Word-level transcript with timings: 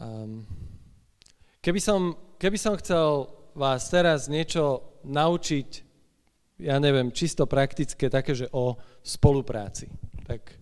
Um, 0.00 0.48
keby, 1.60 1.76
som, 1.76 2.16
keby 2.40 2.56
som 2.56 2.72
chcel 2.80 3.28
vás 3.52 3.92
teraz 3.92 4.32
niečo 4.32 4.96
naučiť, 5.04 5.68
ja 6.64 6.80
neviem, 6.80 7.12
čisto 7.12 7.44
praktické, 7.44 8.08
také, 8.08 8.32
že 8.32 8.48
o 8.56 8.80
spolupráci, 9.04 9.92
tak 10.24 10.56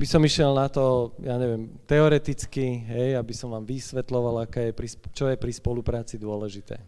by 0.00 0.06
som 0.08 0.24
išiel 0.24 0.56
na 0.56 0.72
to, 0.72 1.12
ja 1.20 1.36
neviem, 1.36 1.76
teoreticky, 1.84 2.80
hej, 2.88 3.20
aby 3.20 3.36
som 3.36 3.52
vám 3.52 3.68
vysvetloval, 3.68 4.48
aká 4.48 4.64
je 4.64 4.72
pri, 4.72 4.88
čo 5.12 5.28
je 5.28 5.36
pri 5.36 5.52
spolupráci 5.52 6.16
dôležité. 6.16 6.80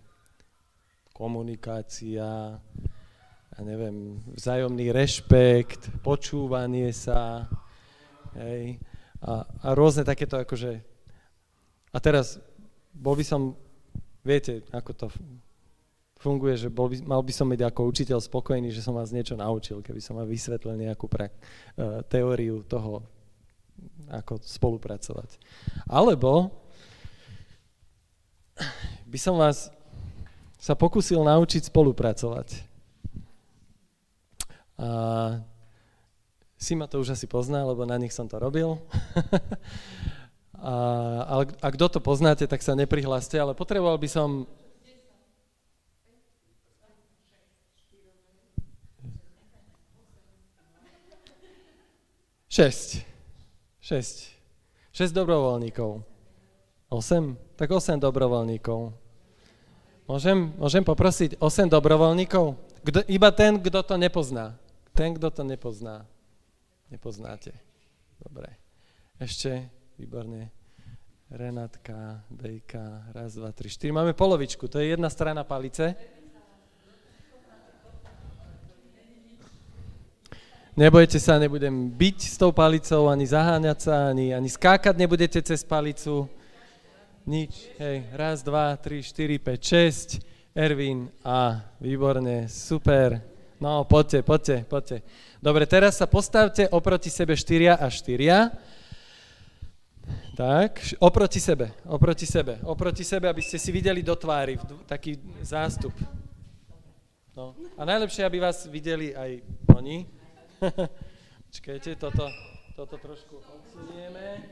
Komunikácia, 1.12 2.56
ja 3.52 3.61
neviem, 3.61 4.16
vzájomný 4.32 4.96
rešpekt, 4.96 5.92
počúvanie 6.00 6.88
sa, 6.96 7.52
hej, 8.32 8.80
a, 9.20 9.45
a 9.45 9.68
rôzne 9.76 10.08
takéto 10.08 10.40
akože 10.40 10.93
a 11.95 11.98
teraz 12.02 12.42
bol 12.90 13.14
by 13.14 13.22
som, 13.22 13.54
viete, 14.26 14.66
ako 14.75 14.90
to 14.98 15.07
funguje, 16.18 16.58
že 16.58 16.68
bol 16.72 16.90
by, 16.90 16.98
mal 17.07 17.22
by 17.22 17.30
som 17.30 17.46
byť 17.46 17.62
ako 17.62 17.80
učiteľ 17.86 18.18
spokojný, 18.18 18.75
že 18.75 18.82
som 18.82 18.98
vás 18.98 19.14
niečo 19.14 19.39
naučil, 19.39 19.79
keby 19.79 20.03
som 20.03 20.18
vám 20.18 20.26
vysvetlil 20.26 20.75
nejakú 20.75 21.07
pra, 21.07 21.30
uh, 21.30 22.03
teóriu 22.11 22.67
toho, 22.67 23.07
ako 24.11 24.43
spolupracovať. 24.43 25.39
Alebo 25.86 26.50
by 29.06 29.18
som 29.18 29.39
vás 29.39 29.70
sa 30.58 30.75
pokusil 30.75 31.20
naučiť 31.22 31.68
spolupracovať. 31.68 32.48
A 34.81 34.89
Sima 36.64 36.89
to 36.89 37.05
už 37.05 37.12
asi 37.12 37.28
pozná, 37.28 37.61
lebo 37.61 37.84
na 37.84 38.00
nich 38.00 38.17
som 38.17 38.25
to 38.25 38.41
robil. 38.41 38.81
A, 40.58 40.75
ale 41.27 41.42
a 41.58 41.69
kto 41.75 41.86
to 41.89 42.00
poznáte, 42.00 42.47
tak 42.47 42.62
sa 42.62 42.78
neprihláste, 42.78 43.34
ale 43.34 43.56
potreboval 43.56 43.98
by 43.98 44.08
som... 44.08 44.47
Šesť. 52.55 53.03
Šesť. 53.83 54.17
Šesť 54.95 55.12
dobrovoľníkov. 55.12 56.06
Osem? 56.87 57.34
Tak 57.59 57.75
osem 57.75 57.98
dobrovoľníkov. 57.98 58.95
Môžem, 60.06 60.55
môžem 60.55 60.87
poprosiť 60.87 61.43
osem 61.43 61.67
dobrovoľníkov? 61.67 62.55
Kdo, 62.84 63.03
iba 63.11 63.34
ten, 63.34 63.59
kto 63.59 63.83
to 63.83 63.98
nepozná. 63.98 64.55
Ten, 64.95 65.19
kto 65.19 65.34
to 65.34 65.43
nepozná. 65.43 66.06
Nepoznáte. 66.95 67.50
Dobre. 68.23 68.55
Ešte 69.19 69.67
Výborne. 69.95 70.50
Renátka, 71.31 72.27
Bejka, 72.27 73.14
raz, 73.14 73.39
dva, 73.39 73.55
tri, 73.55 73.70
štyri. 73.70 73.95
Máme 73.95 74.11
polovičku, 74.11 74.67
to 74.67 74.83
je 74.83 74.91
jedna 74.91 75.06
strana 75.06 75.47
palice. 75.47 75.95
Nebojte 80.75 81.22
sa, 81.22 81.39
nebudem 81.39 81.95
byť 81.95 82.19
s 82.27 82.34
tou 82.34 82.50
palicou, 82.50 83.06
ani 83.06 83.22
zaháňať 83.22 83.78
sa, 83.78 84.11
ani, 84.11 84.34
ani 84.34 84.50
skákať 84.50 84.98
nebudete 84.98 85.39
cez 85.39 85.62
palicu. 85.62 86.27
Nič. 87.22 87.55
Hej, 87.78 88.11
raz, 88.19 88.42
dva, 88.42 88.75
tri, 88.75 88.98
štyri, 88.98 89.39
päť, 89.39 89.62
šesť. 89.62 90.09
Ervin, 90.59 91.06
a 91.22 91.62
výborne, 91.78 92.50
super. 92.50 93.22
No, 93.62 93.87
poďte, 93.87 94.27
poďte, 94.27 94.67
poďte. 94.67 95.06
Dobre, 95.39 95.70
teraz 95.70 96.03
sa 96.03 96.11
postavte 96.11 96.67
oproti 96.67 97.15
sebe 97.15 97.39
štyria 97.39 97.78
a 97.78 97.87
štyria. 97.87 98.50
Tak, 100.34 100.98
oproti 100.98 101.41
sebe, 101.41 101.70
oproti 101.86 102.27
sebe, 102.27 102.58
oproti 102.66 103.05
sebe, 103.06 103.30
aby 103.30 103.38
ste 103.38 103.55
si 103.55 103.70
videli 103.70 104.02
do 104.02 104.19
tvári, 104.19 104.58
taký 104.84 105.14
zástup. 105.41 105.94
No. 107.38 107.55
A 107.78 107.83
najlepšie, 107.86 108.27
aby 108.27 108.38
vás 108.42 108.66
videli 108.66 109.14
aj 109.14 109.43
oni. 109.75 110.06
Počkajte, 111.50 111.94
toto, 111.98 112.26
toto 112.75 112.98
trošku 112.98 113.38
odsunieme. 113.38 114.43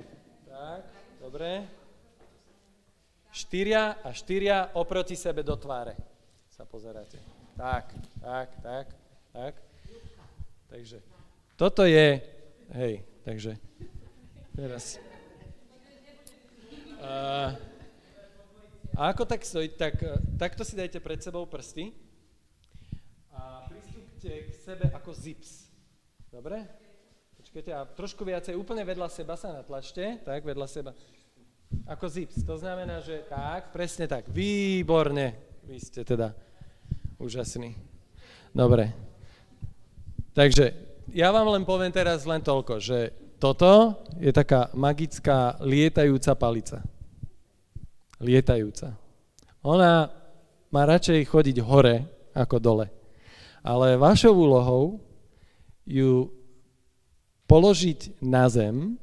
Tak, 0.47 0.83
dobre. 1.19 1.67
Štyria 3.35 3.99
a 4.03 4.15
štyria 4.15 4.71
oproti 4.79 5.19
sebe 5.19 5.43
do 5.43 5.59
tváre 5.59 5.99
sa 6.47 6.63
pozeráte. 6.63 7.19
Tak, 7.59 7.91
tak, 8.23 8.49
tak, 8.63 8.87
tak. 9.35 9.55
Takže, 10.71 11.03
toto 11.59 11.85
je, 11.85 12.23
hej, 12.73 13.05
takže, 13.27 13.59
teraz. 14.57 15.03
A, 17.03 17.59
ako 18.95 19.27
tak 19.27 19.43
stojí, 19.43 19.75
tak 19.75 19.99
takto 20.39 20.63
si 20.63 20.79
dajte 20.79 21.03
pred 21.03 21.19
sebou 21.19 21.43
prsty 21.51 21.91
a 23.35 23.67
pristúpte 23.67 24.31
k 24.31 24.55
sebe 24.55 24.87
ako 24.95 25.11
zips. 25.11 25.67
Dobre? 26.31 26.63
Počkajte 27.43 27.71
a 27.75 27.83
trošku 27.91 28.23
viacej, 28.23 28.55
úplne 28.55 28.87
vedľa 28.87 29.11
seba 29.11 29.35
sa 29.35 29.51
natlačte, 29.51 30.23
tak, 30.23 30.47
vedľa 30.47 30.67
seba. 30.71 30.95
Ako 31.91 32.07
zips, 32.07 32.39
to 32.47 32.55
znamená, 32.55 33.03
že 33.03 33.27
tak, 33.27 33.75
presne 33.75 34.07
tak, 34.07 34.31
výborne, 34.31 35.35
vy 35.67 35.83
ste 35.83 36.07
teda 36.07 36.31
úžasní. 37.19 37.75
Dobre. 38.55 38.95
Takže 40.39 40.71
ja 41.11 41.35
vám 41.35 41.51
len 41.51 41.67
poviem 41.67 41.91
teraz 41.91 42.23
len 42.23 42.39
toľko, 42.39 42.79
že 42.79 43.11
toto 43.43 43.99
je 44.23 44.31
taká 44.31 44.71
magická 44.71 45.59
lietajúca 45.59 46.39
palica. 46.39 46.79
Lietajúca. 48.23 48.95
Ona 49.67 50.07
má 50.71 50.83
radšej 50.87 51.27
chodiť 51.27 51.59
hore 51.67 52.07
ako 52.39 52.57
dole. 52.63 52.87
Ale 53.67 53.99
vašou 53.99 54.31
úlohou 54.31 55.03
ju 55.83 56.31
položiť 57.51 58.23
na 58.23 58.47
zem 58.47 58.95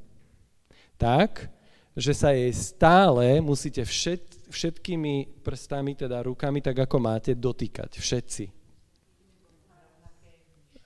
tak, 0.95 1.51
že 1.99 2.15
sa 2.15 2.31
jej 2.31 2.55
stále 2.55 3.43
musíte 3.43 3.83
všet, 3.83 4.47
všetkými 4.47 5.43
prstami, 5.43 5.99
teda 5.99 6.23
rukami, 6.23 6.63
tak 6.63 6.87
ako 6.87 6.95
máte, 6.95 7.35
dotýkať. 7.35 7.99
Všetci. 7.99 8.43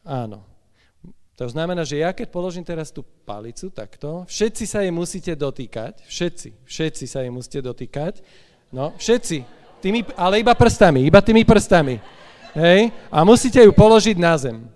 Áno. 0.10 0.53
To 1.34 1.50
znamená, 1.50 1.82
že 1.82 1.98
ja 1.98 2.14
keď 2.14 2.30
položím 2.30 2.62
teraz 2.62 2.94
tú 2.94 3.02
palicu 3.26 3.74
takto, 3.74 4.22
všetci 4.30 4.64
sa 4.70 4.86
jej 4.86 4.94
musíte 4.94 5.34
dotýkať, 5.34 6.06
všetci, 6.06 6.62
všetci 6.62 7.04
sa 7.10 7.26
jej 7.26 7.34
musíte 7.34 7.58
dotýkať, 7.58 8.22
no, 8.70 8.94
všetci, 9.02 9.42
tými, 9.82 10.06
ale 10.14 10.46
iba 10.46 10.54
prstami, 10.54 11.02
iba 11.02 11.26
tými 11.26 11.42
prstami, 11.42 11.98
hej, 12.54 12.94
a 13.10 13.26
musíte 13.26 13.58
ju 13.66 13.74
položiť 13.74 14.18
na 14.22 14.38
zem. 14.38 14.70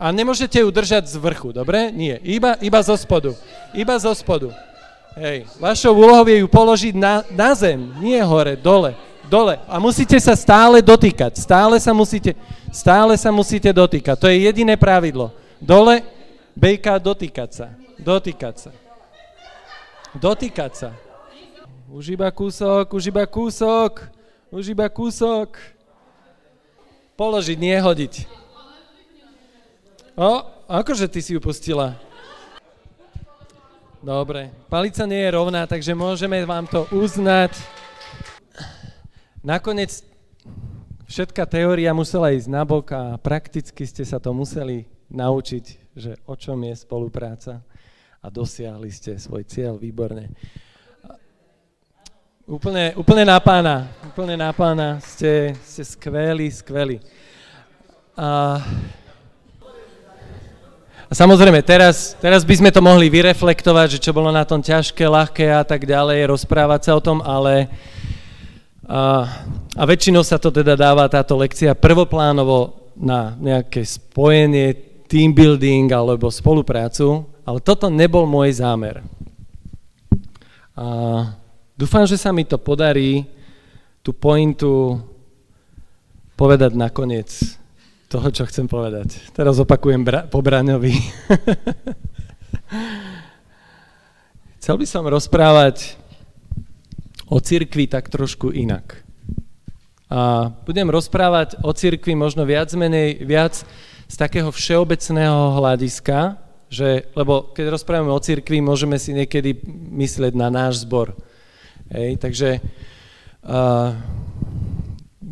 A 0.00 0.08
nemôžete 0.08 0.62
ju 0.62 0.70
držať 0.72 1.10
z 1.12 1.18
vrchu, 1.20 1.52
dobre? 1.52 1.92
Nie, 1.92 2.22
iba, 2.24 2.56
iba 2.62 2.80
zo 2.80 2.96
spodu, 2.96 3.34
iba 3.76 3.98
zo 4.00 4.14
spodu. 4.16 4.48
Hej, 5.18 5.44
vašou 5.60 5.92
úlohou 5.92 6.24
je 6.24 6.40
ju 6.40 6.48
položiť 6.48 6.94
na, 6.96 7.20
na 7.34 7.50
zem, 7.52 7.76
nie 8.00 8.16
hore, 8.22 8.56
dole, 8.56 8.96
dole. 9.28 9.60
A 9.68 9.76
musíte 9.76 10.16
sa 10.16 10.32
stále 10.32 10.80
dotýkať, 10.80 11.36
stále 11.36 11.76
sa 11.76 11.92
musíte, 11.92 12.32
stále 12.72 13.12
sa 13.20 13.28
musíte 13.28 13.68
dotýkať. 13.74 14.16
To 14.16 14.30
je 14.32 14.48
jediné 14.48 14.78
pravidlo. 14.78 15.36
Dole, 15.58 16.06
bejka, 16.54 17.02
dotýkať 17.02 17.50
sa. 17.50 17.66
Dotýkať 17.98 18.54
sa. 18.62 18.72
Dotýkať 20.14 20.72
sa. 20.74 20.90
Už 21.90 22.14
iba 22.14 22.30
kúsok, 22.30 22.94
už 22.94 23.10
iba 23.10 23.26
kúsok, 23.26 24.06
už 24.54 24.70
iba 24.70 24.86
kúsok. 24.86 25.58
Položiť, 27.18 27.58
nie 27.58 27.74
hodiť. 27.74 28.30
O, 30.14 30.46
akože 30.70 31.10
ty 31.10 31.18
si 31.18 31.34
ju 31.34 31.42
pustila? 31.42 31.98
Dobre, 33.98 34.54
palica 34.70 35.10
nie 35.10 35.26
je 35.26 35.34
rovná, 35.34 35.66
takže 35.66 35.90
môžeme 35.90 36.38
vám 36.46 36.70
to 36.70 36.86
uznať. 36.94 37.50
Nakoniec 39.42 40.06
všetká 41.10 41.42
teória 41.50 41.90
musela 41.90 42.30
ísť 42.30 42.46
nabok 42.46 42.94
a 42.94 43.18
prakticky 43.18 43.82
ste 43.90 44.06
sa 44.06 44.22
to 44.22 44.30
museli 44.30 44.86
naučiť, 45.08 45.64
že 45.96 46.16
o 46.28 46.36
čom 46.36 46.60
je 46.68 46.74
spolupráca 46.76 47.64
a 48.20 48.26
dosiahli 48.28 48.92
ste 48.92 49.16
svoj 49.16 49.44
cieľ 49.48 49.80
výborne. 49.80 50.32
Úplne, 52.48 52.96
úplne 52.96 53.28
na 53.28 53.36
pána, 53.44 53.92
úplne 54.08 54.32
na 54.40 54.48
pána, 54.56 54.96
ste, 55.04 55.52
ste 55.60 55.84
skvelí, 55.84 56.48
skvelí. 56.48 56.96
A, 58.16 58.56
a 61.04 61.12
samozrejme, 61.12 61.60
teraz, 61.60 62.16
teraz 62.16 62.48
by 62.48 62.54
sme 62.56 62.70
to 62.72 62.80
mohli 62.80 63.12
vyreflektovať, 63.12 64.00
že 64.00 64.02
čo 64.08 64.16
bolo 64.16 64.32
na 64.32 64.48
tom 64.48 64.64
ťažké, 64.64 65.04
ľahké 65.04 65.44
a 65.52 65.60
tak 65.60 65.84
ďalej, 65.84 66.32
rozprávať 66.32 66.88
sa 66.88 66.92
o 66.96 67.04
tom, 67.04 67.20
ale 67.20 67.68
a, 68.88 69.28
a 69.76 69.82
väčšinou 69.84 70.24
sa 70.24 70.40
to 70.40 70.48
teda 70.48 70.72
dáva 70.72 71.04
táto 71.12 71.36
lekcia 71.36 71.76
prvoplánovo 71.76 72.88
na 72.96 73.36
nejaké 73.36 73.84
spojenie 73.84 74.87
team 75.08 75.32
building 75.32 75.88
alebo 75.88 76.28
spoluprácu, 76.28 77.24
ale 77.42 77.58
toto 77.64 77.88
nebol 77.88 78.28
môj 78.28 78.60
zámer. 78.60 79.00
A 80.78 80.86
Dúfam, 81.78 82.02
že 82.10 82.18
sa 82.18 82.34
mi 82.34 82.42
to 82.42 82.58
podarí 82.58 83.22
tú 84.02 84.10
pointu 84.10 84.98
povedať 86.34 86.74
nakoniec 86.74 87.30
toho, 88.10 88.34
čo 88.34 88.42
chcem 88.50 88.66
povedať. 88.66 89.30
Teraz 89.30 89.62
opakujem 89.62 90.02
bra- 90.02 90.26
po 90.26 90.42
Braňovi. 90.42 90.90
Chcel 94.58 94.74
by 94.74 94.86
som 94.90 95.06
rozprávať 95.06 95.94
o 97.30 97.38
cirkvi 97.38 97.86
tak 97.86 98.10
trošku 98.10 98.50
inak. 98.50 99.06
A 100.10 100.50
budem 100.66 100.90
rozprávať 100.90 101.62
o 101.62 101.70
cirkvi 101.70 102.18
možno 102.18 102.42
viac 102.42 102.74
menej, 102.74 103.22
viac 103.22 103.62
z 104.08 104.14
takého 104.16 104.48
všeobecného 104.48 105.60
hľadiska, 105.60 106.40
že, 106.72 107.08
lebo 107.12 107.52
keď 107.52 107.72
rozprávame 107.72 108.12
o 108.12 108.20
cirkvi, 108.20 108.64
môžeme 108.64 108.96
si 108.96 109.12
niekedy 109.12 109.56
myslieť 109.92 110.32
na 110.32 110.48
náš 110.48 110.84
zbor. 110.84 111.16
Hej, 111.88 112.20
takže 112.20 112.60
uh, 113.44 113.96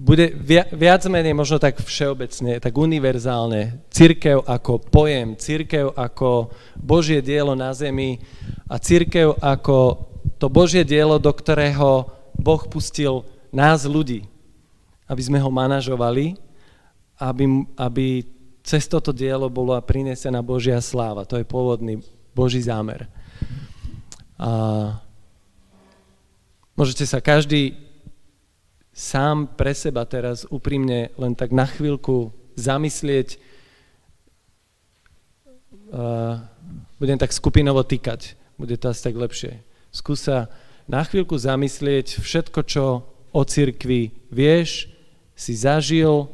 bude 0.06 0.32
viac 0.70 1.02
menej 1.10 1.34
možno 1.34 1.58
tak 1.58 1.82
všeobecne, 1.82 2.62
tak 2.62 2.72
univerzálne. 2.78 3.82
Církev 3.90 4.44
ako 4.44 4.78
pojem, 4.78 5.34
církev 5.34 5.90
ako 5.92 6.54
Božie 6.78 7.18
dielo 7.18 7.58
na 7.58 7.74
zemi 7.74 8.22
a 8.70 8.78
církev 8.78 9.34
ako 9.42 10.06
to 10.38 10.46
Božie 10.46 10.86
dielo, 10.86 11.18
do 11.18 11.32
ktorého 11.34 12.06
Boh 12.38 12.62
pustil 12.70 13.24
nás 13.50 13.82
ľudí, 13.88 14.28
aby 15.08 15.22
sme 15.24 15.40
ho 15.40 15.50
manažovali, 15.50 16.38
aby, 17.18 17.44
aby 17.74 18.06
cez 18.66 18.90
toto 18.90 19.14
dielo 19.14 19.46
bola 19.46 19.78
prinesená 19.78 20.42
Božia 20.42 20.82
sláva. 20.82 21.22
To 21.30 21.38
je 21.38 21.46
pôvodný 21.46 22.02
Boží 22.34 22.58
zámer. 22.58 23.06
A 24.34 24.98
môžete 26.74 27.06
sa 27.06 27.22
každý 27.22 27.78
sám 28.90 29.54
pre 29.54 29.70
seba 29.70 30.02
teraz 30.02 30.42
úprimne 30.50 31.14
len 31.14 31.38
tak 31.38 31.54
na 31.54 31.70
chvíľku 31.70 32.34
zamyslieť, 32.58 33.38
uh, 35.94 36.42
budem 36.98 37.22
tak 37.22 37.30
skupinovo 37.30 37.86
týkať, 37.86 38.34
bude 38.58 38.74
to 38.82 38.90
asi 38.90 39.06
tak 39.06 39.14
lepšie. 39.14 39.62
Skúsa 39.94 40.50
na 40.90 41.06
chvíľku 41.06 41.38
zamyslieť 41.38 42.18
všetko, 42.18 42.60
čo 42.66 42.84
o 43.30 43.42
cirkvi 43.46 44.10
vieš, 44.32 44.90
si 45.36 45.52
zažil, 45.54 46.26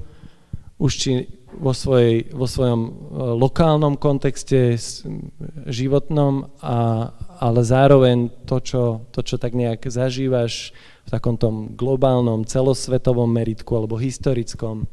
už 0.79 0.93
či 0.95 1.11
vo, 1.59 1.73
svojej, 1.77 2.33
vo 2.33 2.49
svojom 2.49 2.81
e, 2.87 2.91
lokálnom 3.37 3.95
kontexte, 4.01 4.77
životnom, 5.69 6.49
a, 6.61 7.11
ale 7.41 7.61
zároveň 7.67 8.33
to 8.49 8.57
čo, 8.63 8.83
to, 9.13 9.21
čo 9.21 9.37
tak 9.37 9.53
nejak 9.53 9.85
zažívaš 9.89 10.73
v 11.05 11.09
takom 11.11 11.37
tom 11.37 11.75
globálnom, 11.75 12.47
celosvetovom 12.47 13.29
meritku 13.29 13.75
alebo 13.77 13.99
historickom. 13.99 14.87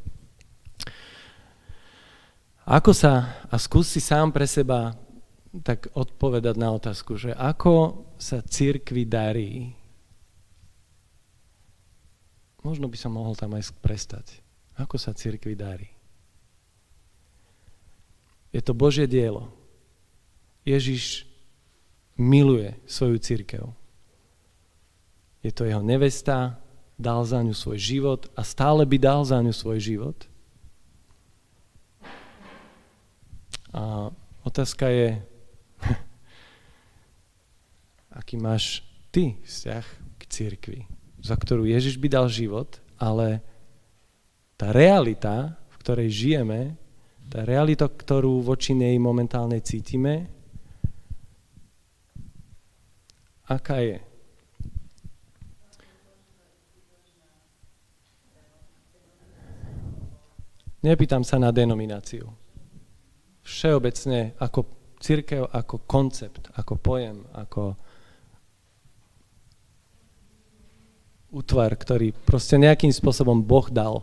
Ako 2.69 2.94
sa, 2.94 3.41
a 3.50 3.56
skús 3.57 3.89
si 3.89 3.97
sám 3.97 4.29
pre 4.29 4.45
seba 4.45 4.94
tak 5.65 5.89
odpovedať 5.97 6.56
na 6.61 6.69
otázku, 6.77 7.17
že 7.17 7.33
ako 7.33 8.06
sa 8.21 8.45
církvi 8.45 9.09
darí. 9.09 9.73
Možno 12.61 12.85
by 12.85 12.97
som 13.00 13.17
mohol 13.17 13.33
tam 13.33 13.57
aj 13.57 13.73
prestať. 13.81 14.45
Ako 14.77 15.01
sa 15.01 15.17
církvi 15.17 15.57
darí? 15.57 15.99
Je 18.50 18.62
to 18.62 18.74
Božie 18.74 19.06
dielo. 19.06 19.54
Ježiš 20.66 21.30
miluje 22.18 22.75
svoju 22.86 23.18
církev. 23.18 23.63
Je 25.40 25.51
to 25.56 25.63
jeho 25.63 25.80
nevesta, 25.80 26.60
dal 27.00 27.24
za 27.24 27.40
ňu 27.40 27.56
svoj 27.56 27.80
život 27.80 28.28
a 28.36 28.44
stále 28.44 28.84
by 28.84 28.98
dal 29.00 29.24
za 29.24 29.40
ňu 29.40 29.56
svoj 29.56 29.80
život. 29.80 30.18
A 33.72 34.12
otázka 34.44 34.92
je, 34.92 35.24
aký 38.19 38.36
máš 38.36 38.84
ty 39.16 39.40
vzťah 39.48 39.86
k 40.19 40.22
církvi, 40.28 40.80
za 41.24 41.40
ktorú 41.40 41.63
Ježiš 41.63 41.95
by 41.95 42.07
dal 42.12 42.28
život, 42.28 42.84
ale 43.00 43.40
tá 44.60 44.75
realita, 44.75 45.56
v 45.72 45.75
ktorej 45.80 46.10
žijeme, 46.12 46.75
tá 47.30 47.46
realita, 47.46 47.86
ktorú 47.86 48.42
voči 48.42 48.74
nej 48.74 48.98
momentálne 48.98 49.62
cítime, 49.62 50.26
aká 53.46 53.78
je? 53.86 53.98
Nepýtam 60.80 61.22
sa 61.28 61.38
na 61.38 61.54
denomináciu. 61.54 62.26
Všeobecne 63.46 64.34
ako 64.40 64.66
církev, 64.98 65.44
ako 65.54 65.86
koncept, 65.86 66.50
ako 66.56 66.74
pojem, 66.80 67.28
ako 67.36 67.76
útvar, 71.30 71.76
ktorý 71.78 72.10
proste 72.16 72.58
nejakým 72.58 72.90
spôsobom 72.90 73.44
Boh 73.44 73.70
dal 73.70 74.02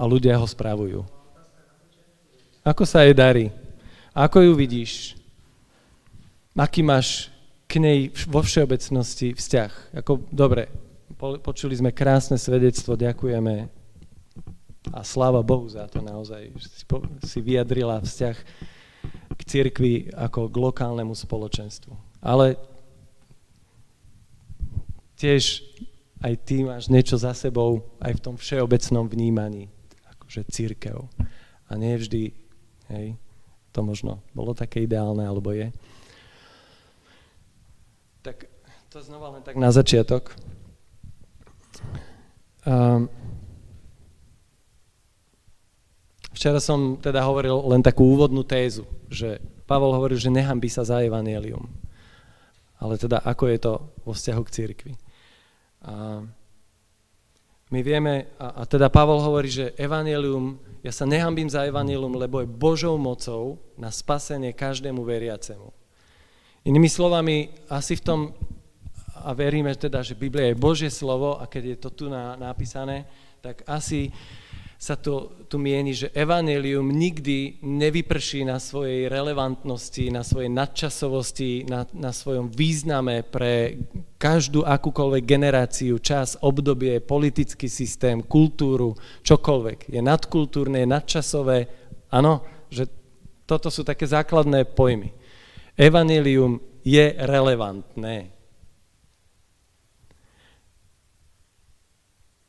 a 0.00 0.02
ľudia 0.08 0.40
ho 0.40 0.48
správujú. 0.48 1.04
Ako 2.64 2.88
sa 2.88 3.04
jej 3.04 3.12
darí? 3.12 3.52
Ako 4.16 4.40
ju 4.40 4.52
vidíš? 4.56 5.20
Aký 6.56 6.80
máš 6.80 7.28
k 7.68 7.76
nej 7.76 8.08
vo 8.24 8.40
všeobecnosti 8.40 9.36
vzťah? 9.36 10.00
Ako, 10.00 10.24
dobre, 10.32 10.72
počuli 11.20 11.76
sme 11.76 11.92
krásne 11.92 12.40
svedectvo, 12.40 12.96
ďakujeme 12.96 13.68
a 14.96 15.00
sláva 15.04 15.44
Bohu 15.44 15.68
za 15.68 15.84
to 15.84 16.00
naozaj, 16.00 16.48
si, 16.56 16.84
si 17.28 17.38
vyjadrila 17.44 18.00
vzťah 18.00 18.36
k 19.36 19.40
cirkvi 19.44 20.08
ako 20.16 20.48
k 20.48 20.56
lokálnemu 20.56 21.12
spoločenstvu. 21.12 21.92
Ale 22.24 22.56
tiež 25.20 25.60
aj 26.24 26.32
ty 26.44 26.64
máš 26.64 26.88
niečo 26.88 27.16
za 27.20 27.36
sebou 27.36 27.84
aj 28.00 28.16
v 28.16 28.24
tom 28.24 28.36
všeobecnom 28.40 29.08
vnímaní 29.08 29.68
že 30.30 30.46
církev. 30.46 31.10
A 31.66 31.72
nie 31.74 31.98
vždy, 31.98 32.30
hej, 32.94 33.18
to 33.74 33.82
možno 33.82 34.22
bolo 34.30 34.54
také 34.54 34.86
ideálne, 34.86 35.26
alebo 35.26 35.50
je. 35.50 35.74
Tak 38.22 38.46
to 38.94 39.02
znova 39.02 39.34
len 39.34 39.42
tak 39.42 39.58
na 39.58 39.74
začiatok. 39.74 40.34
Um, 42.62 43.10
včera 46.30 46.62
som 46.62 47.00
teda 47.00 47.26
hovoril 47.26 47.56
len 47.70 47.82
takú 47.82 48.14
úvodnú 48.14 48.46
tézu, 48.46 48.86
že 49.10 49.42
Pavol 49.66 49.94
hovoril, 49.94 50.18
že 50.18 50.34
nehambí 50.34 50.66
sa 50.66 50.82
za 50.82 51.02
evanielium. 51.02 51.66
Ale 52.82 52.98
teda 52.98 53.22
ako 53.22 53.44
je 53.50 53.58
to 53.62 53.72
vo 54.02 54.12
vzťahu 54.12 54.42
k 54.46 54.54
církvi. 54.54 54.92
Um, 55.86 56.34
my 57.70 57.80
vieme, 57.86 58.26
a, 58.34 58.62
a 58.62 58.62
teda 58.66 58.90
Pavol 58.90 59.22
hovorí, 59.22 59.46
že 59.46 59.70
evanelium, 59.78 60.58
ja 60.82 60.90
sa 60.90 61.06
nehambím 61.06 61.46
za 61.46 61.62
evanelium, 61.62 62.18
lebo 62.18 62.42
je 62.42 62.50
Božou 62.50 62.98
mocou 62.98 63.62
na 63.78 63.94
spasenie 63.94 64.50
každému 64.50 65.06
veriacemu. 65.06 65.70
Inými 66.66 66.90
slovami, 66.90 67.54
asi 67.70 67.94
v 67.96 68.02
tom, 68.02 68.20
a 69.20 69.30
veríme 69.32 69.70
teda, 69.78 70.02
že 70.02 70.18
Biblia 70.18 70.50
je 70.50 70.58
Božie 70.58 70.90
slovo 70.90 71.38
a 71.38 71.46
keď 71.46 71.62
je 71.64 71.76
to 71.78 71.90
tu 71.94 72.04
na, 72.10 72.34
napísané, 72.34 73.06
tak 73.40 73.62
asi 73.64 74.10
sa 74.80 74.96
to 74.96 75.44
tu 75.44 75.60
mieni, 75.60 75.92
že 75.92 76.08
evanelium 76.16 76.88
nikdy 76.88 77.60
nevyprší 77.60 78.48
na 78.48 78.56
svojej 78.56 79.12
relevantnosti, 79.12 80.08
na 80.08 80.24
svojej 80.24 80.48
nadčasovosti, 80.48 81.68
na, 81.68 81.84
na 81.92 82.16
svojom 82.16 82.48
význame 82.48 83.20
pre 83.20 83.76
každú 84.16 84.64
akúkoľvek 84.64 85.22
generáciu, 85.28 86.00
čas, 86.00 86.40
obdobie, 86.40 86.96
politický 87.04 87.68
systém, 87.68 88.24
kultúru, 88.24 88.96
čokoľvek. 89.20 89.92
Je 89.92 90.00
nadkultúrne, 90.00 90.80
je 90.80 90.88
nadčasové. 90.88 91.58
Áno, 92.08 92.40
že 92.72 92.88
toto 93.44 93.68
sú 93.68 93.84
také 93.84 94.08
základné 94.08 94.64
pojmy. 94.64 95.12
Evanelium 95.76 96.56
je 96.80 97.20
relevantné. 97.20 98.32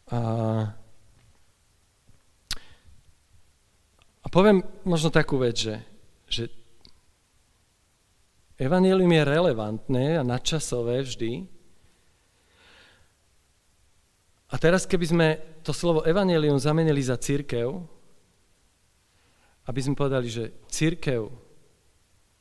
A 0.07 0.19
poviem 4.31 4.63
možno 4.87 5.11
takú 5.11 5.35
vec, 5.37 5.59
že, 5.59 5.75
že 6.31 6.43
Evangelium 8.55 9.11
je 9.11 9.23
relevantné 9.27 10.05
a 10.17 10.23
nadčasové 10.23 11.03
vždy. 11.03 11.49
A 14.51 14.55
teraz, 14.55 14.87
keby 14.87 15.05
sme 15.05 15.27
to 15.65 15.75
slovo 15.75 16.05
Evangelium 16.07 16.61
zamenili 16.61 17.03
za 17.03 17.19
církev, 17.19 17.67
aby 19.67 19.79
sme 19.81 19.99
povedali, 19.99 20.27
že 20.31 20.53
církev 20.71 21.27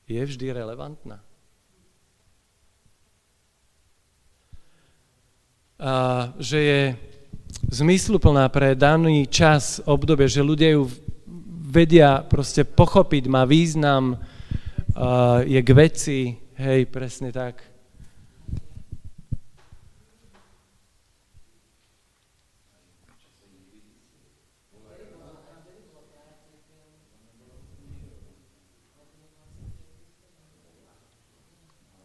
je 0.07 0.23
vždy 0.23 0.47
relevantná. 0.51 1.23
A 5.81 5.93
že 6.37 6.59
je 6.61 6.83
zmysluplná 7.73 8.53
pre 8.53 8.77
daný 8.77 9.25
čas, 9.25 9.81
obdobie, 9.89 10.29
že 10.29 10.45
ľudia 10.45 10.77
ju 10.77 11.10
vedia 11.71 12.27
proste 12.27 12.67
pochopiť, 12.67 13.31
má 13.31 13.47
význam, 13.47 14.19
je 15.47 15.61
k 15.63 15.71
veci, 15.71 16.35
hej, 16.59 16.91
presne 16.91 17.31
tak. 17.31 17.71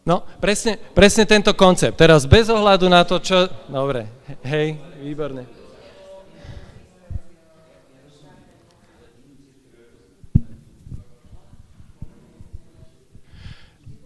No, 0.06 0.22
presne, 0.38 0.78
presne 0.94 1.26
tento 1.26 1.50
koncept. 1.58 1.98
Teraz 1.98 2.30
bez 2.30 2.46
ohľadu 2.46 2.86
na 2.86 3.02
to, 3.02 3.18
čo... 3.18 3.50
Dobre, 3.66 4.06
hej, 4.46 4.78
výborne. 5.02 5.55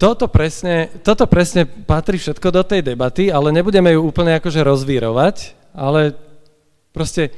Toto 0.00 0.32
presne, 0.32 0.88
toto 1.04 1.28
presne 1.28 1.68
patrí 1.68 2.16
všetko 2.16 2.48
do 2.48 2.64
tej 2.64 2.80
debaty, 2.80 3.28
ale 3.28 3.52
nebudeme 3.52 3.92
ju 3.92 4.00
úplne 4.00 4.32
akože 4.40 4.64
rozvírovať, 4.64 5.52
ale 5.76 6.16
proste 6.88 7.28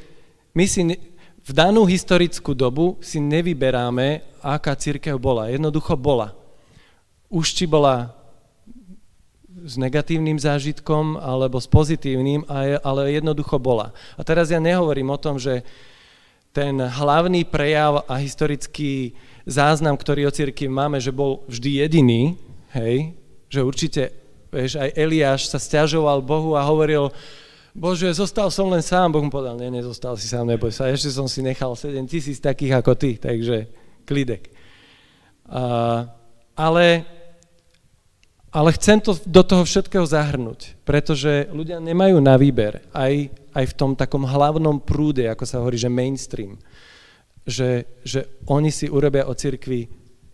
my 0.55 0.63
si 0.71 0.87
v 1.43 1.51
danú 1.51 1.83
historickú 1.83 2.55
dobu 2.55 3.03
si 3.03 3.19
nevyberáme, 3.19 4.23
aká 4.39 4.79
církev 4.79 5.19
bola. 5.19 5.51
Jednoducho 5.51 5.99
bola. 5.99 6.39
Už 7.27 7.51
či 7.51 7.67
bola 7.67 8.15
s 9.67 9.75
negatívnym 9.75 10.39
zážitkom 10.39 11.19
alebo 11.19 11.59
s 11.59 11.67
pozitívnym, 11.67 12.47
ale 12.87 13.11
jednoducho 13.11 13.59
bola. 13.59 13.91
A 14.15 14.23
teraz 14.23 14.55
ja 14.55 14.63
nehovorím 14.63 15.11
o 15.11 15.19
tom, 15.19 15.35
že 15.35 15.67
ten 16.55 16.79
hlavný 16.79 17.43
prejav 17.43 18.07
a 18.07 18.23
historický 18.23 19.19
záznam, 19.51 19.99
ktorý 19.99 20.31
o 20.31 20.35
cirkvi 20.35 20.71
máme, 20.71 21.03
že 21.03 21.11
bol 21.11 21.43
vždy 21.51 21.83
jediný, 21.83 22.39
hej, 22.77 23.17
že 23.53 23.61
určite, 23.61 24.03
vieš, 24.49 24.81
aj 24.81 24.97
Eliáš 24.97 25.53
sa 25.53 25.61
stiažoval 25.61 26.25
Bohu 26.25 26.57
a 26.57 26.65
hovoril, 26.65 27.13
Bože, 27.73 28.13
zostal 28.13 28.53
som 28.53 28.69
len 28.69 28.85
sám. 28.85 29.17
Boh 29.17 29.25
mu 29.25 29.33
povedal, 29.33 29.57
nie, 29.57 29.73
nezostal 29.73 30.13
si 30.21 30.29
sám, 30.29 30.45
neboj 30.45 30.69
sa, 30.69 30.93
ešte 30.93 31.09
som 31.09 31.25
si 31.25 31.41
nechal 31.41 31.73
7 31.73 32.05
tisíc 32.05 32.37
takých 32.37 32.85
ako 32.85 32.93
ty, 32.97 33.17
takže 33.17 33.69
klidek. 34.05 34.53
Uh, 35.49 36.05
ale 36.53 37.05
ale 38.53 38.77
chcem 38.77 39.01
to 39.01 39.17
do 39.25 39.41
toho 39.41 39.65
všetkého 39.65 40.05
zahrnúť, 40.05 40.77
pretože 40.85 41.49
ľudia 41.57 41.81
nemajú 41.81 42.21
na 42.21 42.37
výber 42.37 42.85
aj, 42.93 43.33
aj 43.57 43.65
v 43.65 43.77
tom 43.81 43.97
takom 43.97 44.29
hlavnom 44.29 44.77
prúde, 44.77 45.25
ako 45.25 45.45
sa 45.49 45.65
hovorí, 45.65 45.81
že 45.81 45.89
mainstream, 45.89 46.61
že, 47.49 47.89
že 48.05 48.29
oni 48.45 48.69
si 48.69 48.93
urobia 48.93 49.25
o 49.25 49.33
cirkvi 49.33 49.89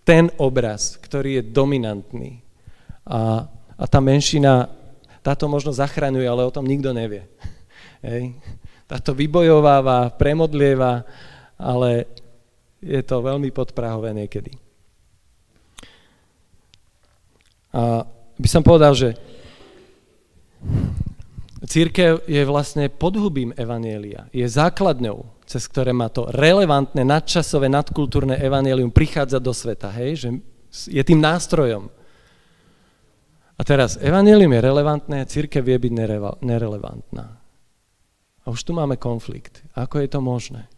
ten 0.09 0.33
obraz, 0.41 0.97
ktorý 0.97 1.37
je 1.37 1.53
dominantný. 1.53 2.41
A, 3.05 3.45
a 3.77 3.85
tá 3.85 4.01
menšina, 4.01 4.73
táto 5.21 5.45
možno 5.53 5.69
zachraňuje, 5.69 6.25
ale 6.25 6.49
o 6.49 6.55
tom 6.55 6.65
nikto 6.65 6.97
nevie. 6.97 7.29
Hej. 8.09 8.33
Táto 8.89 9.13
vybojováva, 9.13 10.09
premodlieva, 10.17 11.05
ale 11.61 12.09
je 12.81 13.05
to 13.05 13.21
veľmi 13.21 13.53
podprahové 13.53 14.17
niekedy. 14.17 14.57
A 17.77 18.09
by 18.41 18.49
som 18.49 18.65
povedal, 18.65 18.97
že 18.97 19.13
církev 21.69 22.25
je 22.25 22.43
vlastne 22.49 22.89
podhubím 22.89 23.53
Evanielia, 23.61 24.25
je 24.33 24.49
základňou, 24.49 25.38
cez 25.49 25.65
ktoré 25.65 25.97
má 25.97 26.13
to 26.13 26.29
relevantné, 26.29 27.09
nadčasové, 27.09 27.73
nadkultúrne 27.73 28.37
Evanielium 28.37 28.93
prichádza 28.93 29.41
do 29.41 29.57
sveta, 29.57 29.89
hej? 29.97 30.11
že 30.21 30.29
je 30.93 31.01
tým 31.01 31.17
nástrojom. 31.17 31.89
A 33.57 33.61
teraz, 33.65 33.97
Evangelium 33.97 34.53
je 34.53 34.61
relevantné, 34.61 35.19
církev 35.25 35.65
vie 35.65 35.81
byť 35.81 35.93
nerelevantná. 36.45 37.27
A 38.45 38.47
už 38.53 38.61
tu 38.61 38.77
máme 38.77 39.01
konflikt. 39.01 39.65
Ako 39.73 40.05
je 40.05 40.09
to 40.13 40.21
možné? 40.21 40.69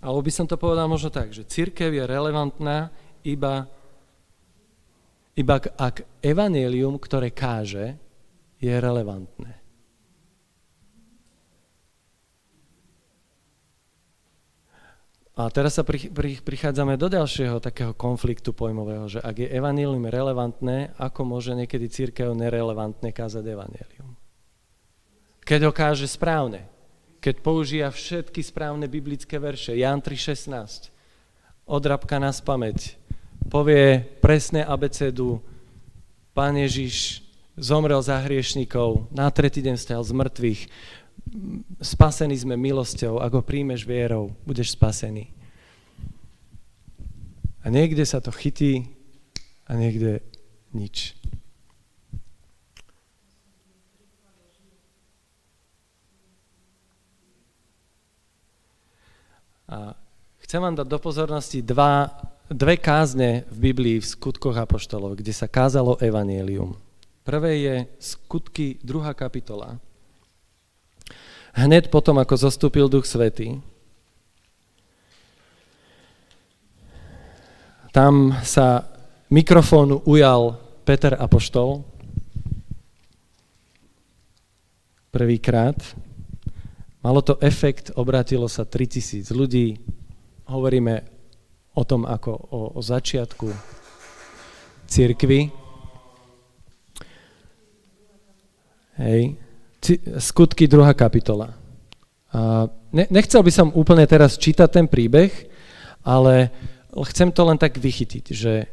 Alebo 0.00 0.24
by 0.24 0.32
som 0.32 0.48
to 0.48 0.56
povedal 0.56 0.88
možno 0.88 1.12
tak, 1.12 1.30
že 1.36 1.44
církev 1.44 1.92
je 1.92 2.04
relevantná 2.08 2.88
iba 3.22 3.68
iba 5.34 5.58
ak 5.58 6.22
evanelium, 6.22 6.94
ktoré 6.98 7.34
káže, 7.34 7.98
je 8.62 8.70
relevantné. 8.70 9.63
A 15.34 15.50
teraz 15.50 15.74
sa 15.74 15.82
pri, 15.82 16.14
pri, 16.14 16.38
prichádzame 16.38 16.94
do 16.94 17.10
ďalšieho 17.10 17.58
takého 17.58 17.90
konfliktu 17.90 18.54
pojmového, 18.54 19.10
že 19.10 19.18
ak 19.18 19.42
je 19.42 19.48
evanelium 19.50 20.06
relevantné, 20.06 20.94
ako 20.94 21.26
môže 21.26 21.58
niekedy 21.58 21.90
církev 21.90 22.30
nerelevantne 22.38 23.10
kázať 23.10 23.42
evanelium? 23.42 24.14
Keď 25.42 25.60
ho 25.66 25.72
káže 25.74 26.06
správne, 26.06 26.70
keď 27.18 27.42
používa 27.42 27.90
všetky 27.90 28.46
správne 28.46 28.86
biblické 28.86 29.42
verše, 29.42 29.74
Jan 29.74 29.98
3.16, 29.98 30.94
odrabka 31.66 32.22
na 32.22 32.30
spameť, 32.30 32.94
povie 33.50 34.06
presne 34.22 34.62
abecedu, 34.62 35.42
Pán 36.30 36.54
Ježiš 36.58 37.22
zomrel 37.58 38.02
za 38.02 38.22
hriešnikov, 38.22 39.10
na 39.14 39.30
tretí 39.30 39.62
deň 39.62 39.76
stal 39.78 40.02
z 40.02 40.14
mŕtvych, 40.14 40.60
spasení 41.80 42.36
sme 42.38 42.54
milosťou, 42.56 43.18
ak 43.18 43.32
ho 43.34 43.42
príjmeš 43.42 43.84
vierou, 43.88 44.32
budeš 44.46 44.76
spasený. 44.76 45.30
A 47.64 47.72
niekde 47.72 48.04
sa 48.04 48.20
to 48.20 48.28
chytí 48.28 48.92
a 49.64 49.72
niekde 49.74 50.20
nič. 50.76 51.16
A 59.64 59.96
chcem 60.44 60.60
vám 60.60 60.76
dať 60.76 60.86
do 60.86 60.98
pozornosti 61.00 61.64
dva 61.64 62.12
dve 62.52 62.76
kázne 62.76 63.48
v 63.48 63.72
Biblii 63.72 63.96
v 63.98 64.06
skutkoch 64.06 64.54
apoštolov, 64.60 65.16
kde 65.16 65.32
sa 65.32 65.48
kázalo 65.48 65.96
evanielium. 66.04 66.76
Prvé 67.24 67.52
je 67.64 67.76
skutky 67.96 68.76
2. 68.84 69.16
kapitola. 69.16 69.80
Hned 71.54 71.86
potom, 71.88 72.18
ako 72.18 72.34
zostúpil 72.34 72.90
Duch 72.90 73.06
Svetý, 73.06 73.62
tam 77.94 78.34
sa 78.42 78.90
mikrofónu 79.30 80.02
ujal 80.02 80.58
Peter 80.82 81.14
Apoštol 81.14 81.86
prvýkrát. 85.14 85.78
Malo 86.98 87.22
to 87.22 87.38
efekt, 87.38 87.94
obratilo 87.94 88.50
sa 88.50 88.66
3000 88.66 89.30
ľudí. 89.30 89.78
Hovoríme 90.50 91.06
o 91.78 91.82
tom 91.86 92.02
ako 92.02 92.32
o, 92.34 92.60
o 92.74 92.80
začiatku 92.82 93.46
církvy. 94.90 95.54
Hej. 98.98 99.43
Skutky, 100.18 100.64
druhá 100.64 100.96
kapitola. 100.96 101.52
A 102.32 102.66
ne, 102.90 103.04
nechcel 103.12 103.44
by 103.44 103.52
som 103.52 103.68
úplne 103.76 104.08
teraz 104.08 104.40
čítať 104.40 104.68
ten 104.70 104.86
príbeh, 104.88 105.30
ale 106.00 106.50
chcem 107.12 107.28
to 107.28 107.42
len 107.44 107.60
tak 107.60 107.76
vychytiť, 107.76 108.24
že 108.32 108.66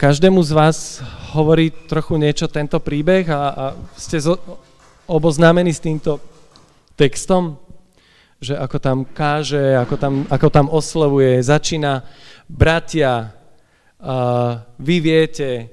každému 0.00 0.40
z 0.42 0.52
vás 0.56 1.04
hovorí 1.36 1.70
trochu 1.70 2.16
niečo 2.16 2.48
tento 2.48 2.80
príbeh 2.80 3.28
a, 3.30 3.40
a 3.52 3.64
ste 3.94 4.18
zo, 4.18 4.40
oboznámení 5.06 5.70
s 5.70 5.84
týmto 5.84 6.18
textom? 6.96 7.60
že 8.40 8.56
ako 8.56 8.78
tam 8.80 8.98
káže, 9.04 9.76
ako 9.76 9.94
tam, 10.00 10.14
ako 10.32 10.48
tam 10.48 10.66
oslovuje, 10.72 11.44
začína, 11.44 12.00
bratia, 12.48 13.36
uh, 14.00 14.64
vy 14.80 14.96
viete, 15.04 15.68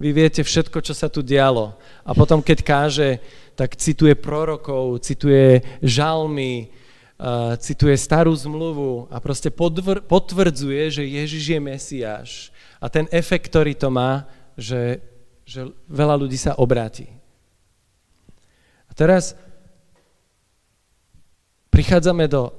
vy 0.00 0.16
viete 0.16 0.40
všetko, 0.40 0.80
čo 0.80 0.96
sa 0.96 1.12
tu 1.12 1.20
dialo. 1.20 1.76
A 2.02 2.16
potom, 2.16 2.40
keď 2.40 2.58
káže, 2.64 3.10
tak 3.52 3.76
cituje 3.76 4.16
prorokov, 4.16 5.04
cituje 5.04 5.60
žalmy, 5.84 6.72
uh, 7.20 7.52
cituje 7.60 7.92
starú 8.00 8.32
zmluvu 8.32 9.12
a 9.12 9.20
proste 9.20 9.52
podvr- 9.52 10.00
potvrdzuje, 10.00 10.88
že 10.88 11.04
Ježiš 11.04 11.44
je 11.52 11.60
Mesiáš. 11.60 12.30
A 12.80 12.88
ten 12.88 13.04
efekt, 13.12 13.52
ktorý 13.52 13.76
to 13.76 13.92
má, 13.92 14.24
že, 14.56 15.04
že 15.44 15.68
veľa 15.84 16.16
ľudí 16.16 16.40
sa 16.40 16.56
obráti. 16.56 17.12
A 18.88 18.96
teraz 18.96 19.36
prichádzame 21.68 22.24
do 22.26 22.56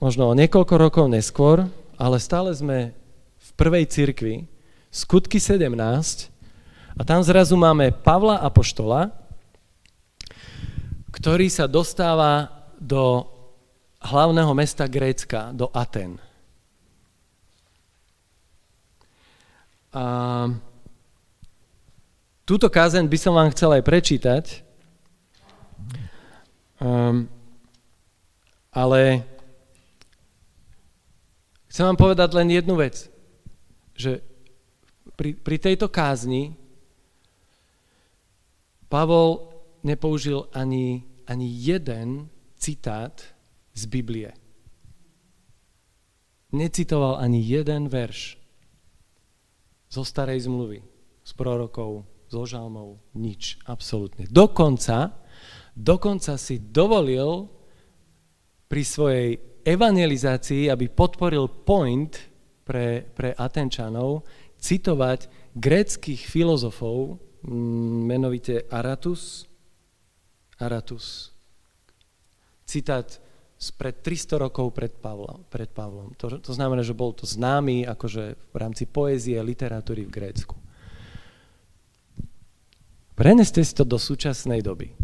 možno 0.00 0.32
o 0.32 0.34
niekoľko 0.34 0.74
rokov 0.80 1.04
neskôr, 1.12 1.68
ale 2.00 2.16
stále 2.16 2.50
sme 2.56 2.96
v 3.36 3.48
prvej 3.60 3.84
cirkvi, 3.84 4.49
skutky 4.90 5.38
17, 5.38 6.30
A 6.98 7.06
tam 7.06 7.22
zrazu 7.22 7.54
máme 7.56 7.94
Pavla 7.94 8.42
Apoštola, 8.42 9.14
ktorý 11.14 11.46
sa 11.46 11.70
dostáva 11.70 12.50
do 12.76 13.24
hlavného 14.02 14.52
mesta 14.52 14.84
Grécka, 14.90 15.54
do 15.54 15.70
Aten. 15.72 16.18
A 19.94 20.04
túto 22.44 22.66
kázeň 22.68 23.06
by 23.06 23.18
som 23.18 23.32
vám 23.32 23.48
chcel 23.54 23.70
aj 23.78 23.82
prečítať, 23.86 24.44
um, 26.82 27.30
ale 28.74 29.24
chcem 31.70 31.84
vám 31.86 31.98
povedať 31.98 32.28
len 32.34 32.48
jednu 32.54 32.74
vec, 32.78 33.08
že 33.94 34.29
pri, 35.16 35.36
pri 35.36 35.56
tejto 35.60 35.88
kázni 35.92 36.56
Pavol 38.90 39.46
nepoužil 39.86 40.50
ani, 40.50 41.06
ani 41.30 41.46
jeden 41.46 42.26
citát 42.58 43.22
z 43.70 43.82
Biblie. 43.86 44.34
Necitoval 46.50 47.22
ani 47.22 47.38
jeden 47.38 47.86
verš 47.86 48.34
zo 49.86 50.02
starej 50.02 50.50
zmluvy, 50.50 50.82
z 51.22 51.32
prorokov, 51.38 52.02
zo 52.26 52.42
žalmov, 52.42 52.98
nič, 53.14 53.62
absolútne. 53.70 54.26
Dokonca, 54.26 55.22
dokonca 55.74 56.34
si 56.34 56.58
dovolil 56.58 57.46
pri 58.66 58.82
svojej 58.82 59.28
evangelizácii, 59.62 60.66
aby 60.66 60.90
podporil 60.90 61.46
point 61.66 62.10
pre, 62.62 63.02
pre 63.02 63.34
Atenčanov, 63.34 64.22
citovať 64.60 65.26
gréckých 65.56 66.28
filozofov, 66.28 67.18
mm, 67.42 67.98
menovite 68.06 68.68
Aratus, 68.68 69.48
Aratus, 70.60 71.32
citát 72.68 73.08
spred 73.60 74.00
300 74.00 74.40
rokov 74.40 74.72
pred 74.72 74.92
Pavlom. 74.92 75.44
Pred 75.52 75.70
Pavlom. 75.72 76.16
To, 76.16 76.40
to 76.40 76.52
znamená, 76.56 76.80
že 76.80 76.96
bol 76.96 77.12
to 77.12 77.28
známy 77.28 77.84
akože 77.84 78.24
v 78.36 78.56
rámci 78.56 78.88
poézie, 78.88 79.36
literatúry 79.40 80.08
v 80.08 80.14
Grécku. 80.14 80.56
Preneste 83.12 83.60
si 83.60 83.76
to 83.76 83.84
do 83.84 84.00
súčasnej 84.00 84.64
doby. 84.64 84.96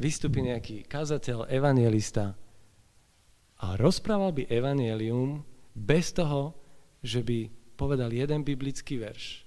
Vystupí 0.00 0.40
nejaký 0.40 0.88
kazateľ, 0.88 1.52
evangelista 1.52 2.32
a 3.60 3.76
rozprával 3.76 4.32
by 4.32 4.48
evangelium 4.48 5.44
bez 5.78 6.10
toho, 6.10 6.52
že 7.00 7.22
by 7.22 7.46
povedal 7.78 8.10
jeden 8.10 8.42
biblický 8.42 8.98
verš. 8.98 9.46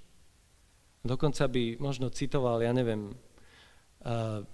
Dokonca 1.04 1.52
by 1.52 1.82
možno 1.82 2.08
citoval, 2.14 2.64
ja 2.64 2.72
neviem, 2.72 3.12
uh, 4.06 4.46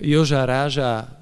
Joža 0.00 0.46
Ráža 0.46 1.20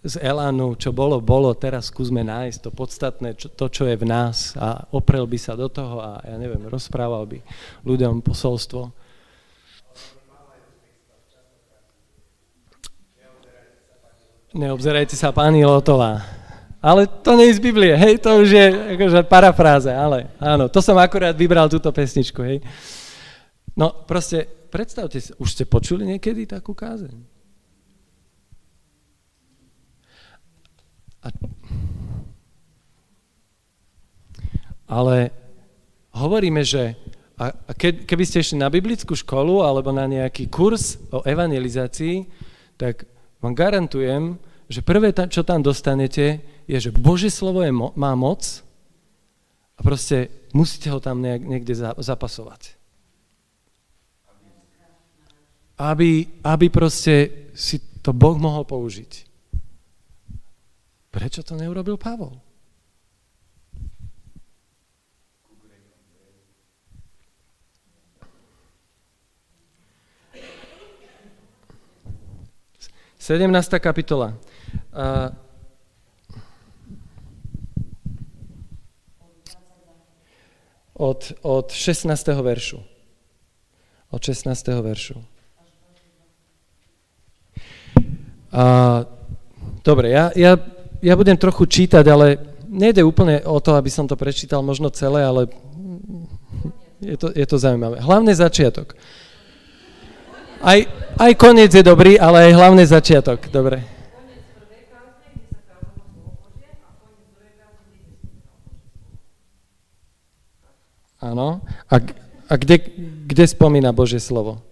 z 0.00 0.16
Elánu, 0.22 0.78
čo 0.78 0.94
bolo, 0.94 1.18
bolo, 1.18 1.52
teraz 1.58 1.90
skúsme 1.90 2.22
nájsť 2.22 2.58
to 2.62 2.70
podstatné, 2.70 3.34
čo, 3.34 3.50
to, 3.50 3.66
čo 3.68 3.84
je 3.84 3.98
v 3.98 4.06
nás 4.06 4.54
a 4.54 4.86
oprel 4.94 5.26
by 5.26 5.36
sa 5.36 5.58
do 5.58 5.66
toho 5.66 5.98
a 5.98 6.22
ja 6.22 6.38
neviem, 6.38 6.64
rozprával 6.70 7.26
by 7.26 7.42
ľuďom 7.82 8.22
posolstvo. 8.22 8.94
Neobzerajte 14.56 15.12
sa 15.12 15.28
pani 15.28 15.60
Lotová. 15.60 16.37
Ale 16.78 17.10
to 17.10 17.34
nie 17.34 17.50
je 17.50 17.58
z 17.58 17.64
Biblie, 17.64 17.94
hej, 17.98 18.22
to 18.22 18.38
už 18.38 18.48
je 18.54 18.66
akože 18.94 19.26
parafráze, 19.26 19.90
ale 19.90 20.30
áno, 20.38 20.70
to 20.70 20.78
som 20.78 20.94
akurát 20.94 21.34
vybral 21.34 21.66
túto 21.66 21.90
pesničku, 21.90 22.38
hej. 22.46 22.62
No 23.74 23.90
proste, 24.06 24.46
predstavte 24.70 25.18
si, 25.18 25.34
už 25.42 25.48
ste 25.58 25.64
počuli 25.66 26.06
niekedy 26.06 26.46
takú 26.46 26.78
kázeň? 26.78 27.18
A... 31.26 31.28
Ale 34.88 35.34
hovoríme, 36.14 36.62
že 36.62 36.94
a 37.38 37.54
ke, 37.70 38.02
keby 38.02 38.24
ste 38.26 38.42
išli 38.42 38.58
na 38.58 38.66
biblickú 38.66 39.14
školu 39.14 39.62
alebo 39.62 39.94
na 39.94 40.10
nejaký 40.10 40.50
kurz 40.50 40.98
o 41.14 41.22
evangelizácii, 41.22 42.26
tak 42.74 43.06
vám 43.38 43.54
garantujem, 43.54 44.34
že 44.66 44.82
prvé, 44.82 45.14
čo 45.30 45.46
tam 45.46 45.62
dostanete, 45.62 46.42
je, 46.68 46.76
že 46.76 46.90
Božie 46.92 47.32
slovo 47.32 47.64
je, 47.64 47.72
má 47.72 48.12
moc 48.12 48.60
a 49.74 49.80
proste 49.80 50.28
musíte 50.52 50.92
ho 50.92 51.00
tam 51.00 51.24
niekde 51.24 51.72
zapasovať. 51.96 52.76
Aby, 55.80 56.28
aby 56.44 56.66
proste 56.68 57.48
si 57.56 57.80
to 58.04 58.12
Boh 58.12 58.36
mohol 58.36 58.68
použiť. 58.68 59.24
Prečo 61.08 61.40
to 61.40 61.56
neurobil 61.56 61.96
Pavol? 61.96 62.36
Sedemnásta 73.18 73.76
kapitola. 73.76 74.32
Uh, 74.88 75.47
od, 80.98 81.32
od 81.42 81.70
16. 81.70 82.10
veršu. 82.42 82.78
Od 84.10 84.20
16. 84.20 84.82
veršu. 84.82 85.14
Uh, 88.48 89.04
dobre, 89.84 90.10
ja, 90.10 90.32
ja 90.34 90.56
ja 91.02 91.14
budem 91.14 91.38
trochu 91.38 91.66
čítať, 91.66 92.04
ale 92.10 92.38
nejde 92.66 93.06
úplne 93.06 93.42
o 93.46 93.58
to, 93.62 93.78
aby 93.78 93.90
som 93.90 94.10
to 94.10 94.18
prečítal 94.18 94.60
možno 94.62 94.90
celé, 94.90 95.22
ale 95.22 95.46
je 96.98 97.16
to, 97.16 97.30
je 97.30 97.46
to 97.46 97.56
zaujímavé. 97.58 98.02
Hlavný 98.02 98.34
začiatok. 98.34 98.98
Aj, 100.58 100.78
aj 101.14 101.32
koniec 101.38 101.70
je 101.70 101.86
dobrý, 101.86 102.18
ale 102.18 102.50
aj 102.50 102.58
hlavný 102.58 102.82
začiatok. 102.82 103.46
Dobre. 103.54 103.97
Áno. 111.18 111.66
A, 111.90 111.96
a 112.46 112.54
kde, 112.54 112.78
kde 113.26 113.44
spomína 113.50 113.90
Božie 113.90 114.22
slovo? 114.22 114.62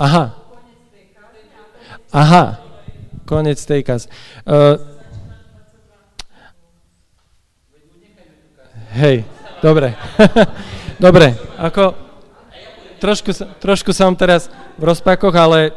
Aha. 0.00 0.32
Aha. 2.08 2.44
Konec 3.28 3.60
tej 3.60 3.84
kaz. 3.84 4.08
Uh, 4.48 4.80
hej, 8.96 9.28
dobre. 9.60 9.92
dobre, 11.04 11.36
ako 11.60 11.94
trošku, 12.96 13.30
trošku 13.60 13.92
som 13.92 14.16
teraz 14.16 14.48
v 14.80 14.82
rozpakoch, 14.88 15.36
ale 15.36 15.76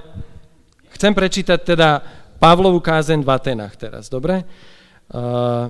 chcem 0.96 1.12
prečítať 1.12 1.60
teda 1.62 2.00
Pavlovú 2.40 2.80
kázeň 2.84 3.24
v 3.24 3.30
Atenách 3.32 3.76
teraz, 3.80 4.12
dobre? 4.12 4.44
Uh, 5.12 5.68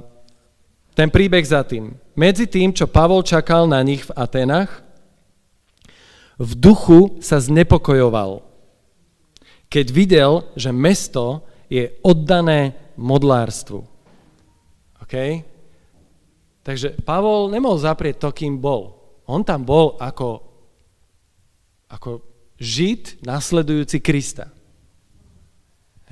ten 0.93 1.09
príbeh 1.09 1.45
za 1.45 1.65
tým. 1.65 2.02
Medzi 2.13 2.45
tým, 2.45 2.69
čo 2.73 2.85
Pavol 2.85 3.25
čakal 3.25 3.65
na 3.65 3.81
nich 3.81 4.05
v 4.05 4.13
Atenách, 4.13 4.85
v 6.37 6.51
duchu 6.57 7.17
sa 7.21 7.37
znepokojoval, 7.41 8.41
keď 9.69 9.85
videl, 9.89 10.31
že 10.53 10.69
mesto 10.69 11.45
je 11.69 11.89
oddané 12.05 12.77
modlárstvu. 12.97 13.81
OK? 15.01 15.15
Takže 16.63 17.01
Pavol 17.01 17.49
nemohol 17.49 17.81
zaprieť 17.81 18.21
to, 18.21 18.29
kým 18.29 18.61
bol. 18.61 18.93
On 19.25 19.41
tam 19.41 19.65
bol 19.65 19.97
ako, 19.97 20.41
ako 21.89 22.21
žid 22.61 23.19
nasledujúci 23.25 23.99
Krista. 23.99 24.53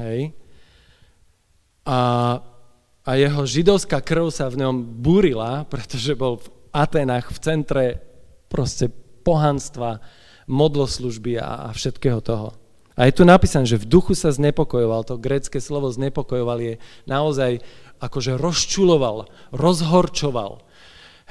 Hej? 0.01 0.33
A, 1.85 1.97
a 3.01 3.17
jeho 3.17 3.41
židovská 3.45 3.97
krv 4.01 4.29
sa 4.29 4.45
v 4.49 4.61
ňom 4.61 5.01
búrila, 5.01 5.65
pretože 5.65 6.13
bol 6.13 6.37
v 6.37 6.47
Atenách 6.69 7.33
v 7.33 7.39
centre 7.41 7.85
proste 8.45 8.93
pohanstva, 9.25 10.01
modloslužby 10.45 11.39
a, 11.41 11.67
a 11.67 11.73
všetkého 11.73 12.21
toho. 12.21 12.53
A 12.99 13.07
je 13.07 13.15
tu 13.15 13.23
napísané, 13.23 13.65
že 13.65 13.79
v 13.79 13.87
duchu 13.87 14.13
sa 14.13 14.29
znepokojoval, 14.35 15.07
to 15.07 15.15
grecké 15.15 15.63
slovo 15.63 15.89
znepokojoval 15.89 16.59
je 16.59 16.73
naozaj 17.07 17.63
akože 18.03 18.35
rozčuloval, 18.35 19.31
rozhorčoval. 19.55 20.59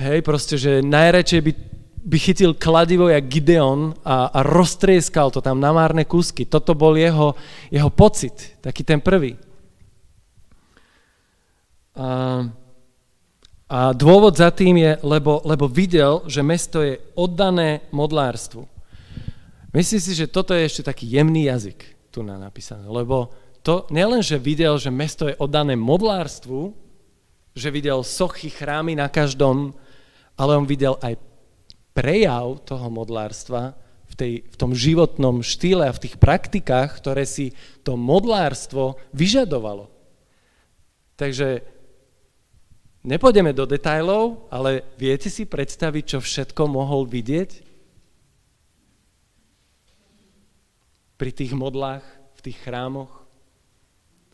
Hej, 0.01 0.25
proste, 0.25 0.57
že 0.57 0.81
najradšej 0.81 1.41
by, 1.45 1.53
by 2.01 2.17
chytil 2.17 2.57
kladivo 2.57 3.13
jak 3.13 3.29
Gideon 3.29 3.93
a, 4.01 4.33
a 4.33 4.41
roztrieskal 4.41 5.29
to 5.29 5.45
tam 5.45 5.61
na 5.61 5.77
márne 5.77 6.09
kúsky. 6.09 6.49
Toto 6.49 6.73
bol 6.73 6.97
jeho, 6.97 7.37
jeho 7.69 7.91
pocit, 7.93 8.57
taký 8.65 8.81
ten 8.81 9.05
prvý. 9.05 9.37
A, 11.95 12.47
A 13.71 13.95
dôvod 13.95 14.35
za 14.35 14.51
tým 14.51 14.83
je, 14.83 14.99
lebo, 15.07 15.47
lebo 15.47 15.71
videl, 15.71 16.27
že 16.27 16.43
mesto 16.43 16.83
je 16.83 16.99
oddané 17.15 17.87
modlárstvu. 17.95 18.67
Myslím 19.71 20.03
si, 20.03 20.19
že 20.19 20.27
toto 20.27 20.51
je 20.51 20.67
ešte 20.67 20.91
taký 20.91 21.07
jemný 21.07 21.47
jazyk 21.47 21.79
tu 22.11 22.27
na 22.27 22.35
napísané, 22.35 22.91
lebo 22.91 23.31
to 23.63 23.87
nielen, 23.95 24.27
že 24.27 24.43
videl, 24.43 24.75
že 24.75 24.91
mesto 24.91 25.31
je 25.31 25.39
oddané 25.39 25.79
modlárstvu, 25.79 26.75
že 27.55 27.71
videl 27.71 28.03
sochy, 28.03 28.51
chrámy 28.51 28.99
na 28.99 29.07
každom, 29.07 29.71
ale 30.35 30.59
on 30.59 30.67
videl 30.67 30.99
aj 30.99 31.15
prejav 31.95 32.67
toho 32.67 32.91
modlárstva 32.91 33.79
v, 34.11 34.15
tej, 34.19 34.33
v 34.51 34.57
tom 34.59 34.75
životnom 34.75 35.47
štýle 35.47 35.87
a 35.87 35.95
v 35.95 36.11
tých 36.11 36.19
praktikách, 36.19 36.99
ktoré 36.99 37.23
si 37.23 37.55
to 37.87 37.95
modlárstvo 37.95 38.99
vyžadovalo. 39.15 39.87
Takže 41.15 41.79
nepôjdeme 43.05 43.53
do 43.57 43.65
detajlov, 43.65 44.49
ale 44.53 44.85
viete 45.01 45.33
si 45.33 45.49
predstaviť, 45.49 46.05
čo 46.17 46.19
všetko 46.21 46.63
mohol 46.69 47.09
vidieť 47.09 47.51
pri 51.17 51.31
tých 51.33 51.53
modlách, 51.53 52.05
v 52.37 52.41
tých 52.41 52.59
chrámoch? 52.65 53.13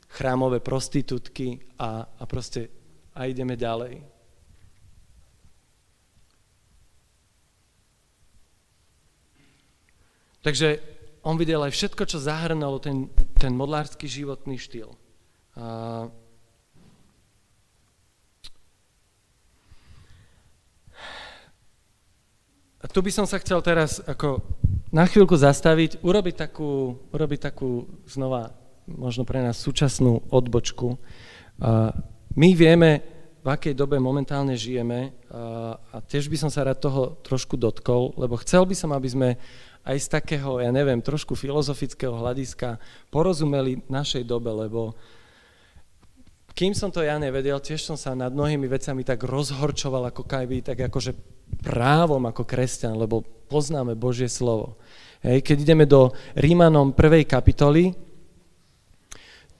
Chrámové 0.06 0.62
prostitútky 0.62 1.60
a, 1.76 2.06
a 2.06 2.24
proste 2.24 2.72
a 3.16 3.24
ideme 3.26 3.56
ďalej. 3.56 4.00
Takže 10.44 10.78
on 11.26 11.34
videl 11.34 11.58
aj 11.58 11.74
všetko, 11.74 12.06
čo 12.06 12.22
zahrnalo 12.22 12.78
ten, 12.78 13.10
ten 13.34 13.50
modlársky 13.50 14.06
životný 14.06 14.62
štýl. 14.62 14.94
A, 15.58 16.06
a 22.86 22.94
tu 22.94 23.02
by 23.02 23.10
som 23.10 23.26
sa 23.26 23.42
chcel 23.42 23.58
teraz 23.66 23.98
ako 24.06 24.46
na 24.94 25.10
chvíľku 25.10 25.34
zastaviť, 25.34 26.06
urobiť 26.06 26.34
takú, 26.38 26.94
urobiť 27.10 27.50
takú 27.50 27.82
znova 28.06 28.54
možno 28.86 29.26
pre 29.26 29.42
nás 29.42 29.58
súčasnú 29.58 30.22
odbočku. 30.30 30.94
My 32.38 32.48
vieme, 32.54 33.02
v 33.42 33.48
akej 33.50 33.74
dobe 33.74 33.98
momentálne 33.98 34.54
žijeme 34.54 35.10
a, 35.34 35.98
tiež 36.06 36.30
by 36.30 36.38
som 36.38 36.50
sa 36.50 36.62
rád 36.62 36.78
toho 36.78 37.18
trošku 37.26 37.58
dotkol, 37.58 38.14
lebo 38.14 38.38
chcel 38.38 38.62
by 38.62 38.78
som, 38.78 38.94
aby 38.94 39.08
sme 39.10 39.28
aj 39.82 40.06
z 40.06 40.06
takého, 40.06 40.62
ja 40.62 40.70
neviem, 40.70 41.02
trošku 41.02 41.34
filozofického 41.34 42.14
hľadiska 42.14 42.78
porozumeli 43.10 43.82
našej 43.90 44.22
dobe, 44.22 44.54
lebo 44.54 44.94
kým 46.56 46.72
som 46.72 46.88
to 46.88 47.04
ja 47.04 47.20
nevedel, 47.20 47.60
tiež 47.60 47.84
som 47.84 48.00
sa 48.00 48.16
nad 48.16 48.32
mnohými 48.32 48.64
vecami 48.64 49.04
tak 49.04 49.28
rozhorčoval 49.28 50.08
ako 50.08 50.24
kajby, 50.24 50.64
tak 50.64 50.88
akože 50.88 51.12
právom 51.60 52.24
ako 52.24 52.48
kresťan, 52.48 52.96
lebo 52.96 53.20
poznáme 53.52 53.92
Božie 53.92 54.32
slovo. 54.32 54.80
Hej, 55.20 55.44
keď 55.44 55.56
ideme 55.60 55.84
do 55.84 56.16
Rímanom 56.32 56.96
prvej 56.96 57.28
kapitoly, 57.28 57.92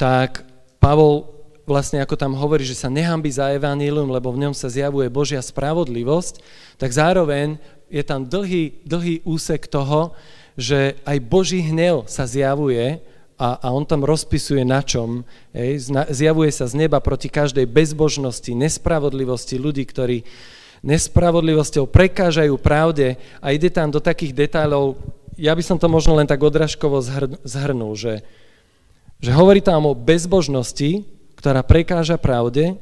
tak 0.00 0.48
Pavol 0.80 1.36
vlastne 1.68 2.00
ako 2.00 2.16
tam 2.16 2.32
hovorí, 2.32 2.64
že 2.64 2.78
sa 2.78 2.88
nehambi 2.88 3.28
za 3.28 3.52
evanílium, 3.52 4.08
lebo 4.08 4.32
v 4.32 4.48
ňom 4.48 4.54
sa 4.56 4.72
zjavuje 4.72 5.12
Božia 5.12 5.44
spravodlivosť, 5.44 6.40
tak 6.80 6.96
zároveň 6.96 7.60
je 7.92 8.02
tam 8.06 8.24
dlhý, 8.24 8.86
dlhý 8.88 9.20
úsek 9.28 9.68
toho, 9.68 10.16
že 10.56 10.96
aj 11.04 11.18
Boží 11.28 11.60
hnev 11.60 12.08
sa 12.08 12.24
zjavuje 12.24 13.04
a, 13.36 13.60
a 13.60 13.68
on 13.72 13.84
tam 13.84 14.00
rozpisuje 14.00 14.64
na 14.64 14.80
čom. 14.80 15.22
Hej, 15.52 15.92
zjavuje 16.08 16.48
sa 16.52 16.64
z 16.64 16.88
neba 16.88 17.00
proti 17.04 17.28
každej 17.28 17.68
bezbožnosti, 17.68 18.48
nespravodlivosti 18.48 19.60
ľudí, 19.60 19.84
ktorí 19.84 20.24
nespravodlivosťou 20.84 21.88
prekážajú 21.88 22.56
pravde 22.60 23.20
a 23.40 23.52
ide 23.52 23.68
tam 23.68 23.92
do 23.92 24.00
takých 24.00 24.32
detailov, 24.32 24.96
ja 25.36 25.52
by 25.52 25.62
som 25.64 25.76
to 25.76 25.88
možno 25.88 26.16
len 26.16 26.24
tak 26.24 26.40
odražkovo 26.40 27.04
zhrnul, 27.44 27.92
že, 27.92 28.24
že 29.20 29.30
hovorí 29.36 29.60
tam 29.60 29.84
o 29.84 29.92
bezbožnosti, 29.92 31.04
ktorá 31.36 31.60
prekáža 31.60 32.16
pravde 32.16 32.80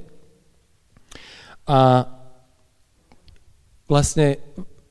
a 1.66 2.06
vlastne 3.90 4.38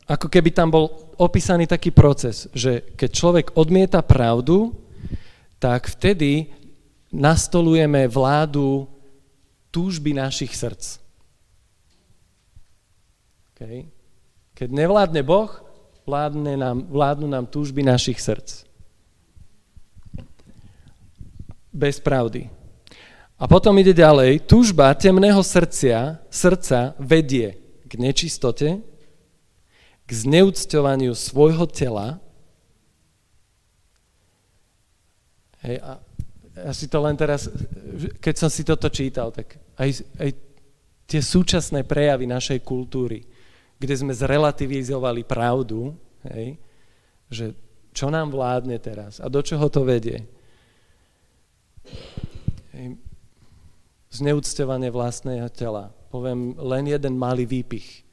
ako 0.04 0.28
keby 0.28 0.52
tam 0.52 0.68
bol 0.68 0.92
opísaný 1.16 1.64
taký 1.64 1.96
proces, 1.96 2.52
že 2.52 2.84
keď 3.00 3.10
človek 3.16 3.46
odmieta 3.56 4.04
pravdu, 4.04 4.76
tak 5.64 5.88
vtedy 5.96 6.52
nastolujeme 7.16 8.04
vládu 8.12 8.84
túžby 9.72 10.12
našich 10.12 10.52
srdc. 10.52 11.00
Okay. 13.56 13.88
Keď 14.52 14.70
nevládne 14.76 15.24
Boh, 15.24 15.48
vládne 16.04 16.60
nám, 16.60 16.84
vládnu 16.92 17.32
nám 17.32 17.48
túžby 17.48 17.80
našich 17.80 18.20
srdc. 18.20 18.68
Bez 21.72 22.04
pravdy. 22.04 22.52
A 23.40 23.48
potom 23.48 23.74
ide 23.80 23.96
ďalej, 23.96 24.44
túžba 24.44 24.92
temného 24.94 25.40
srdcia, 25.40 26.22
srdca 26.28 26.92
vedie 27.00 27.56
k 27.88 27.92
nečistote, 27.98 28.84
k 30.04 30.10
zneúcťovaniu 30.12 31.16
svojho 31.16 31.66
tela. 31.72 32.23
Hej, 35.64 35.80
a 35.80 35.92
ja 36.54 36.74
si 36.76 36.86
to 36.86 37.02
len 37.02 37.18
teraz, 37.18 37.50
keď 38.22 38.36
som 38.38 38.50
si 38.52 38.62
toto 38.62 38.92
čítal, 38.92 39.34
tak 39.34 39.58
aj, 39.80 40.06
aj 40.22 40.30
tie 41.10 41.22
súčasné 41.24 41.88
prejavy 41.88 42.30
našej 42.30 42.62
kultúry, 42.62 43.26
kde 43.80 43.96
sme 43.98 44.14
zrelativizovali 44.14 45.26
pravdu, 45.26 45.98
hej, 46.30 46.60
že 47.32 47.46
čo 47.96 48.14
nám 48.14 48.30
vládne 48.30 48.78
teraz 48.78 49.18
a 49.18 49.28
do 49.32 49.42
čoho 49.42 49.66
to 49.72 49.82
vedie. 49.82 50.22
Hej, 52.76 53.02
zneúcťovanie 54.14 54.94
vlastného 54.94 55.50
tela. 55.50 55.90
Poviem 56.14 56.54
len 56.62 56.86
jeden 56.86 57.18
malý 57.18 57.50
výpich 57.50 58.04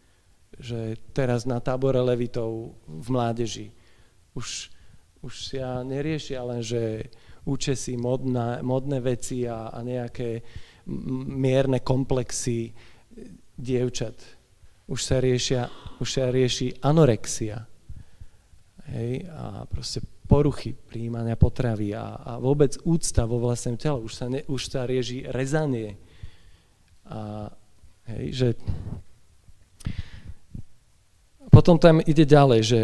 že 0.60 1.00
teraz 1.16 1.48
na 1.48 1.56
tábore 1.56 1.96
levitov 2.04 2.76
v 2.84 3.08
mládeži 3.08 3.72
už, 4.36 4.68
už 5.24 5.34
ja 5.56 5.80
neriešia 5.80 6.44
len, 6.44 6.60
že 6.60 7.08
uče 7.50 7.74
si 7.74 7.98
modná, 7.98 8.62
modné 8.62 9.02
veci 9.02 9.42
a, 9.50 9.74
a 9.74 9.82
nejaké 9.82 10.38
mierne 11.34 11.82
komplexy 11.82 12.70
dievčat. 13.58 14.14
Už 14.90 15.00
sa, 15.02 15.18
riešia, 15.18 15.66
už 15.98 16.08
sa 16.08 16.30
rieši 16.30 16.82
anorexia. 16.82 17.66
Hej, 18.90 19.26
a 19.30 19.66
proste 19.70 20.02
poruchy 20.26 20.74
príjmania 20.74 21.38
potravy 21.38 21.94
a, 21.94 22.18
a 22.18 22.32
vôbec 22.42 22.74
úcta 22.86 23.26
vo 23.26 23.38
vlastnom 23.42 23.78
tele. 23.78 24.02
Už 24.02 24.14
sa, 24.14 24.26
ne, 24.26 24.42
už 24.46 24.70
sa 24.70 24.86
rieši 24.86 25.30
rezanie. 25.30 25.94
A, 27.06 27.50
hej, 28.10 28.24
že 28.34 28.48
potom 31.50 31.78
tam 31.78 31.98
ide 32.02 32.26
ďalej, 32.26 32.60
že 32.62 32.80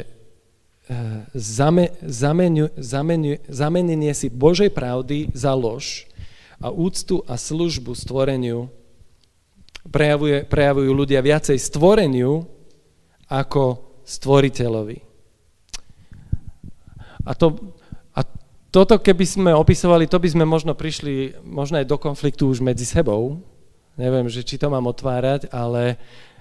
zamenenie 3.50 4.12
si 4.14 4.30
Božej 4.30 4.70
pravdy 4.70 5.34
za 5.34 5.50
lož 5.50 6.06
a 6.62 6.70
úctu 6.70 7.26
a 7.26 7.34
službu 7.34 7.92
stvoreniu 7.98 8.70
prejavuje, 9.90 10.46
prejavujú 10.46 10.90
ľudia 10.94 11.20
viacej 11.26 11.58
stvoreniu 11.58 12.46
ako 13.26 13.82
stvoriteľovi. 14.06 15.02
A, 17.26 17.34
to, 17.34 17.74
a 18.14 18.22
toto, 18.70 19.02
keby 19.02 19.26
sme 19.26 19.50
opisovali, 19.50 20.06
to 20.06 20.22
by 20.22 20.28
sme 20.30 20.46
možno 20.46 20.78
prišli 20.78 21.42
možno 21.42 21.82
aj 21.82 21.90
do 21.90 21.98
konfliktu 21.98 22.46
už 22.46 22.62
medzi 22.62 22.86
sebou. 22.86 23.42
Neviem, 23.98 24.30
že 24.30 24.46
či 24.46 24.54
to 24.54 24.70
mám 24.70 24.86
otvárať, 24.86 25.50
ale 25.50 25.98
Eh, 25.98 26.35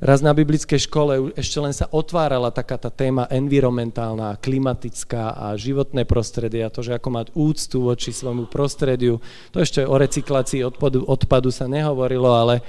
raz 0.00 0.24
na 0.24 0.32
biblickej 0.32 0.88
škole 0.88 1.36
ešte 1.36 1.58
len 1.60 1.76
sa 1.76 1.84
otvárala 1.92 2.48
taká 2.48 2.80
tá 2.80 2.88
téma 2.88 3.28
environmentálna, 3.28 4.40
klimatická 4.40 5.36
a 5.36 5.52
životné 5.52 6.08
prostredie 6.08 6.64
a 6.64 6.72
to, 6.72 6.80
že 6.80 6.96
ako 6.96 7.08
mať 7.12 7.26
úctu 7.36 7.84
voči 7.84 8.08
svojmu 8.08 8.48
prostrediu. 8.48 9.20
To 9.52 9.60
ešte 9.60 9.84
o 9.84 10.00
recyklácii 10.00 10.64
odpadu, 10.64 11.04
odpadu 11.04 11.52
sa 11.52 11.68
nehovorilo, 11.68 12.32
ale, 12.32 12.64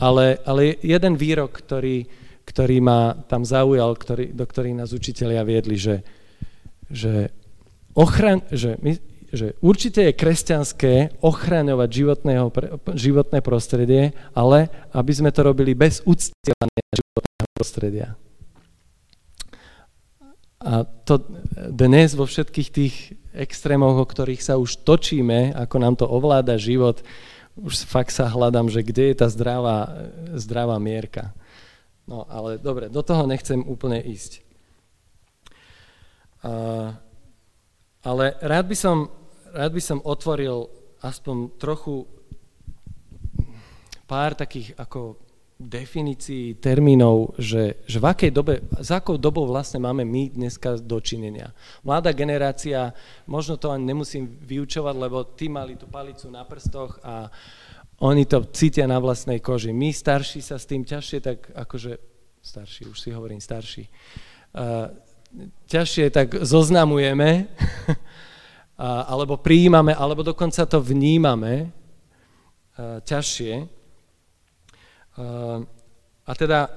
ale, 0.00 0.40
ale 0.48 0.80
jeden 0.80 1.20
výrok, 1.20 1.60
ktorý, 1.60 2.08
ktorý 2.48 2.76
ma 2.80 3.12
tam 3.28 3.44
zaujal, 3.44 3.92
ktorý, 3.92 4.32
do 4.32 4.48
ktorých 4.48 4.78
nás 4.80 4.96
učiteľia 4.96 5.44
viedli, 5.44 5.76
že, 5.76 6.00
že, 6.88 7.28
ochran, 7.92 8.40
že 8.48 8.80
my, 8.80 8.96
že 9.28 9.56
určite 9.60 10.08
je 10.08 10.16
kresťanské 10.16 10.92
ochraňovať 11.20 11.88
životné 12.96 13.38
prostredie, 13.44 14.16
ale 14.32 14.72
aby 14.96 15.12
sme 15.12 15.30
to 15.32 15.44
robili 15.44 15.76
bez 15.76 16.00
uctievania 16.08 16.84
životného 16.96 17.48
prostredia. 17.52 18.08
A 20.58 20.82
to 20.82 21.22
dnes 21.70 22.18
vo 22.18 22.26
všetkých 22.26 22.68
tých 22.74 22.94
extrémoch, 23.30 23.94
o 23.94 24.06
ktorých 24.08 24.42
sa 24.42 24.58
už 24.58 24.82
točíme, 24.82 25.54
ako 25.54 25.76
nám 25.78 25.94
to 25.94 26.10
ovláda 26.10 26.58
život, 26.58 27.06
už 27.54 27.86
fakt 27.86 28.10
sa 28.10 28.26
hľadám, 28.26 28.66
že 28.66 28.82
kde 28.82 29.14
je 29.14 29.16
tá 29.18 29.26
zdravá, 29.30 30.10
zdravá 30.34 30.78
mierka. 30.82 31.30
No 32.08 32.26
ale 32.26 32.58
dobre, 32.58 32.88
do 32.88 33.02
toho 33.04 33.26
nechcem 33.28 33.60
úplne 33.62 34.00
ísť. 34.00 34.42
Uh, 36.38 36.94
ale 38.06 38.38
rád 38.38 38.70
by, 38.70 38.76
som, 38.78 39.10
rád 39.54 39.72
by 39.72 39.82
som 39.82 39.98
otvoril 40.04 40.68
aspoň 41.02 41.36
trochu 41.60 42.04
pár 44.08 44.34
takých 44.34 44.74
ako 44.80 45.20
definícií, 45.58 46.54
termínov, 46.62 47.34
že, 47.34 47.82
že 47.82 47.98
v 47.98 48.06
akej 48.06 48.30
dobe, 48.30 48.62
za 48.78 49.02
akou 49.02 49.18
dobou 49.18 49.42
vlastne 49.42 49.82
máme 49.82 50.06
my 50.06 50.30
dneska 50.30 50.78
dočinenia. 50.78 51.50
Mladá 51.82 52.14
generácia, 52.14 52.94
možno 53.26 53.58
to 53.58 53.74
ani 53.74 53.90
nemusím 53.90 54.38
vyučovať, 54.38 54.94
lebo 54.94 55.26
tí 55.34 55.50
mali 55.50 55.74
tú 55.74 55.90
palicu 55.90 56.30
na 56.30 56.46
prstoch 56.46 57.02
a 57.02 57.26
oni 57.98 58.22
to 58.30 58.46
cítia 58.54 58.86
na 58.86 59.02
vlastnej 59.02 59.42
koži. 59.42 59.74
My 59.74 59.90
starší 59.90 60.46
sa 60.46 60.62
s 60.62 60.70
tým 60.70 60.86
ťažšie 60.86 61.18
tak 61.18 61.50
akože, 61.50 61.98
starší, 62.38 62.86
už 62.86 62.98
si 63.02 63.10
hovorím 63.10 63.42
starší, 63.42 63.90
uh, 64.54 64.94
ťažšie 65.66 66.14
tak 66.14 66.38
zoznamujeme, 66.38 67.50
alebo 68.86 69.34
prijímame, 69.34 69.90
alebo 69.90 70.22
dokonca 70.22 70.62
to 70.62 70.78
vnímame 70.78 71.66
uh, 71.66 73.02
ťažšie. 73.02 73.78
Ehm, 75.18 75.66
a 76.22 76.32
teda 76.38 76.70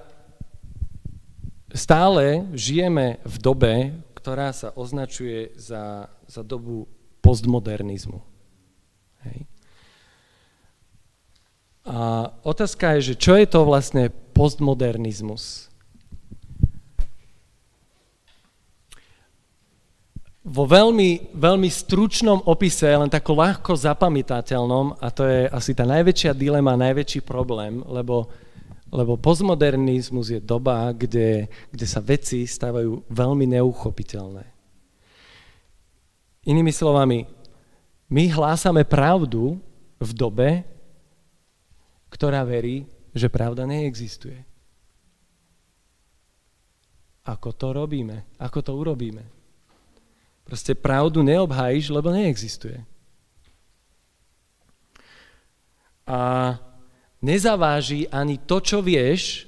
stále 1.72 2.50
žijeme 2.58 3.22
v 3.22 3.36
dobe, 3.38 3.74
ktorá 4.18 4.50
sa 4.50 4.74
označuje 4.74 5.54
za, 5.58 6.10
za 6.26 6.42
dobu 6.42 6.90
postmodernizmu. 7.22 8.22
Hej. 9.30 9.46
A 11.86 12.30
otázka 12.46 12.98
je, 12.98 13.14
že 13.14 13.16
čo 13.18 13.34
je 13.38 13.46
to 13.50 13.66
vlastne 13.66 14.14
postmodernizmus? 14.34 15.71
Vo 20.42 20.66
veľmi, 20.66 21.38
veľmi 21.38 21.70
stručnom 21.70 22.50
opise, 22.50 22.90
len 22.90 23.06
tako 23.14 23.38
ľahko 23.38 23.78
zapamätateľnom, 23.78 24.98
a 24.98 25.08
to 25.14 25.30
je 25.30 25.46
asi 25.46 25.78
tá 25.78 25.86
najväčšia 25.86 26.34
dilema, 26.34 26.74
najväčší 26.74 27.22
problém, 27.22 27.86
lebo, 27.86 28.26
lebo 28.90 29.22
postmodernizmus 29.22 30.34
je 30.34 30.42
doba, 30.42 30.90
kde, 30.98 31.46
kde 31.70 31.86
sa 31.86 32.02
veci 32.02 32.50
stávajú 32.50 33.06
veľmi 33.06 33.54
neuchopiteľné. 33.54 34.46
Inými 36.50 36.74
slovami, 36.74 37.30
my 38.10 38.24
hlásame 38.34 38.82
pravdu 38.82 39.62
v 40.02 40.12
dobe, 40.18 40.50
ktorá 42.10 42.42
verí, 42.42 42.90
že 43.14 43.30
pravda 43.30 43.70
neexistuje. 43.70 44.42
Ako 47.30 47.54
to 47.54 47.78
robíme? 47.78 48.26
Ako 48.42 48.66
to 48.66 48.74
urobíme? 48.74 49.41
Proste 50.44 50.76
pravdu 50.76 51.24
neobhájiš, 51.24 51.90
lebo 51.90 52.12
neexistuje. 52.12 52.84
A 56.06 56.54
nezaváži 57.24 58.10
ani 58.12 58.42
to, 58.42 58.60
čo 58.60 58.84
vieš, 58.84 59.48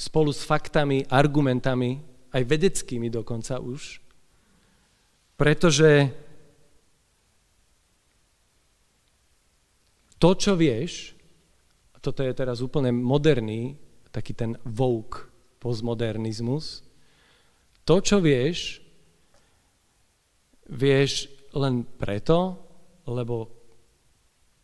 spolu 0.00 0.32
s 0.32 0.46
faktami, 0.46 1.04
argumentami, 1.08 2.00
aj 2.30 2.42
vedeckými 2.46 3.10
dokonca 3.10 3.58
už, 3.58 3.98
pretože 5.34 6.08
to, 10.20 10.30
čo 10.36 10.52
vieš, 10.56 11.16
toto 12.00 12.24
je 12.24 12.32
teraz 12.32 12.64
úplne 12.64 12.92
moderný, 12.92 13.76
taký 14.08 14.32
ten 14.32 14.56
vogue 14.64 15.28
postmodernizmus, 15.60 16.84
to, 17.84 18.00
čo 18.00 18.20
vieš, 18.20 18.79
vieš 20.70 21.26
len 21.50 21.82
preto, 21.82 22.54
lebo 23.10 23.50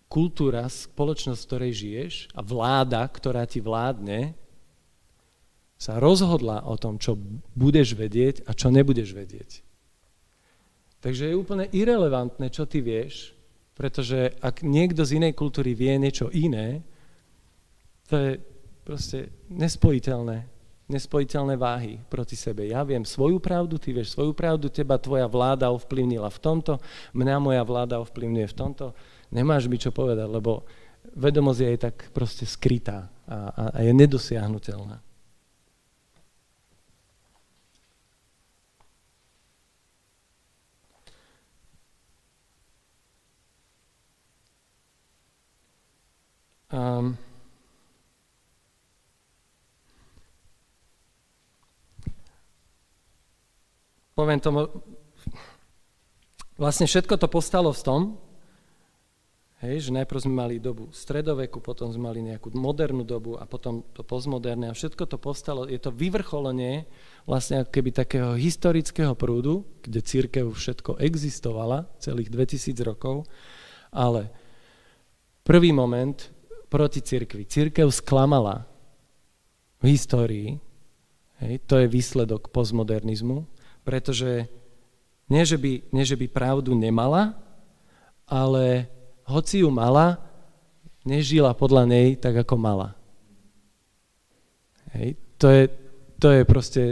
kultúra, 0.07 0.71
spoločnosť, 0.71 1.41
v 1.43 1.49
ktorej 1.51 1.73
žiješ 1.75 2.15
a 2.33 2.41
vláda, 2.47 3.03
ktorá 3.11 3.43
ti 3.45 3.59
vládne, 3.59 4.39
sa 5.77 6.01
rozhodla 6.01 6.65
o 6.65 6.79
tom, 6.81 6.97
čo 6.97 7.19
budeš 7.53 7.99
vedieť 7.99 8.49
a 8.49 8.57
čo 8.57 8.73
nebudeš 8.73 9.13
vedieť. 9.13 9.61
Takže 11.05 11.29
je 11.29 11.37
úplne 11.37 11.69
irrelevantné, 11.69 12.49
čo 12.49 12.65
ty 12.65 12.81
vieš, 12.81 13.37
pretože 13.77 14.33
ak 14.41 14.65
niekto 14.65 15.05
z 15.05 15.21
inej 15.21 15.37
kultúry 15.37 15.77
vie 15.77 16.01
niečo 16.01 16.33
iné, 16.33 16.81
to 18.09 18.17
je 18.17 18.31
proste 18.87 19.29
nespojiteľné 19.53 20.56
nespojiteľné 20.87 21.59
váhy 21.59 21.99
proti 22.07 22.39
sebe. 22.39 22.71
Ja 22.71 22.87
viem 22.87 23.03
svoju 23.03 23.43
pravdu, 23.43 23.75
ty 23.79 23.91
vieš 23.91 24.15
svoju 24.15 24.31
pravdu, 24.31 24.71
teba 24.71 24.95
tvoja 25.03 25.27
vláda 25.27 25.75
ovplyvnila 25.75 26.31
v 26.31 26.39
tomto, 26.39 26.79
mňa 27.11 27.37
moja 27.43 27.63
vláda 27.67 27.99
ovplyvňuje 28.03 28.47
v 28.47 28.59
tomto. 28.59 28.95
Nemáš 29.35 29.67
mi 29.67 29.83
čo 29.83 29.91
povedať, 29.91 30.31
lebo 30.31 30.63
vedomosť 31.19 31.59
je 31.59 31.69
aj 31.75 31.79
tak 31.83 31.97
proste 32.15 32.47
skrytá 32.47 33.11
a, 33.27 33.39
a, 33.51 33.65
a 33.75 33.79
je 33.83 33.93
nedosiahnutelná. 33.95 35.03
Um, 46.67 47.15
poviem 54.17 54.41
tomu, 54.41 54.73
vlastne 56.57 56.89
všetko 56.89 57.21
to 57.21 57.29
postalo 57.29 57.69
v 57.69 57.85
tom, 57.85 58.01
hej, 59.61 59.89
že 59.89 59.91
najprv 59.93 60.25
sme 60.25 60.35
mali 60.35 60.57
dobu 60.57 60.89
stredoveku, 60.89 61.61
potom 61.61 61.93
sme 61.93 62.09
mali 62.09 62.25
nejakú 62.25 62.49
modernú 62.57 63.05
dobu 63.05 63.37
a 63.37 63.45
potom 63.45 63.85
to 63.93 64.01
postmoderné 64.01 64.73
a 64.73 64.77
všetko 64.77 65.05
to 65.05 65.21
postalo, 65.21 65.69
je 65.69 65.77
to 65.77 65.93
vyvrcholenie 65.93 66.89
vlastne 67.29 67.61
ako 67.61 67.71
keby 67.77 67.91
takého 67.93 68.33
historického 68.41 69.13
prúdu, 69.13 69.69
kde 69.85 70.01
církev 70.01 70.49
všetko 70.49 70.97
existovala 70.97 71.85
celých 72.01 72.33
2000 72.33 72.73
rokov, 72.89 73.29
ale 73.93 74.33
prvý 75.45 75.77
moment 75.77 76.17
proti 76.73 77.05
církvi. 77.05 77.45
Církev 77.45 77.93
sklamala 77.93 78.65
v 79.85 79.93
histórii, 79.93 80.49
hej, 81.45 81.61
to 81.69 81.85
je 81.85 81.87
výsledok 81.87 82.49
postmodernizmu, 82.49 83.56
pretože 83.87 84.51
nie 85.31 85.47
že, 85.47 85.55
by, 85.55 85.95
nie, 85.95 86.03
že 86.03 86.19
by 86.19 86.27
pravdu 86.27 86.75
nemala, 86.75 87.39
ale 88.27 88.91
hoci 89.31 89.63
ju 89.63 89.71
mala, 89.71 90.19
nežila 91.07 91.55
podľa 91.55 91.87
nej 91.87 92.19
tak, 92.19 92.43
ako 92.43 92.59
mala. 92.59 92.99
Hej. 94.95 95.15
To, 95.39 95.47
je, 95.51 95.65
to 96.19 96.29
je 96.35 96.43
proste 96.43 96.83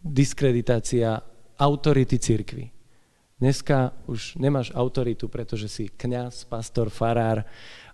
diskreditácia 0.00 1.20
autority 1.60 2.16
cirkvy. 2.16 2.72
Dneska 3.40 3.92
už 4.08 4.40
nemáš 4.40 4.70
autoritu, 4.72 5.28
pretože 5.28 5.68
si 5.68 5.84
kňaz, 5.90 6.48
pastor, 6.48 6.88
farár 6.88 7.44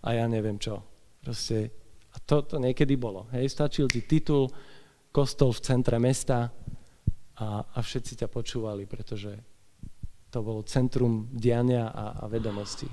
a 0.05 0.09
ja 0.15 0.27
neviem 0.31 0.61
čo. 0.61 0.85
Proste, 1.19 1.75
a 2.15 2.17
to, 2.23 2.47
to 2.47 2.57
niekedy 2.61 2.95
bolo. 2.95 3.27
Hej, 3.35 3.51
stačil 3.51 3.91
ti 3.91 4.05
titul, 4.05 4.47
kostol 5.11 5.51
v 5.51 5.65
centre 5.65 5.99
mesta, 5.99 6.53
a, 7.41 7.65
a 7.65 7.79
všetci 7.81 8.21
ťa 8.21 8.29
počúvali, 8.29 8.85
pretože 8.85 9.33
to 10.29 10.45
bolo 10.45 10.61
centrum 10.69 11.27
diania 11.33 11.89
a, 11.89 12.23
a 12.23 12.25
vedomostí. 12.29 12.87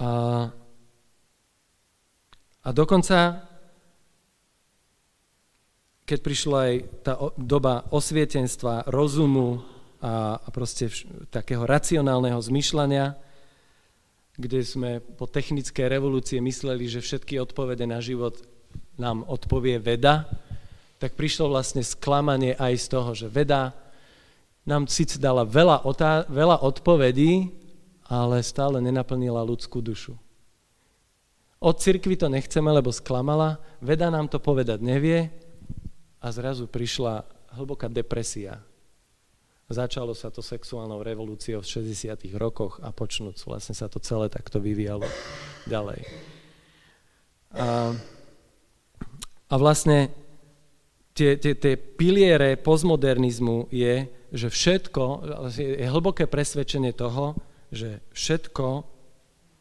A, 0.00 0.10
a 2.64 2.68
dokonca, 2.74 3.46
keď 6.08 6.18
prišla 6.18 6.58
aj 6.58 6.74
tá 7.06 7.12
doba 7.38 7.86
osvietenstva, 7.92 8.90
rozumu 8.90 9.62
a, 10.02 10.40
a 10.40 10.48
proste 10.50 10.90
vš- 10.90 11.30
takého 11.30 11.62
racionálneho 11.62 12.40
zmyšľania, 12.40 13.14
kde 14.34 14.66
sme 14.66 14.98
po 14.98 15.30
technickej 15.30 15.86
revolúcie 15.86 16.42
mysleli, 16.42 16.90
že 16.90 16.98
všetky 17.04 17.38
odpovede 17.38 17.86
na 17.86 18.02
život 18.02 18.42
nám 18.98 19.22
odpovie 19.30 19.78
veda, 19.78 20.26
tak 21.04 21.20
prišlo 21.20 21.52
vlastne 21.52 21.84
sklamanie 21.84 22.56
aj 22.56 22.80
z 22.80 22.86
toho, 22.88 23.12
že 23.12 23.28
veda 23.28 23.76
nám 24.64 24.88
síce 24.88 25.20
dala 25.20 25.44
veľa, 25.44 25.84
otá- 25.84 26.24
veľa 26.32 26.64
odpovedí, 26.64 27.52
ale 28.08 28.40
stále 28.40 28.80
nenaplnila 28.80 29.44
ľudskú 29.44 29.84
dušu. 29.84 30.16
Od 31.60 31.76
cirkvi 31.76 32.16
to 32.16 32.32
nechceme, 32.32 32.72
lebo 32.72 32.88
sklamala, 32.88 33.60
veda 33.84 34.08
nám 34.08 34.32
to 34.32 34.40
povedať 34.40 34.80
nevie 34.80 35.28
a 36.24 36.26
zrazu 36.32 36.64
prišla 36.64 37.28
hlboká 37.52 37.92
depresia. 37.92 38.64
Začalo 39.68 40.16
sa 40.16 40.32
to 40.32 40.40
sexuálnou 40.40 41.04
revolúciou 41.04 41.60
v 41.60 41.68
60. 41.84 42.16
rokoch 42.40 42.80
a 42.80 42.96
počnúc 42.96 43.44
vlastne 43.44 43.76
sa 43.76 43.92
to 43.92 44.00
celé 44.00 44.32
takto 44.32 44.56
vyvíjalo 44.56 45.04
ďalej. 45.68 46.00
A, 47.52 47.92
a 49.52 49.54
vlastne 49.60 50.23
tie, 51.14 51.38
tie, 51.38 51.54
tie 51.54 51.74
piliere 51.78 52.58
postmodernizmu 52.58 53.70
je, 53.70 54.10
že 54.34 54.48
všetko, 54.50 55.04
je 55.54 55.86
hlboké 55.86 56.26
presvedčenie 56.26 56.90
toho, 56.90 57.38
že 57.70 58.02
všetko 58.10 58.82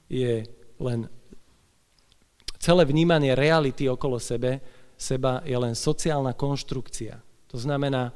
je 0.09 0.49
len 0.81 0.99
celé 2.57 2.83
vnímanie 2.89 3.37
reality 3.37 3.85
okolo 3.85 4.17
sebe, 4.17 4.59
seba 4.97 5.45
je 5.45 5.57
len 5.57 5.77
sociálna 5.77 6.33
konštrukcia. 6.33 7.21
To 7.53 7.57
znamená, 7.61 8.09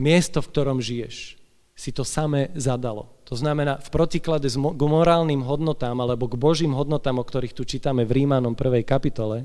miesto, 0.00 0.40
v 0.40 0.50
ktorom 0.50 0.78
žiješ, 0.80 1.36
si 1.78 1.90
to 1.92 2.02
samé 2.02 2.50
zadalo. 2.56 3.12
To 3.28 3.36
znamená, 3.36 3.76
v 3.76 3.92
protiklade 3.92 4.48
k 4.48 4.82
morálnym 4.82 5.44
hodnotám 5.44 6.00
alebo 6.00 6.26
k 6.32 6.40
Božím 6.40 6.72
hodnotám, 6.72 7.20
o 7.20 7.24
ktorých 7.28 7.52
tu 7.52 7.68
čítame 7.68 8.08
v 8.08 8.24
Rímanom 8.24 8.56
1. 8.56 8.82
kapitole, 8.88 9.44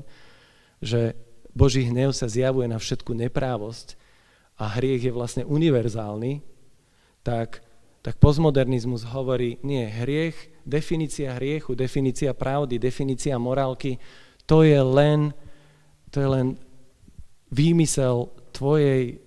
že 0.80 1.12
Boží 1.54 1.86
hnev 1.86 2.10
sa 2.10 2.26
zjavuje 2.26 2.66
na 2.66 2.82
všetku 2.82 3.14
neprávosť 3.14 3.94
a 4.58 4.74
hriech 4.74 5.06
je 5.06 5.12
vlastne 5.14 5.42
univerzálny, 5.46 6.42
tak, 7.22 7.62
tak 8.02 8.18
postmodernizmus 8.18 9.06
hovorí, 9.06 9.62
nie, 9.62 9.86
hriech, 9.86 10.34
definícia 10.66 11.38
hriechu, 11.38 11.78
definícia 11.78 12.34
pravdy, 12.34 12.76
definícia 12.82 13.38
morálky, 13.38 14.02
to 14.44 14.66
je 14.66 14.76
len, 14.82 15.30
to 16.10 16.20
je 16.20 16.28
len 16.28 16.46
výmysel 17.54 18.28
tvojej 18.50 19.22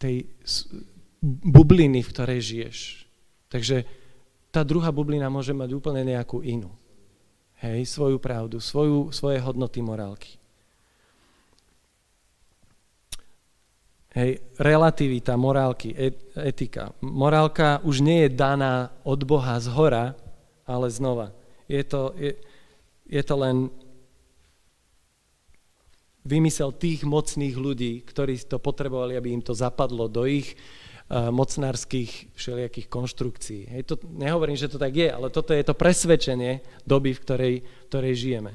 tej 0.00 0.24
bubliny, 1.22 2.00
v 2.00 2.12
ktorej 2.16 2.40
žiješ. 2.40 2.78
Takže 3.52 3.84
tá 4.48 4.64
druhá 4.64 4.88
bublina 4.88 5.28
môže 5.28 5.52
mať 5.52 5.70
úplne 5.76 6.02
nejakú 6.06 6.40
inú. 6.40 6.72
Hej, 7.58 7.90
svoju 7.90 8.22
pravdu, 8.22 8.62
svoju, 8.62 9.10
svoje 9.10 9.42
hodnoty 9.42 9.82
morálky. 9.82 10.37
Hej, 14.18 14.42
relativita 14.58 15.38
morálky, 15.38 15.94
etika. 16.34 16.90
Morálka 16.98 17.78
už 17.86 18.02
nie 18.02 18.26
je 18.26 18.34
daná 18.34 18.90
od 19.06 19.22
Boha 19.22 19.62
z 19.62 19.70
hora, 19.70 20.18
ale 20.66 20.90
znova. 20.90 21.30
Je 21.70 21.86
to, 21.86 22.10
je, 22.18 22.34
je 23.06 23.22
to 23.22 23.34
len 23.38 23.70
vymysel 26.26 26.74
tých 26.74 27.06
mocných 27.06 27.54
ľudí, 27.54 28.02
ktorí 28.02 28.42
to 28.42 28.58
potrebovali, 28.58 29.14
aby 29.14 29.38
im 29.38 29.42
to 29.46 29.54
zapadlo 29.54 30.10
do 30.10 30.26
ich 30.26 30.58
uh, 30.58 31.30
mocnárskych 31.30 32.34
všelijakých 32.34 32.90
konštrukcií. 32.90 33.70
Hej, 33.70 33.82
to, 33.86 34.02
nehovorím, 34.02 34.58
že 34.58 34.66
to 34.66 34.82
tak 34.82 34.98
je, 34.98 35.06
ale 35.14 35.30
toto 35.30 35.54
je 35.54 35.62
to 35.62 35.78
presvedčenie 35.78 36.66
doby, 36.82 37.14
v 37.14 37.22
ktorej, 37.22 37.54
v 37.62 37.86
ktorej 37.86 38.14
žijeme. 38.18 38.52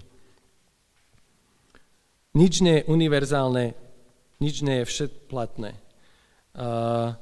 Nič 2.35 2.59
nie 2.59 2.83
je 2.83 2.87
univerzálne, 2.91 3.79
nič 4.43 4.59
nie 4.59 4.83
je 4.83 4.89
všetplatné. 4.91 5.79
Uh, 6.53 7.15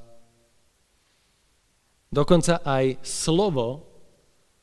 dokonca 2.09 2.65
aj 2.65 2.97
slovo, 3.05 3.85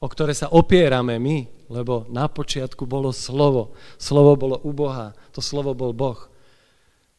o 0.03 0.07
ktoré 0.11 0.35
sa 0.35 0.51
opierame 0.51 1.23
my, 1.23 1.71
lebo 1.71 2.05
na 2.11 2.27
počiatku 2.27 2.83
bolo 2.85 3.15
slovo. 3.15 3.79
Slovo 3.97 4.35
bolo 4.35 4.57
u 4.67 4.75
Boha, 4.75 5.15
to 5.31 5.39
slovo 5.39 5.73
bol 5.79 5.95
Boh. 5.95 6.19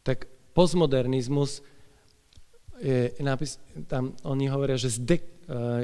Tak 0.04 0.28
postmodernizmus 0.52 1.64
je 2.80 3.12
napis, 3.20 3.60
tam 3.92 4.16
oni 4.24 4.48
hovoria, 4.48 4.80
že 4.80 4.96
zde, 4.96 5.20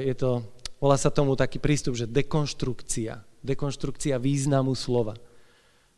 je 0.00 0.14
to, 0.16 0.40
volá 0.80 0.96
sa 0.96 1.12
tomu 1.12 1.36
taký 1.36 1.60
prístup, 1.60 1.94
že 1.94 2.08
dekonštrukcia, 2.08 3.44
dekonštrukcia 3.44 4.16
významu 4.16 4.72
slova. 4.72 5.14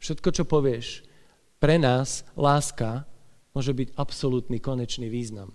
Všetko, 0.03 0.29
čo 0.35 0.45
povieš, 0.45 1.07
pre 1.63 1.79
nás 1.79 2.27
láska 2.35 3.07
môže 3.53 3.73
byť 3.73 3.95
absolútny 3.97 4.59
konečný 4.61 5.09
význam. 5.09 5.53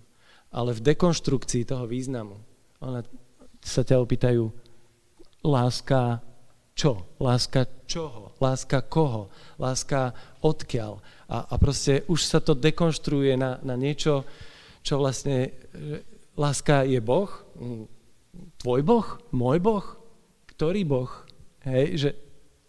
Ale 0.54 0.74
v 0.74 0.84
dekonštrukcii 0.94 1.66
toho 1.66 1.84
významu, 1.90 2.38
ona 2.78 3.02
sa 3.64 3.82
ťa 3.82 3.98
opýtajú, 3.98 4.50
láska 5.42 6.22
čo? 6.74 7.06
Láska 7.22 7.70
čoho? 7.86 8.34
Láska 8.42 8.82
koho? 8.82 9.30
Láska 9.62 10.10
odkiaľ? 10.42 10.98
A, 11.30 11.46
a 11.46 11.54
proste 11.54 12.02
už 12.10 12.26
sa 12.26 12.42
to 12.42 12.58
dekonštruuje 12.58 13.38
na, 13.38 13.62
na 13.62 13.78
niečo, 13.78 14.26
čo 14.82 14.98
vlastne, 14.98 15.54
láska 16.34 16.82
je 16.82 16.98
Boh? 16.98 17.30
Mm, 17.54 17.86
tvoj 18.58 18.82
Boh? 18.82 19.06
Môj 19.30 19.62
Boh? 19.62 19.86
Ktorý 20.50 20.82
Boh? 20.82 21.10
Hej, 21.62 21.86
že 21.94 22.10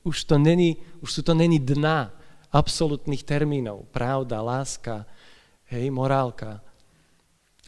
už 0.05 0.29
to 0.29 0.37
není, 0.37 0.77
už 1.01 1.09
sú 1.09 1.21
to 1.25 1.33
není 1.33 1.57
dna 1.57 2.13
absolútnych 2.53 3.25
termínov. 3.25 3.89
Pravda, 3.89 4.39
láska, 4.45 5.09
hej, 5.69 5.85
morálka, 5.93 6.61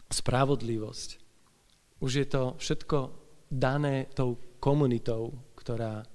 spravodlivosť. 0.08 1.08
Už 1.98 2.12
je 2.22 2.26
to 2.26 2.54
všetko 2.58 2.98
dané 3.50 4.06
tou 4.14 4.38
komunitou, 4.60 5.34
ktorá 5.58 6.06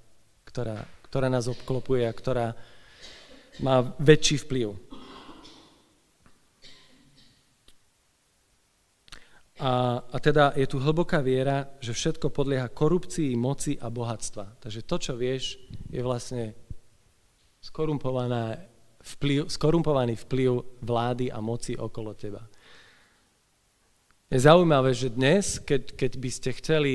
ktorá, 0.54 0.86
ktorá 1.10 1.26
nás 1.26 1.50
obklopuje 1.50 2.06
a 2.06 2.14
ktorá 2.14 2.54
má 3.58 3.82
väčší 3.98 4.46
vplyv. 4.46 4.78
A, 9.58 9.98
a 9.98 10.16
teda 10.22 10.54
je 10.54 10.66
tu 10.70 10.78
hlboká 10.78 11.18
viera, 11.26 11.74
že 11.82 11.90
všetko 11.90 12.30
podlieha 12.30 12.70
korupcii, 12.70 13.34
moci 13.34 13.74
a 13.74 13.90
bohatstva. 13.90 14.62
Takže 14.62 14.86
to, 14.86 14.96
čo 15.02 15.12
vieš, 15.18 15.58
je 15.90 15.98
vlastne 16.02 16.54
skorumpovaná 17.58 18.54
vplyv, 19.04 19.52
skorumpovaný 19.52 20.16
vplyv 20.16 20.80
vlády 20.80 21.28
a 21.28 21.38
moci 21.44 21.76
okolo 21.76 22.16
teba. 22.16 22.40
Je 24.32 24.40
zaujímavé, 24.40 24.96
že 24.96 25.12
dnes, 25.12 25.60
keď, 25.60 25.94
keď 25.94 26.12
by 26.16 26.30
ste 26.32 26.50
chceli 26.56 26.94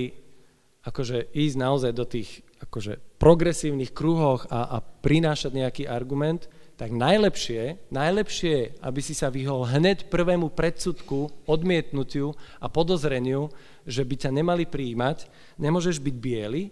akože 0.84 1.30
ísť 1.32 1.56
naozaj 1.56 1.92
do 1.94 2.04
tých 2.04 2.42
akože 2.60 3.00
progresívnych 3.22 3.96
kruhoch 3.96 4.50
a, 4.52 4.76
a 4.76 4.78
prinášať 4.84 5.52
nejaký 5.56 5.84
argument, 5.88 6.52
tak 6.76 6.96
najlepšie, 6.96 7.92
najlepšie, 7.92 8.80
aby 8.80 9.00
si 9.04 9.12
sa 9.12 9.28
vyhol 9.28 9.68
hneď 9.68 10.08
prvému 10.08 10.52
predsudku, 10.52 11.28
odmietnutiu 11.44 12.36
a 12.60 12.72
podozreniu, 12.72 13.52
že 13.84 14.04
by 14.04 14.16
ťa 14.16 14.32
nemali 14.32 14.64
prijímať, 14.64 15.28
nemôžeš 15.60 16.00
byť 16.00 16.16
biely, 16.16 16.72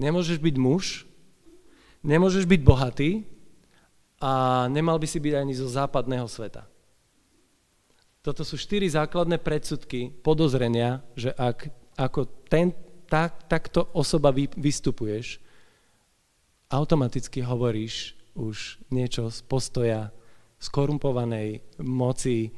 nemôžeš 0.00 0.40
byť 0.40 0.56
muž, 0.56 1.04
nemôžeš 2.00 2.44
byť 2.48 2.60
bohatý 2.64 3.10
a 4.18 4.66
nemal 4.66 4.98
by 4.98 5.06
si 5.06 5.22
byť 5.22 5.34
ani 5.34 5.54
zo 5.54 5.70
západného 5.70 6.26
sveta. 6.26 6.66
Toto 8.22 8.42
sú 8.42 8.58
štyri 8.58 8.90
základné 8.90 9.38
predsudky, 9.38 10.10
podozrenia, 10.10 11.00
že 11.14 11.30
ak 11.32 11.70
ako 11.98 12.26
ten, 12.50 12.74
tak, 13.06 13.46
takto 13.50 13.90
osoba 13.94 14.34
vy, 14.34 14.50
vystupuješ, 14.58 15.42
automaticky 16.70 17.42
hovoríš 17.42 18.18
už 18.38 18.78
niečo 18.94 19.32
z 19.32 19.38
postoja 19.46 20.14
skorumpovanej 20.58 21.62
moci 21.82 22.54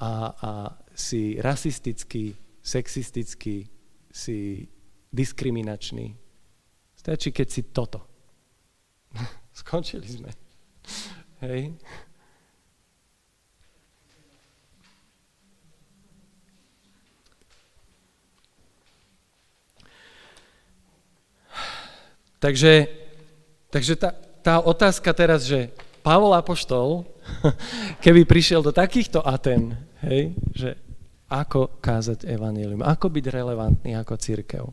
a, 0.00 0.32
a 0.32 0.50
si 0.92 1.40
rasistický, 1.40 2.36
sexistický, 2.60 3.68
si 4.12 4.68
diskriminačný. 5.12 6.16
Stačí, 6.96 7.32
keď 7.32 7.48
si 7.48 7.62
toto. 7.72 8.00
Skončili 9.60 10.08
sme. 10.08 10.41
Hej. 11.40 11.74
Takže 22.42 23.02
Takže 23.72 23.96
tá, 23.96 24.12
tá 24.44 24.54
otázka 24.60 25.08
teraz, 25.16 25.48
že 25.48 25.72
Pavol 26.04 26.36
Apoštol, 26.36 27.08
keby 28.04 28.28
prišiel 28.28 28.60
do 28.60 28.68
takýchto 28.68 29.24
Aten, 29.24 29.72
hej, 30.04 30.36
že 30.52 30.76
ako 31.32 31.80
kázať 31.80 32.28
evanílium, 32.28 32.84
ako 32.84 33.08
byť 33.08 33.24
relevantný 33.32 33.96
ako 33.96 34.20
církev. 34.20 34.64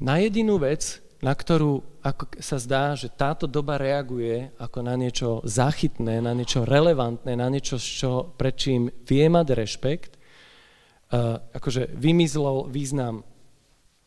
Na 0.00 0.16
jedinú 0.16 0.56
vec, 0.56 1.04
na 1.22 1.32
ktorú 1.32 2.02
ako 2.02 2.24
sa 2.42 2.58
zdá, 2.58 2.98
že 2.98 3.06
táto 3.14 3.46
doba 3.46 3.78
reaguje 3.78 4.50
ako 4.58 4.78
na 4.82 4.98
niečo 4.98 5.38
záchytné, 5.46 6.18
na 6.18 6.34
niečo 6.34 6.66
relevantné, 6.66 7.38
na 7.38 7.46
niečo, 7.46 7.78
čo, 7.78 8.34
pred 8.34 8.58
čím 8.58 8.90
vie 9.06 9.30
mať 9.30 9.46
rešpekt, 9.54 10.12
uh, 10.18 11.38
akože 11.54 11.94
vymizlol 11.94 12.66
význam 12.66 13.22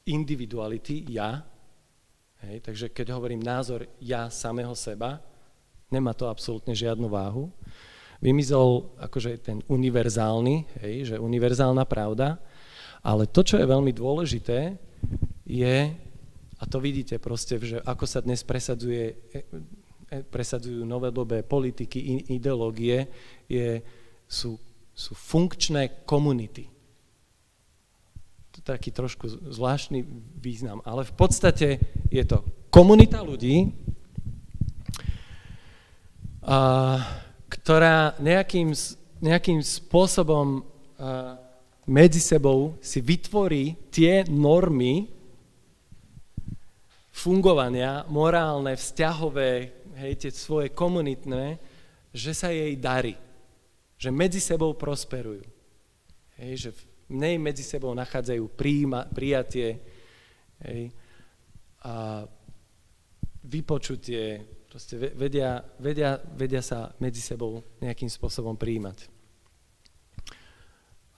individuality, 0.03 1.07
ja, 1.07 1.39
Hej, 2.45 2.61
takže 2.61 2.86
keď 2.93 3.18
hovorím 3.18 3.41
názor 3.41 3.89
ja 3.97 4.30
samého 4.30 4.78
seba, 4.78 5.18
nemá 5.89 6.13
to 6.13 6.30
absolútne 6.30 6.78
žiadnu 6.78 7.09
váhu. 7.09 7.49
vymizol 8.22 8.95
akože 9.01 9.38
ten 9.41 9.57
univerzálny, 9.66 10.82
hej, 10.82 10.95
že 11.13 11.16
univerzálna 11.22 11.86
pravda, 11.89 12.38
ale 13.01 13.30
to, 13.30 13.41
čo 13.41 13.57
je 13.57 13.70
veľmi 13.70 13.89
dôležité, 13.93 14.78
je, 15.45 15.78
a 16.56 16.64
to 16.64 16.80
vidíte 16.80 17.20
proste, 17.20 17.60
že 17.60 17.78
ako 17.84 18.06
sa 18.08 18.24
dnes 18.24 18.39
presadzuje, 18.47 19.12
e, 19.36 19.39
e, 20.08 20.18
presadzujú 20.24 20.88
novodobé 20.88 21.43
politiky, 21.43 22.32
ideológie, 22.32 23.12
je, 23.51 23.84
sú, 24.24 24.56
sú 24.95 25.12
funkčné 25.12 26.08
komunity. 26.08 26.72
To 28.56 28.64
je 28.64 28.66
taký 28.72 28.95
trošku 28.95 29.28
zvláštny 29.51 30.08
význam, 30.39 30.80
ale 30.88 31.03
v 31.03 31.14
podstate 31.20 31.68
je 32.08 32.24
to 32.24 32.39
komunita 32.72 33.20
ľudí, 33.20 33.76
a, 36.39 37.03
ktorá 37.51 38.16
nejakým, 38.24 38.72
nejakým 39.20 39.60
spôsobom 39.60 40.64
a, 40.95 41.36
medzi 41.86 42.18
sebou 42.18 42.80
si 42.82 42.97
vytvorí 42.97 43.78
tie 43.93 44.26
normy 44.26 45.14
fungovania, 47.16 48.03
morálne, 48.11 48.76
vzťahové, 48.76 49.72
hej, 50.03 50.13
tie 50.20 50.32
svoje 50.36 50.76
komunitné, 50.76 51.55
že 52.11 52.36
sa 52.36 52.51
jej 52.51 52.76
darí. 52.76 53.16
Že 53.95 54.11
medzi 54.11 54.43
sebou 54.43 54.76
prosperujú. 54.76 55.47
Hej, 56.36 56.53
že 56.59 56.70
v 56.76 57.16
nej 57.16 57.39
medzi 57.39 57.63
sebou 57.63 57.95
nachádzajú 57.95 58.43
príjma, 58.59 59.07
prijatie 59.07 59.80
hej, 60.59 60.91
a 61.88 62.28
vypočutie, 63.45 64.43
proste 64.68 64.99
vedia, 64.99 65.63
vedia, 65.80 66.20
vedia 66.20 66.59
sa 66.59 66.91
medzi 66.99 67.24
sebou 67.24 67.63
nejakým 67.80 68.11
spôsobom 68.11 68.59
príjmať. 68.59 69.07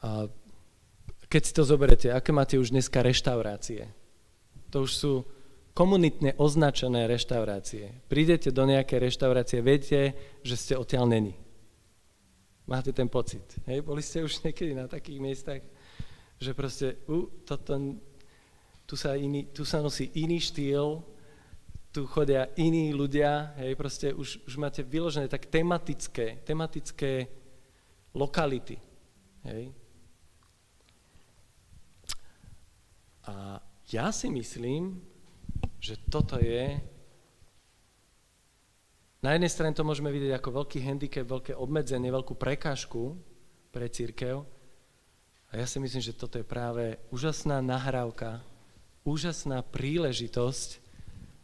A 0.06 0.30
keď 1.26 1.41
si 1.41 1.54
to 1.58 1.66
zoberete, 1.66 2.14
aké 2.14 2.30
máte 2.30 2.62
už 2.62 2.70
dneska 2.70 3.02
reštaurácie? 3.02 3.89
To 4.70 4.86
už 4.86 4.91
sú 4.93 5.14
komunitne 5.78 6.34
označené 6.41 7.05
reštaurácie. 7.05 8.09
Prídete 8.09 8.49
do 8.49 8.65
nejakej 8.65 8.97
reštaurácie, 8.97 9.61
viete, 9.61 10.17
že 10.41 10.57
ste 10.57 10.73
odtiaľ 10.73 11.05
není. 11.05 11.38
Máte 12.65 12.89
ten 12.89 13.05
pocit. 13.05 13.45
Hej? 13.69 13.86
Boli 13.86 14.01
ste 14.01 14.25
už 14.25 14.41
niekedy 14.41 14.73
na 14.73 14.89
takých 14.89 15.21
miestach, 15.21 15.61
že 16.41 16.57
proste, 16.57 16.97
uh, 17.05 17.30
toto, 17.45 17.78
tu, 18.89 18.97
sa 18.97 19.13
iný, 19.13 19.53
tu 19.53 19.61
sa 19.69 19.78
nosí 19.78 20.09
iný 20.17 20.41
štýl, 20.41 21.05
tu 21.93 22.09
chodia 22.09 22.49
iní 22.57 22.93
ľudia, 22.93 23.53
hej, 23.61 23.73
proste 23.78 24.13
už, 24.13 24.49
už 24.49 24.53
máte 24.57 24.82
vyložené 24.82 25.30
tak 25.30 25.45
tematické, 25.45 26.41
tematické 26.41 27.30
lokality. 28.17 28.82
Hej? 29.45 29.69
A 33.30 33.61
ja 33.93 34.09
si 34.09 34.28
myslím, 34.34 34.99
že 35.82 35.95
toto 36.09 36.41
je... 36.41 36.78
Na 39.21 39.34
jednej 39.34 39.49
strane 39.49 39.73
to 39.73 39.82
môžeme 39.82 40.13
vidieť 40.13 40.38
ako 40.38 40.63
veľký 40.63 40.80
handicap, 40.86 41.25
veľké 41.25 41.53
obmedzenie, 41.57 42.13
veľkú 42.13 42.38
prekážku 42.38 43.17
pre 43.73 43.89
církev. 43.89 44.45
A 45.49 45.53
ja 45.57 45.65
si 45.65 45.82
myslím, 45.82 46.03
že 46.03 46.15
toto 46.15 46.38
je 46.38 46.45
práve 46.45 47.01
úžasná 47.09 47.59
nahrávka, 47.63 48.45
úžasná 49.07 49.65
príležitosť 49.65 50.80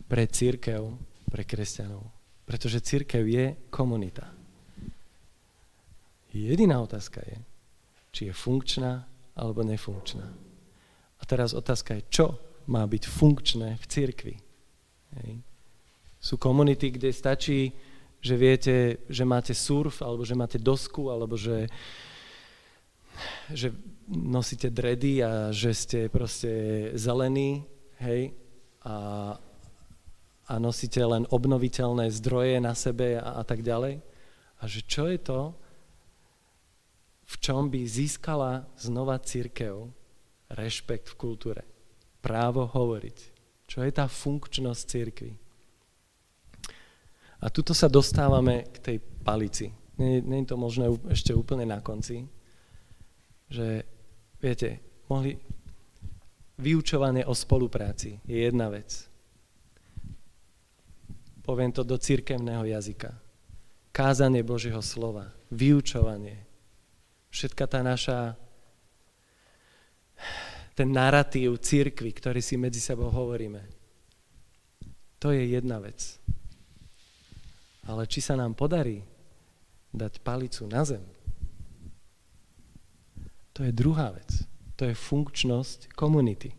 pre 0.05 0.29
církev, 0.29 0.93
pre 1.31 1.43
kresťanov. 1.47 2.05
Pretože 2.45 2.84
církev 2.84 3.23
je 3.25 3.45
komunita. 3.73 4.29
Jediná 6.29 6.81
otázka 6.81 7.25
je, 7.25 7.38
či 8.13 8.21
je 8.29 8.34
funkčná 8.34 9.05
alebo 9.34 9.65
nefunkčná. 9.65 10.27
A 11.17 11.23
teraz 11.25 11.57
otázka 11.57 11.97
je, 11.97 12.03
čo 12.09 12.25
má 12.68 12.84
byť 12.88 13.03
funkčné 13.07 13.76
v 13.80 13.86
cirkvi. 13.88 14.36
Hej. 15.20 15.32
Sú 16.24 16.39
komunity, 16.39 16.91
kde 16.91 17.11
stačí, 17.11 17.76
že 18.24 18.39
viete, 18.39 19.03
že 19.11 19.28
máte 19.28 19.51
surf, 19.51 19.99
alebo 19.99 20.24
že 20.24 20.39
máte 20.39 20.55
dosku, 20.55 21.11
alebo 21.11 21.36
že, 21.36 21.68
že 23.51 23.76
nosíte 24.07 24.72
dredy 24.72 25.20
a 25.20 25.51
že 25.51 25.76
ste 25.76 25.99
proste 26.07 26.51
zelení, 26.95 27.68
hej, 27.99 28.32
a, 28.88 28.95
a 30.47 30.53
nosíte 30.59 31.03
len 31.03 31.28
obnoviteľné 31.28 32.07
zdroje 32.16 32.64
na 32.64 32.72
sebe 32.72 33.20
a, 33.20 33.39
a 33.39 33.43
tak 33.43 33.59
ďalej. 33.59 33.99
A 34.59 34.64
že 34.64 34.80
čo 34.88 35.11
je 35.11 35.20
to, 35.20 35.51
v 37.28 37.36
čom 37.43 37.68
by 37.68 37.84
získala 37.84 38.68
znova 38.80 39.20
církev, 39.20 39.91
rešpekt 40.53 41.11
v 41.11 41.20
kultúre, 41.20 41.61
právo 42.24 42.71
hovoriť. 42.71 43.17
Čo 43.67 43.84
je 43.84 43.91
tá 43.91 44.07
funkčnosť 44.07 44.82
církvy? 44.88 45.32
A 47.43 47.51
tuto 47.51 47.76
sa 47.76 47.91
dostávame 47.91 48.71
k 48.71 48.78
tej 48.80 48.97
palici. 49.03 49.67
Je 49.99 50.24
to 50.47 50.55
možné 50.55 50.88
ešte 51.11 51.36
úplne 51.36 51.67
na 51.67 51.84
konci, 51.84 52.24
že 53.51 53.84
viete, 54.39 54.80
mohli, 55.11 55.36
vyučovanie 56.57 57.28
o 57.28 57.36
spolupráci 57.36 58.24
je 58.24 58.47
jedna 58.47 58.71
vec. 58.71 59.11
Poviem 61.43 61.76
to 61.76 61.84
do 61.84 61.99
církevného 61.99 62.63
jazyka. 62.63 63.11
Kázanie 63.93 64.41
Božieho 64.41 64.80
slova, 64.80 65.36
vyučovanie, 65.51 66.47
všetka 67.30 67.67
tá 67.67 67.84
naša 67.84 68.39
ten 70.74 70.89
narratív 70.89 71.61
církvy, 71.61 72.09
ktorý 72.13 72.41
si 72.41 72.57
medzi 72.57 72.82
sebou 72.82 73.13
hovoríme. 73.13 73.61
To 75.21 75.30
je 75.32 75.53
jedna 75.53 75.78
vec. 75.80 76.17
Ale 77.86 78.09
či 78.09 78.19
sa 78.19 78.34
nám 78.34 78.57
podarí 78.57 79.05
dať 79.93 80.19
palicu 80.26 80.65
na 80.65 80.82
zem, 80.82 81.03
to 83.53 83.61
je 83.61 83.71
druhá 83.71 84.09
vec. 84.17 84.49
To 84.82 84.89
je 84.89 84.97
funkčnosť 84.97 85.93
komunity. 85.93 86.49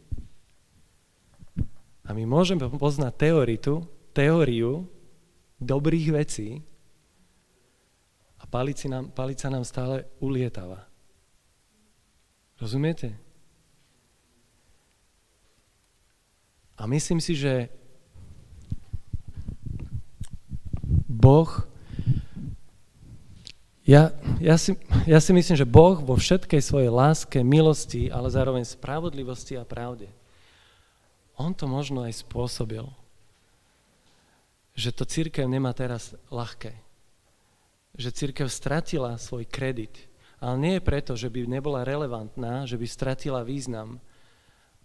A 2.06 2.14
my 2.14 2.22
môžeme 2.22 2.62
poznať 2.70 3.12
teoritu, 3.18 3.82
teóriu 4.14 4.86
dobrých 5.58 6.06
vecí 6.14 6.62
a 8.38 8.46
palici 8.46 8.86
nám, 8.86 9.10
palica 9.10 9.50
nám 9.50 9.66
stále 9.66 10.06
ulietava. 10.22 10.86
Rozumiete? 12.62 13.23
A 16.74 16.90
myslím 16.90 17.22
si, 17.22 17.38
že 17.38 17.70
Boh, 21.06 21.48
ja, 23.84 24.12
ja, 24.40 24.56
si, 24.56 24.74
ja 25.04 25.20
si 25.20 25.32
myslím, 25.36 25.56
že 25.56 25.68
Boh 25.68 26.00
vo 26.00 26.16
všetkej 26.16 26.60
svojej 26.60 26.90
láske, 26.90 27.44
milosti, 27.44 28.08
ale 28.08 28.32
zároveň 28.32 28.64
spravodlivosti 28.64 29.54
a 29.60 29.64
pravde, 29.64 30.08
On 31.36 31.52
to 31.52 31.66
možno 31.66 32.06
aj 32.06 32.24
spôsobil, 32.24 32.86
že 34.74 34.90
to 34.90 35.06
církev 35.06 35.46
nemá 35.46 35.70
teraz 35.70 36.18
ľahké. 36.30 36.74
Že 37.94 38.10
církev 38.10 38.46
stratila 38.50 39.14
svoj 39.18 39.46
kredit. 39.46 40.10
Ale 40.42 40.58
nie 40.58 40.76
preto, 40.82 41.14
že 41.14 41.30
by 41.30 41.46
nebola 41.46 41.86
relevantná, 41.86 42.66
že 42.66 42.74
by 42.74 42.86
stratila 42.90 43.46
význam, 43.46 44.02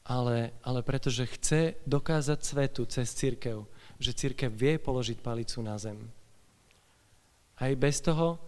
ale, 0.10 0.58
ale 0.66 0.82
pretože 0.82 1.30
chce 1.38 1.78
dokázať 1.86 2.40
svetu 2.42 2.82
cez 2.90 3.14
církev, 3.14 3.62
že 4.02 4.18
církev 4.18 4.50
vie 4.50 4.82
položiť 4.82 5.22
palicu 5.22 5.62
na 5.62 5.78
zem. 5.78 6.02
Aj 7.62 7.70
bez 7.78 8.02
toho, 8.02 8.42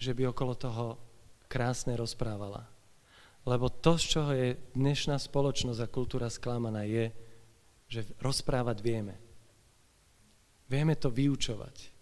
že 0.00 0.16
by 0.16 0.32
okolo 0.32 0.56
toho 0.56 0.86
krásne 1.52 1.92
rozprávala. 2.00 2.64
Lebo 3.44 3.68
to, 3.68 4.00
z 4.00 4.04
čoho 4.08 4.32
je 4.32 4.56
dnešná 4.72 5.20
spoločnosť 5.20 5.84
a 5.84 5.92
kultúra 5.92 6.32
sklamaná, 6.32 6.88
je, 6.88 7.12
že 7.92 8.08
rozprávať 8.16 8.80
vieme. 8.80 9.20
Vieme 10.72 10.96
to 10.96 11.12
vyučovať. 11.12 11.92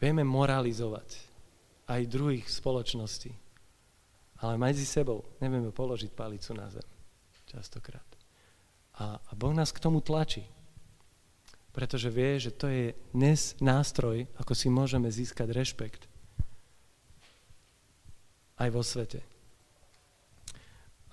Vieme 0.00 0.24
moralizovať 0.24 1.20
aj 1.84 2.08
druhých 2.08 2.48
spoločností. 2.48 3.32
Ale 4.40 4.56
medzi 4.56 4.88
sebou 4.88 5.36
nevieme 5.42 5.68
položiť 5.68 6.16
palicu 6.16 6.56
na 6.56 6.72
zem 6.72 6.95
častokrát. 7.56 8.04
A, 9.00 9.16
a 9.16 9.32
Boh 9.32 9.56
nás 9.56 9.72
k 9.72 9.80
tomu 9.80 10.04
tlačí, 10.04 10.44
pretože 11.72 12.12
vie, 12.12 12.36
že 12.36 12.52
to 12.52 12.68
je 12.68 12.92
dnes 13.16 13.56
nástroj, 13.64 14.28
ako 14.36 14.52
si 14.52 14.68
môžeme 14.68 15.08
získať 15.08 15.48
rešpekt 15.56 16.04
aj 18.60 18.68
vo 18.72 18.84
svete. 18.84 19.24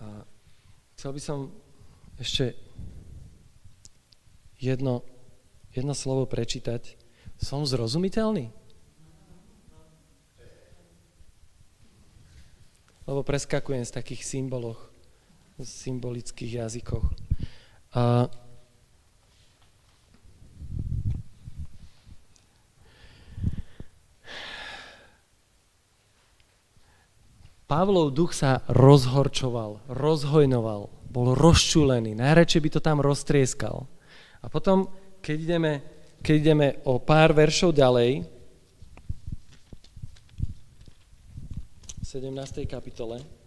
A 0.04 0.28
chcel 0.96 1.12
by 1.16 1.22
som 1.24 1.40
ešte 2.20 2.56
jedno, 4.60 5.04
jedno 5.72 5.96
slovo 5.96 6.28
prečítať. 6.28 7.00
Som 7.40 7.68
zrozumiteľný? 7.68 8.64
lebo 13.04 13.20
preskakujem 13.24 13.84
z 13.84 13.96
takých 14.00 14.24
symboloch, 14.24 14.80
symbolických 15.62 16.66
jazykoch. 16.66 17.06
A 17.94 18.26
Pavlov 27.74 28.14
duch 28.14 28.38
sa 28.38 28.62
rozhorčoval, 28.70 29.82
rozhojnoval, 29.90 30.94
bol 31.10 31.28
rozčúlený, 31.34 32.14
najradšej 32.14 32.62
by 32.62 32.70
to 32.70 32.80
tam 32.84 33.02
roztrieskal. 33.02 33.90
A 34.44 34.52
potom, 34.52 34.86
keď 35.26 35.38
ideme, 35.42 35.74
keď 36.22 36.36
ideme 36.38 36.68
o 36.86 37.02
pár 37.02 37.34
veršov 37.34 37.74
ďalej, 37.74 38.30
v 41.98 42.06
17. 42.06 42.70
kapitole, 42.70 43.43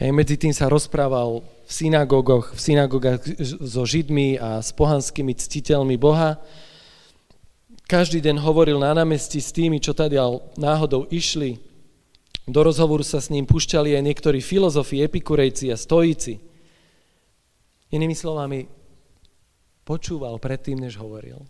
Hej, 0.00 0.16
medzi 0.16 0.40
tým 0.40 0.56
sa 0.56 0.72
rozprával 0.72 1.44
v 1.44 1.72
synagógoch, 1.76 2.56
v 2.56 2.60
synagógach 2.72 3.20
so 3.44 3.84
Židmi 3.84 4.40
a 4.40 4.64
s 4.64 4.72
pohanskými 4.72 5.36
ctiteľmi 5.36 6.00
Boha 6.00 6.40
každý 7.84 8.24
deň 8.24 8.40
hovoril 8.40 8.80
na 8.80 8.96
námestí 8.96 9.44
s 9.44 9.52
tými, 9.52 9.76
čo 9.76 9.92
tady 9.92 10.16
náhodou 10.56 11.04
išli. 11.12 11.60
Do 12.48 12.64
rozhovoru 12.64 13.04
sa 13.04 13.20
s 13.20 13.28
ním 13.28 13.44
pušťali 13.44 13.92
aj 13.92 14.06
niektorí 14.08 14.40
filozofi, 14.40 15.04
epikurejci 15.04 15.68
a 15.68 15.76
stojíci. 15.76 16.40
Inými 17.92 18.16
slovami, 18.16 18.72
počúval 19.84 20.40
predtým, 20.40 20.80
než 20.80 20.96
hovoril. 20.96 21.44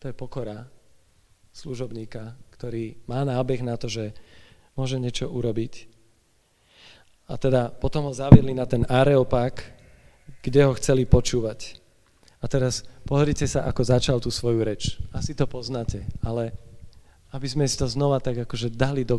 To 0.00 0.04
je 0.08 0.14
pokora 0.16 0.72
služobníka, 1.52 2.32
ktorý 2.56 2.96
má 3.12 3.28
nábeh 3.28 3.60
na 3.60 3.76
to, 3.76 3.92
že 3.92 4.16
môže 4.72 4.96
niečo 4.96 5.28
urobiť. 5.28 5.93
A 7.34 7.36
teda 7.36 7.74
potom 7.74 8.06
ho 8.06 8.14
zaviedli 8.14 8.54
na 8.54 8.62
ten 8.62 8.86
areopak, 8.86 9.58
kde 10.38 10.70
ho 10.70 10.72
chceli 10.78 11.02
počúvať. 11.02 11.82
A 12.38 12.46
teraz 12.46 12.86
pozrite 13.02 13.42
sa, 13.50 13.66
ako 13.66 13.82
začal 13.82 14.22
tú 14.22 14.30
svoju 14.30 14.62
reč. 14.62 15.02
Asi 15.10 15.34
to 15.34 15.50
poznáte, 15.50 16.06
ale 16.22 16.54
aby 17.34 17.50
sme 17.50 17.66
si 17.66 17.74
to 17.74 17.90
znova 17.90 18.22
tak 18.22 18.46
akože 18.46 18.70
dali 18.70 19.02
do, 19.02 19.18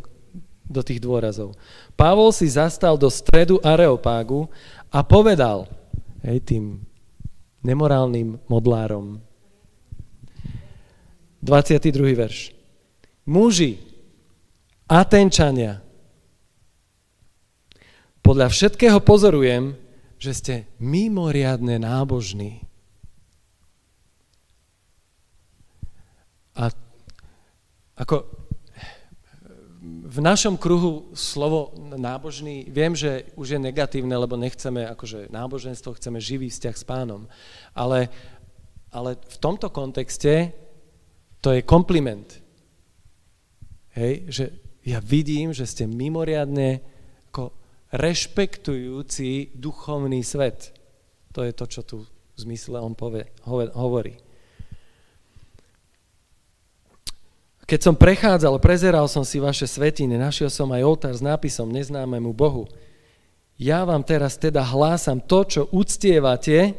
do 0.64 0.80
tých 0.80 1.04
dôrazov. 1.04 1.60
Pavol 2.00 2.32
si 2.32 2.48
zastal 2.48 2.96
do 2.96 3.12
stredu 3.12 3.60
Areopágu 3.60 4.48
a 4.88 5.04
povedal 5.04 5.68
hej, 6.24 6.40
tým 6.40 6.80
nemorálnym 7.60 8.40
modlárom. 8.48 9.20
22. 11.44 11.94
verš. 12.16 12.56
Muži, 13.28 13.78
Atenčania, 14.88 15.85
podľa 18.26 18.50
všetkého 18.50 18.98
pozorujem, 19.06 19.78
že 20.18 20.32
ste 20.34 20.56
mimoriadne 20.82 21.78
nábožní. 21.78 22.66
A 26.58 26.74
ako 27.94 28.26
v 29.86 30.18
našom 30.24 30.58
kruhu 30.58 31.14
slovo 31.14 31.76
nábožný, 31.78 32.66
viem, 32.66 32.98
že 32.98 33.30
už 33.38 33.56
je 33.56 33.60
negatívne, 33.62 34.18
lebo 34.18 34.34
nechceme 34.40 34.90
akože 34.90 35.30
náboženstvo, 35.30 35.94
chceme 35.94 36.18
živý 36.18 36.50
vzťah 36.50 36.76
s 36.82 36.86
pánom. 36.88 37.30
Ale, 37.78 38.10
ale 38.90 39.22
v 39.22 39.38
tomto 39.38 39.70
kontexte 39.70 40.50
to 41.46 41.54
je 41.54 41.62
kompliment. 41.62 42.42
Hej, 43.94 44.14
že 44.34 44.46
ja 44.82 44.98
vidím, 44.98 45.54
že 45.54 45.70
ste 45.70 45.86
mimoriadne 45.86 46.95
rešpektujúci 47.96 49.56
duchovný 49.56 50.22
svet. 50.22 50.76
To 51.32 51.44
je 51.44 51.52
to, 51.56 51.66
čo 51.68 51.82
tu 51.84 51.96
v 52.04 52.38
zmysle 52.38 52.80
on 52.84 52.96
povie, 52.96 53.32
hovorí. 53.48 54.20
Keď 57.66 57.80
som 57.82 57.96
prechádzal, 57.98 58.62
prezeral 58.62 59.10
som 59.10 59.26
si 59.26 59.42
vaše 59.42 59.66
svetiny, 59.66 60.22
našiel 60.22 60.54
som 60.54 60.70
aj 60.70 60.86
oltár 60.86 61.14
s 61.18 61.24
nápisom 61.26 61.74
neznámemu 61.74 62.30
Bohu. 62.30 62.70
Ja 63.58 63.82
vám 63.88 64.06
teraz 64.06 64.38
teda 64.38 64.62
hlásam 64.62 65.18
to, 65.18 65.42
čo 65.48 65.62
uctievate, 65.74 66.78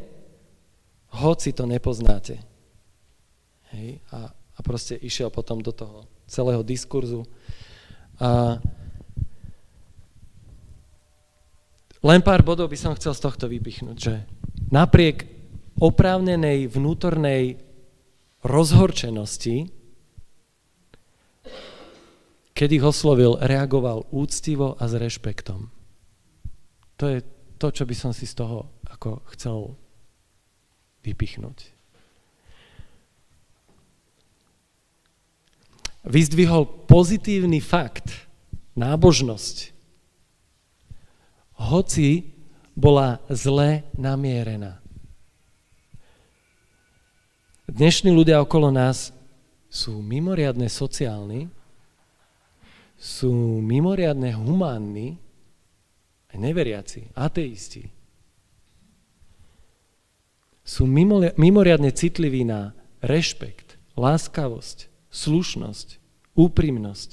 hoci 1.10 1.50
to 1.50 1.66
nepoznáte. 1.66 2.38
Hej? 3.74 3.98
A, 4.14 4.30
a 4.30 4.60
proste 4.62 4.94
išiel 5.00 5.32
potom 5.32 5.58
do 5.58 5.74
toho 5.74 6.06
celého 6.30 6.62
diskurzu. 6.62 7.26
A 8.22 8.62
len 12.06 12.22
pár 12.22 12.46
bodov 12.46 12.70
by 12.70 12.78
som 12.78 12.94
chcel 12.94 13.12
z 13.18 13.24
tohto 13.26 13.50
vypichnúť, 13.50 13.96
že 13.98 14.14
napriek 14.70 15.26
oprávnenej 15.82 16.70
vnútornej 16.70 17.58
rozhorčenosti, 18.46 19.68
keď 22.56 22.68
ich 22.72 22.84
oslovil, 22.86 23.36
reagoval 23.36 24.08
úctivo 24.14 24.78
a 24.80 24.88
s 24.88 24.94
rešpektom. 24.96 25.68
To 26.96 27.04
je 27.04 27.20
to, 27.60 27.68
čo 27.68 27.84
by 27.84 27.92
som 27.92 28.16
si 28.16 28.24
z 28.24 28.38
toho 28.38 28.72
ako 28.88 29.20
chcel 29.36 29.76
vypichnúť. 31.04 31.76
Vyzdvihol 36.06 36.86
pozitívny 36.86 37.58
fakt, 37.60 38.30
nábožnosť, 38.78 39.75
hoci 41.56 42.36
bola 42.76 43.18
zle 43.32 43.88
namierená. 43.96 44.84
Dnešní 47.66 48.14
ľudia 48.14 48.38
okolo 48.44 48.70
nás 48.70 49.10
sú 49.66 49.98
mimoriadne 49.98 50.70
sociálni, 50.70 51.50
sú 52.96 53.60
mimoriadne 53.60 54.32
humánni, 54.38 55.18
aj 56.30 56.36
neveriaci, 56.38 57.00
ateisti. 57.12 57.90
Sú 60.66 60.86
mimoriadne 61.36 61.90
citliví 61.92 62.46
na 62.46 62.72
rešpekt, 63.02 63.76
láskavosť, 63.98 64.88
slušnosť, 65.10 65.88
úprimnosť. 66.38 67.10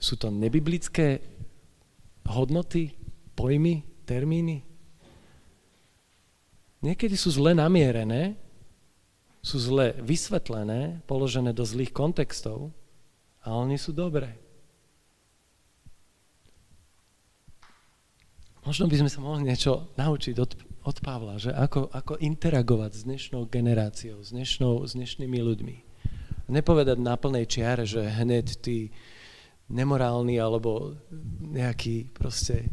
Sú 0.00 0.16
to 0.16 0.32
nebiblické 0.32 1.20
hodnoty, 2.24 2.96
pojmy, 3.36 3.84
termíny? 4.08 4.64
Niekedy 6.80 7.12
sú 7.12 7.28
zle 7.36 7.52
namierené, 7.52 8.40
sú 9.44 9.60
zle 9.60 9.92
vysvetlené, 10.00 11.04
položené 11.04 11.52
do 11.52 11.64
zlých 11.64 11.92
kontextov 11.92 12.72
a 13.44 13.52
oni 13.52 13.76
sú 13.76 13.92
dobré. 13.92 14.40
Možno 18.64 18.88
by 18.88 18.96
sme 19.00 19.10
sa 19.12 19.20
mohli 19.24 19.48
niečo 19.48 19.88
naučiť 19.96 20.36
od, 20.36 20.52
od 20.84 20.96
Pavla, 21.00 21.40
že 21.40 21.52
ako, 21.52 21.88
ako 21.92 22.20
interagovať 22.20 22.92
s 22.92 23.02
dnešnou 23.08 23.48
generáciou, 23.48 24.20
s, 24.20 24.36
dnešnou, 24.36 24.84
s 24.84 24.92
dnešnými 24.92 25.40
ľuďmi. 25.40 25.76
Nepovedať 26.52 26.98
na 27.00 27.16
plnej 27.16 27.48
čiare, 27.48 27.88
že 27.88 28.04
hneď 28.04 28.60
ty 28.60 28.92
nemorálny 29.70 30.36
alebo 30.36 30.98
nejaký 31.40 32.10
proste 32.10 32.66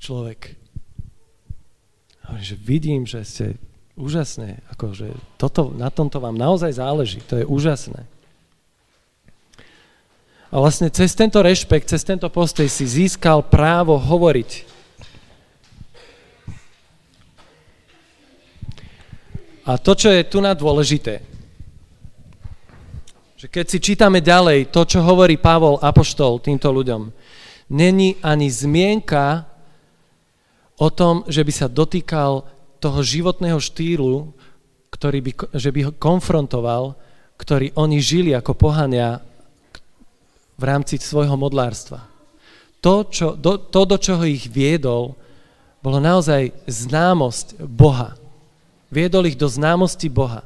človek. 0.00 0.56
Že 2.28 2.54
vidím, 2.60 3.04
že 3.04 3.20
ste 3.24 3.46
Úžasné, 3.98 4.62
akože 4.70 5.10
toto, 5.34 5.74
na 5.74 5.90
tomto 5.90 6.22
vám 6.22 6.38
naozaj 6.38 6.78
záleží, 6.78 7.18
to 7.26 7.42
je 7.42 7.42
úžasné. 7.42 8.06
A 10.48 10.54
vlastne 10.54 10.86
cez 10.86 11.18
tento 11.18 11.42
rešpekt, 11.42 11.90
cez 11.90 12.06
tento 12.06 12.30
postoj 12.30 12.70
si 12.70 12.86
získal 12.86 13.42
právo 13.42 13.98
hovoriť. 13.98 14.50
A 19.66 19.74
to, 19.82 19.98
čo 19.98 20.14
je 20.14 20.22
tu 20.30 20.38
na 20.38 20.54
dôležité, 20.54 21.26
že 23.38 23.46
keď 23.46 23.66
si 23.70 23.78
čítame 23.78 24.18
ďalej 24.18 24.74
to, 24.74 24.82
čo 24.82 24.98
hovorí 24.98 25.38
Pavol 25.38 25.78
Apoštol 25.78 26.42
týmto 26.42 26.74
ľuďom, 26.74 27.06
není 27.70 28.18
ani 28.18 28.50
zmienka 28.50 29.46
o 30.82 30.90
tom, 30.90 31.22
že 31.30 31.46
by 31.46 31.52
sa 31.54 31.70
dotýkal 31.70 32.42
toho 32.82 32.98
životného 32.98 33.62
štýlu, 33.62 34.34
ktorý 34.90 35.18
by, 35.22 35.32
že 35.54 35.70
by 35.70 35.80
ho 35.86 35.92
konfrontoval, 35.94 36.98
ktorý 37.38 37.70
oni 37.78 38.02
žili 38.02 38.34
ako 38.34 38.58
pohania 38.58 39.22
v 40.58 40.62
rámci 40.66 40.98
svojho 40.98 41.38
modlárstva. 41.38 42.10
To, 42.82 43.06
čo, 43.06 43.38
do, 43.38 43.54
to, 43.54 43.86
do 43.86 44.02
čoho 44.02 44.26
ich 44.26 44.50
viedol, 44.50 45.14
bolo 45.78 46.02
naozaj 46.02 46.50
známosť 46.66 47.62
Boha. 47.62 48.18
Viedol 48.90 49.30
ich 49.30 49.38
do 49.38 49.46
známosti 49.46 50.10
Boha. 50.10 50.42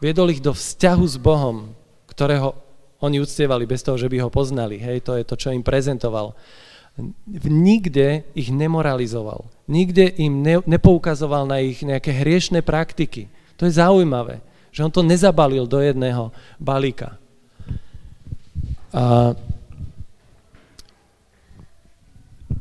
Viedol 0.00 0.32
ich 0.32 0.40
do 0.40 0.56
vzťahu 0.56 1.04
s 1.04 1.20
Bohom, 1.20 1.76
ktorého 2.20 2.52
oni 3.00 3.16
uctievali 3.16 3.64
bez 3.64 3.80
toho, 3.80 3.96
že 3.96 4.12
by 4.12 4.20
ho 4.20 4.28
poznali. 4.28 4.76
Hej, 4.76 5.08
to 5.08 5.16
je 5.16 5.24
to, 5.24 5.40
čo 5.40 5.56
im 5.56 5.64
prezentoval. 5.64 6.36
Nikde 7.48 8.28
ich 8.36 8.52
nemoralizoval. 8.52 9.48
Nikde 9.64 10.20
im 10.20 10.44
ne, 10.44 10.60
nepoukazoval 10.68 11.48
na 11.48 11.64
ich 11.64 11.80
nejaké 11.80 12.12
hriešne 12.12 12.60
praktiky. 12.60 13.32
To 13.56 13.64
je 13.64 13.72
zaujímavé, 13.72 14.44
že 14.68 14.84
on 14.84 14.92
to 14.92 15.00
nezabalil 15.00 15.64
do 15.64 15.80
jedného 15.80 16.28
balíka. 16.60 17.16
A 18.92 19.32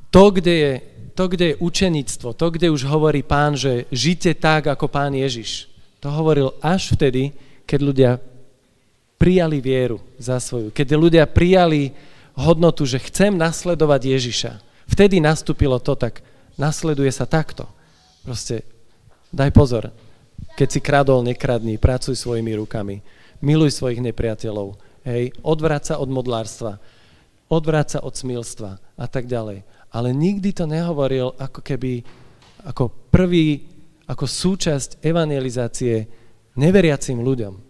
to, 0.08 0.24
kde 0.32 0.56
je, 0.56 0.74
to, 1.20 1.28
kde 1.28 1.46
je 1.52 1.60
učenictvo, 1.60 2.32
to, 2.32 2.48
kde 2.48 2.72
už 2.72 2.88
hovorí 2.88 3.28
pán, 3.28 3.60
že 3.60 3.92
žite 3.92 4.32
tak, 4.40 4.72
ako 4.72 4.88
pán 4.88 5.12
Ježiš, 5.12 5.68
to 6.00 6.08
hovoril 6.08 6.56
až 6.64 6.96
vtedy, 6.96 7.36
keď 7.68 7.80
ľudia 7.84 8.12
prijali 9.20 9.60
vieru 9.60 10.00
za 10.16 10.40
svoju, 10.40 10.72
keď 10.72 10.88
ľudia 10.96 11.24
prijali 11.28 11.92
hodnotu, 12.40 12.88
že 12.88 13.04
chcem 13.04 13.36
nasledovať 13.36 14.02
Ježiša. 14.16 14.52
Vtedy 14.88 15.20
nastúpilo 15.20 15.78
to, 15.78 15.94
tak 16.00 16.24
nasleduje 16.56 17.12
sa 17.12 17.28
takto. 17.28 17.68
Proste 18.24 18.64
daj 19.36 19.52
pozor, 19.52 19.92
keď 20.56 20.68
si 20.72 20.80
kradol, 20.80 21.22
nekradný, 21.28 21.76
pracuj 21.76 22.16
svojimi 22.16 22.56
rukami, 22.56 23.04
miluj 23.44 23.76
svojich 23.76 24.00
nepriateľov, 24.00 24.80
hej, 25.04 25.36
odvráť 25.44 25.94
sa 25.94 25.96
od 26.00 26.08
modlárstva, 26.08 26.80
odvráť 27.52 27.88
sa 27.92 28.00
od 28.02 28.16
smilstva 28.16 28.80
a 28.96 29.06
tak 29.06 29.28
ďalej 29.28 29.68
ale 29.90 30.14
nikdy 30.14 30.54
to 30.54 30.70
nehovoril 30.70 31.34
ako 31.38 31.66
keby, 31.66 32.06
ako 32.66 32.94
prvý, 33.10 33.66
ako 34.06 34.26
súčasť 34.26 35.02
evangelizácie 35.02 36.06
neveriacim 36.58 37.18
ľuďom. 37.22 37.69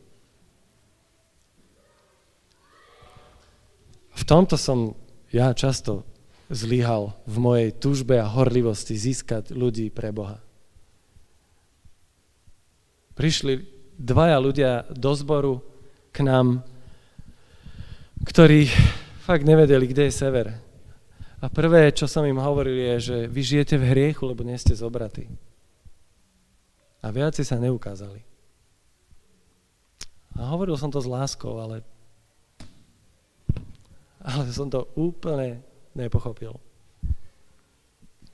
V 4.20 4.24
tomto 4.28 4.60
som 4.60 5.00
ja 5.32 5.56
často 5.56 6.04
zlyhal 6.52 7.16
v 7.24 7.36
mojej 7.40 7.70
túžbe 7.72 8.20
a 8.20 8.28
horlivosti 8.28 9.00
získať 9.00 9.56
ľudí 9.56 9.88
pre 9.94 10.12
Boha. 10.12 10.44
Prišli 13.16 13.64
dvaja 13.96 14.38
ľudia 14.44 14.72
do 14.92 15.12
zboru 15.16 15.64
k 16.12 16.28
nám, 16.28 16.68
ktorí 18.28 18.68
fakt 19.24 19.48
nevedeli, 19.48 19.88
kde 19.88 20.12
je 20.12 20.14
sever. 20.16 20.48
A 21.40 21.48
prvé, 21.48 21.96
čo 21.96 22.04
som 22.04 22.28
im 22.28 22.42
hovoril, 22.42 22.76
je, 22.76 22.96
že 23.00 23.18
vy 23.32 23.42
žijete 23.44 23.80
v 23.80 23.96
hriechu, 23.96 24.28
lebo 24.28 24.44
nie 24.44 24.60
ste 24.60 24.76
zobratí. 24.76 25.32
A 27.00 27.16
viaci 27.16 27.48
sa 27.48 27.56
neukázali. 27.56 28.20
A 30.36 30.52
hovoril 30.52 30.76
som 30.76 30.92
to 30.92 31.00
s 31.00 31.08
láskou, 31.08 31.56
ale, 31.60 31.84
ale 34.30 34.54
som 34.54 34.70
to 34.70 34.86
úplne 34.94 35.66
nepochopil. 35.98 36.54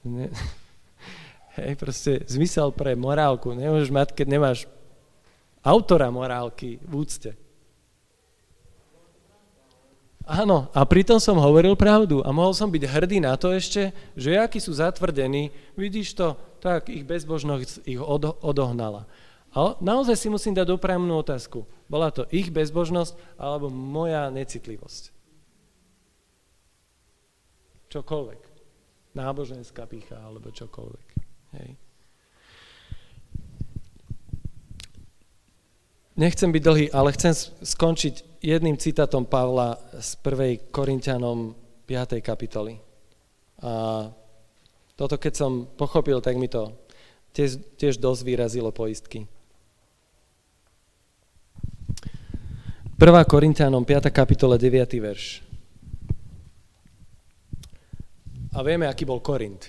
Ne, 0.04 0.28
hej, 1.58 1.74
proste 1.80 2.28
zmysel 2.28 2.76
pre 2.76 3.00
morálku 3.00 3.56
nemôžeš 3.56 3.90
mať, 3.90 4.08
keď 4.12 4.28
nemáš 4.28 4.60
autora 5.64 6.12
morálky 6.12 6.78
v 6.84 6.94
úcte. 6.94 7.32
Áno, 10.26 10.74
a 10.74 10.82
pritom 10.90 11.22
som 11.22 11.38
hovoril 11.38 11.78
pravdu 11.78 12.26
a 12.26 12.34
mohol 12.34 12.50
som 12.58 12.66
byť 12.66 12.84
hrdý 12.90 13.22
na 13.22 13.38
to 13.38 13.54
ešte, 13.54 13.94
že 14.18 14.42
akí 14.42 14.58
sú 14.58 14.74
zatvrdení, 14.74 15.54
vidíš 15.78 16.18
to, 16.18 16.34
tak 16.58 16.90
ich 16.90 17.06
bezbožnosť 17.06 17.86
ich 17.86 18.02
odohnala. 18.42 19.06
A 19.54 19.78
naozaj 19.78 20.18
si 20.18 20.28
musím 20.28 20.58
dať 20.58 20.68
dopravnú 20.68 21.14
otázku. 21.22 21.70
Bola 21.86 22.10
to 22.10 22.26
ich 22.34 22.50
bezbožnosť 22.50 23.14
alebo 23.38 23.70
moja 23.70 24.28
necitlivosť? 24.34 25.15
Čokoľvek. 27.96 28.42
Náboženská 29.16 29.88
pícha 29.88 30.20
alebo 30.20 30.52
čokoľvek. 30.52 31.08
Hej. 31.56 31.80
Nechcem 36.20 36.52
byť 36.52 36.64
dlhý, 36.64 36.86
ale 36.92 37.16
chcem 37.16 37.32
skončiť 37.64 38.44
jedným 38.44 38.76
citátom 38.76 39.24
Pavla 39.24 39.80
z 39.96 40.20
1. 40.20 40.76
Korintianom 40.76 41.56
5. 41.88 42.20
kapitoly. 42.20 42.76
A 43.64 44.12
toto 45.00 45.16
keď 45.16 45.34
som 45.40 45.64
pochopil, 45.64 46.20
tak 46.20 46.36
mi 46.36 46.52
to 46.52 46.76
tiež, 47.32 47.80
tiež 47.80 47.96
dosť 47.96 48.22
vyrazilo 48.28 48.76
poistky. 48.76 49.24
1. 53.00 53.08
Korintianom 53.24 53.88
5. 53.88 54.12
kapitola 54.12 54.60
9. 54.60 55.00
verš. 55.00 55.45
A 58.56 58.64
vieme, 58.64 58.88
aký 58.88 59.04
bol 59.04 59.20
Korint. 59.20 59.68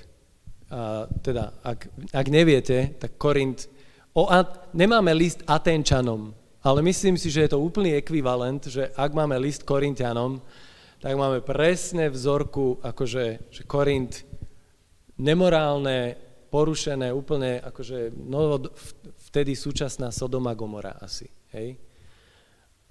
A 0.71 1.11
teda, 1.23 1.59
ak, 1.63 1.91
ak 2.15 2.27
neviete, 2.31 2.95
tak 2.99 3.19
Korint 3.19 3.67
O, 4.17 4.25
nemáme 4.73 5.13
list 5.13 5.45
Atenčanom, 5.45 6.33
ale 6.65 6.81
myslím 6.81 7.21
si, 7.21 7.29
že 7.29 7.45
je 7.45 7.53
to 7.53 7.61
úplný 7.61 7.93
ekvivalent, 8.01 8.65
že 8.65 8.89
ak 8.97 9.13
máme 9.13 9.37
list 9.37 9.69
Korintianom, 9.69 10.41
tak 11.05 11.13
máme 11.13 11.45
presne 11.45 12.09
vzorku, 12.09 12.81
akože 12.81 13.53
že 13.53 13.63
Korint 13.69 14.25
nemorálne, 15.21 16.17
porušené, 16.49 17.13
úplne 17.13 17.61
akože 17.61 18.17
no, 18.17 18.57
vtedy 19.29 19.53
súčasná 19.53 20.09
Sodoma 20.09 20.57
Gomora 20.57 20.97
asi. 20.97 21.29
Hej? 21.53 21.77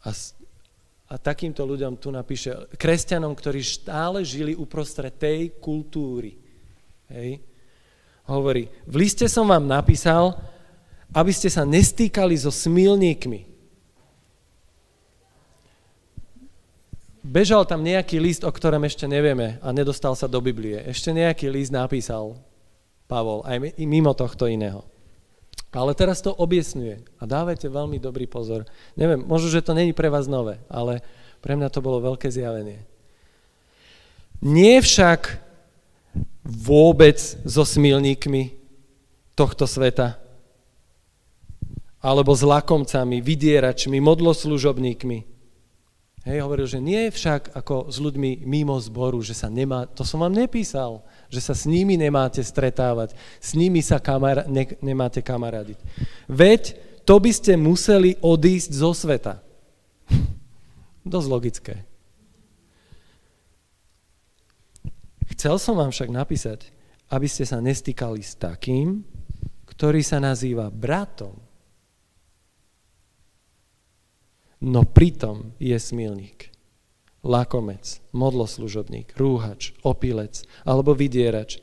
A, 0.05 0.13
a 1.05 1.21
takýmto 1.21 1.61
ľuďom 1.61 2.01
tu 2.01 2.09
napíše, 2.09 2.49
kresťanom, 2.73 3.37
ktorí 3.37 3.61
stále 3.61 4.25
žili 4.25 4.57
uprostred 4.57 5.13
tej 5.13 5.53
kultúry. 5.61 6.33
Hej? 7.13 7.45
Hovorí, 8.25 8.65
v 8.89 8.95
liste 9.05 9.29
som 9.29 9.45
vám 9.45 9.69
napísal, 9.69 10.33
aby 11.13 11.29
ste 11.29 11.45
sa 11.53 11.61
nestýkali 11.61 12.33
so 12.33 12.49
smilníkmi. 12.49 13.53
Bežal 17.25 17.65
tam 17.69 17.85
nejaký 17.85 18.17
list, 18.21 18.41
o 18.45 18.49
ktorom 18.53 18.85
ešte 18.85 19.05
nevieme 19.05 19.57
a 19.61 19.69
nedostal 19.73 20.13
sa 20.17 20.29
do 20.29 20.41
Biblie. 20.41 20.77
Ešte 20.89 21.13
nejaký 21.13 21.49
list 21.49 21.73
napísal 21.73 22.37
Pavol, 23.05 23.45
aj 23.45 23.77
mimo 23.81 24.13
tohto 24.17 24.49
iného. 24.49 24.85
Ale 25.75 25.91
teraz 25.91 26.23
to 26.23 26.31
objasňuje 26.31 27.19
a 27.19 27.23
dávajte 27.27 27.67
veľmi 27.67 27.99
dobrý 27.99 28.31
pozor. 28.31 28.63
Neviem, 28.95 29.19
možno, 29.27 29.51
že 29.51 29.59
to 29.59 29.75
není 29.75 29.91
pre 29.91 30.07
vás 30.07 30.23
nové, 30.23 30.63
ale 30.71 31.03
pre 31.43 31.59
mňa 31.59 31.67
to 31.67 31.83
bolo 31.83 31.99
veľké 31.99 32.31
zjavenie. 32.31 32.87
Nie 34.39 34.79
však 34.79 35.43
vôbec 36.47 37.19
so 37.43 37.67
smilníkmi 37.67 38.55
tohto 39.35 39.67
sveta, 39.67 40.15
alebo 41.99 42.31
s 42.37 42.45
lakomcami, 42.45 43.19
vydieračmi, 43.19 43.97
modloslužobníkmi. 43.97 45.19
Hej, 46.25 46.37
hovoril, 46.41 46.69
že 46.69 46.77
nie 46.77 47.09
však 47.09 47.57
ako 47.57 47.89
s 47.89 47.97
ľuďmi 47.97 48.45
mimo 48.45 48.77
zboru, 48.77 49.21
že 49.25 49.33
sa 49.33 49.49
nemá, 49.49 49.89
to 49.89 50.05
som 50.05 50.21
vám 50.21 50.33
nepísal, 50.33 51.01
že 51.29 51.41
sa 51.41 51.53
s 51.57 51.67
nimi 51.67 51.97
nemáte 51.99 52.41
stretávať, 52.41 53.13
s 53.41 53.53
nimi 53.57 53.81
sa 53.81 54.01
kamar, 54.01 54.45
ne, 54.49 54.65
nemáte 54.79 55.19
kamaradiť. 55.19 55.79
Veď 56.29 56.77
to 57.05 57.15
by 57.21 57.31
ste 57.33 57.57
museli 57.59 58.17
odísť 58.21 58.71
zo 58.73 58.91
sveta. 58.93 59.41
Dosť 61.05 61.27
logické. 61.29 61.75
Chcel 65.35 65.55
som 65.59 65.75
vám 65.77 65.91
však 65.91 66.09
napísať, 66.09 66.71
aby 67.11 67.27
ste 67.29 67.45
sa 67.45 67.61
nestýkali 67.61 68.23
s 68.23 68.33
takým, 68.39 69.05
ktorý 69.69 70.01
sa 70.01 70.23
nazýva 70.23 70.71
bratom 70.71 71.45
no 74.65 74.81
pritom 74.83 75.53
je 75.61 75.77
smilník, 75.77 76.49
lakomec, 77.25 77.99
modloslužobník, 78.13 79.17
rúhač, 79.17 79.73
opilec 79.81 80.45
alebo 80.61 80.93
vydierač. 80.93 81.57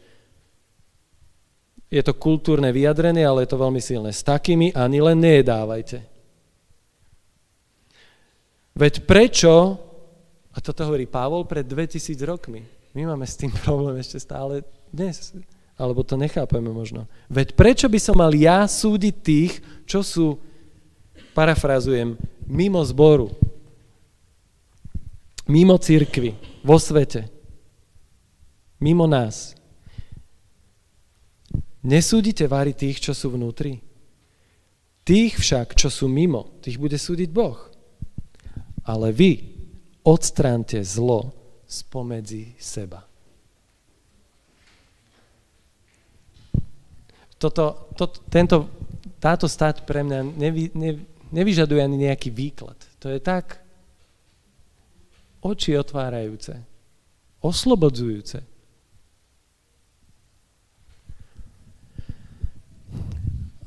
Je 1.93 2.03
to 2.03 2.19
kultúrne 2.19 2.67
vyjadrenie, 2.75 3.23
ale 3.23 3.47
je 3.47 3.51
to 3.55 3.63
veľmi 3.63 3.79
silné. 3.79 4.11
S 4.11 4.27
takými 4.27 4.75
ani 4.75 4.99
len 4.99 5.23
nejedávajte. 5.23 6.03
Veď 8.73 9.05
prečo, 9.05 9.77
a 10.51 10.59
toto 10.59 10.83
hovorí 10.89 11.05
Pavol 11.05 11.45
pred 11.45 11.69
2000 11.69 12.17
rokmi, 12.25 12.65
my 12.97 13.13
máme 13.13 13.29
s 13.29 13.37
tým 13.37 13.53
problém 13.65 14.01
ešte 14.01 14.21
stále 14.21 14.65
dnes, 14.89 15.37
alebo 15.77 16.01
to 16.01 16.17
nechápeme 16.17 16.73
možno. 16.73 17.05
Veď 17.29 17.53
prečo 17.53 17.87
by 17.93 18.01
som 18.01 18.17
mal 18.17 18.33
ja 18.33 18.65
súdiť 18.65 19.15
tých, 19.21 19.53
čo 19.85 20.01
sú, 20.01 20.41
parafrazujem, 21.37 22.17
mimo 22.49 22.81
zboru, 22.85 23.33
mimo 25.47 25.79
církvy, 25.79 26.35
vo 26.63 26.79
svete, 26.79 27.27
mimo 28.79 29.07
nás. 29.07 29.55
Nesúdite 31.83 32.47
vári 32.47 32.75
tých, 32.75 33.03
čo 33.03 33.11
sú 33.11 33.35
vnútri? 33.35 33.83
Tých 35.03 35.35
však, 35.35 35.75
čo 35.75 35.91
sú 35.91 36.07
mimo, 36.07 36.63
tých 36.63 36.79
bude 36.79 36.95
súdiť 36.95 37.31
Boh. 37.35 37.59
Ale 38.87 39.11
vy 39.11 39.43
odstránte 40.07 40.79
zlo 40.87 41.35
spomedzi 41.67 42.55
seba. 42.59 43.03
Toto, 47.35 47.91
to, 47.99 48.07
tento, 48.31 48.71
táto 49.19 49.51
stať 49.51 49.83
pre 49.83 50.07
mňa 50.07 50.21
nevy, 50.39 50.71
ne, 50.79 51.03
nevyžaduje 51.35 51.83
ani 51.83 52.07
nejaký 52.07 52.31
výklad. 52.31 52.79
To 53.03 53.11
je 53.11 53.19
tak 53.19 53.62
oči 55.43 55.75
otvárajúce, 55.75 56.55
oslobodzujúce. 57.43 58.39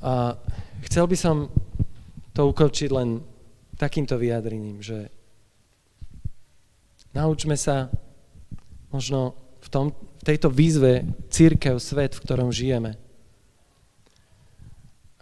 A 0.05 0.37
chcel 0.87 1.05
by 1.09 1.17
som 1.17 1.51
to 2.31 2.47
ukončiť 2.47 2.89
len 2.93 3.19
takýmto 3.75 4.15
vyjadrením, 4.15 4.79
že 4.79 5.11
naučme 7.11 7.59
sa 7.59 7.91
možno 8.93 9.35
v, 9.59 9.67
tom, 9.67 9.85
v 9.91 10.23
tejto 10.23 10.47
výzve 10.47 11.03
církev, 11.27 11.81
svet, 11.81 12.15
v 12.15 12.23
ktorom 12.23 12.53
žijeme. 12.53 12.95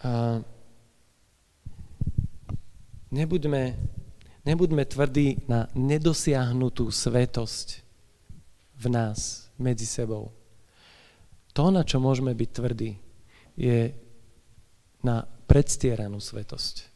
A 0.03 0.43
nebuďme, 3.09 3.79
nebuďme 4.43 4.83
tvrdí 4.87 5.47
na 5.47 5.67
nedosiahnutú 5.75 6.87
svetosť 6.91 7.83
v 8.79 8.85
nás, 8.91 9.43
medzi 9.57 9.85
sebou. 9.85 10.33
To, 11.53 11.69
na 11.69 11.85
čo 11.85 12.01
môžeme 12.01 12.33
byť 12.33 12.49
tvrdí, 12.49 12.97
je 13.53 13.93
na 15.05 15.29
predstieranú 15.45 16.17
svetosť. 16.17 16.89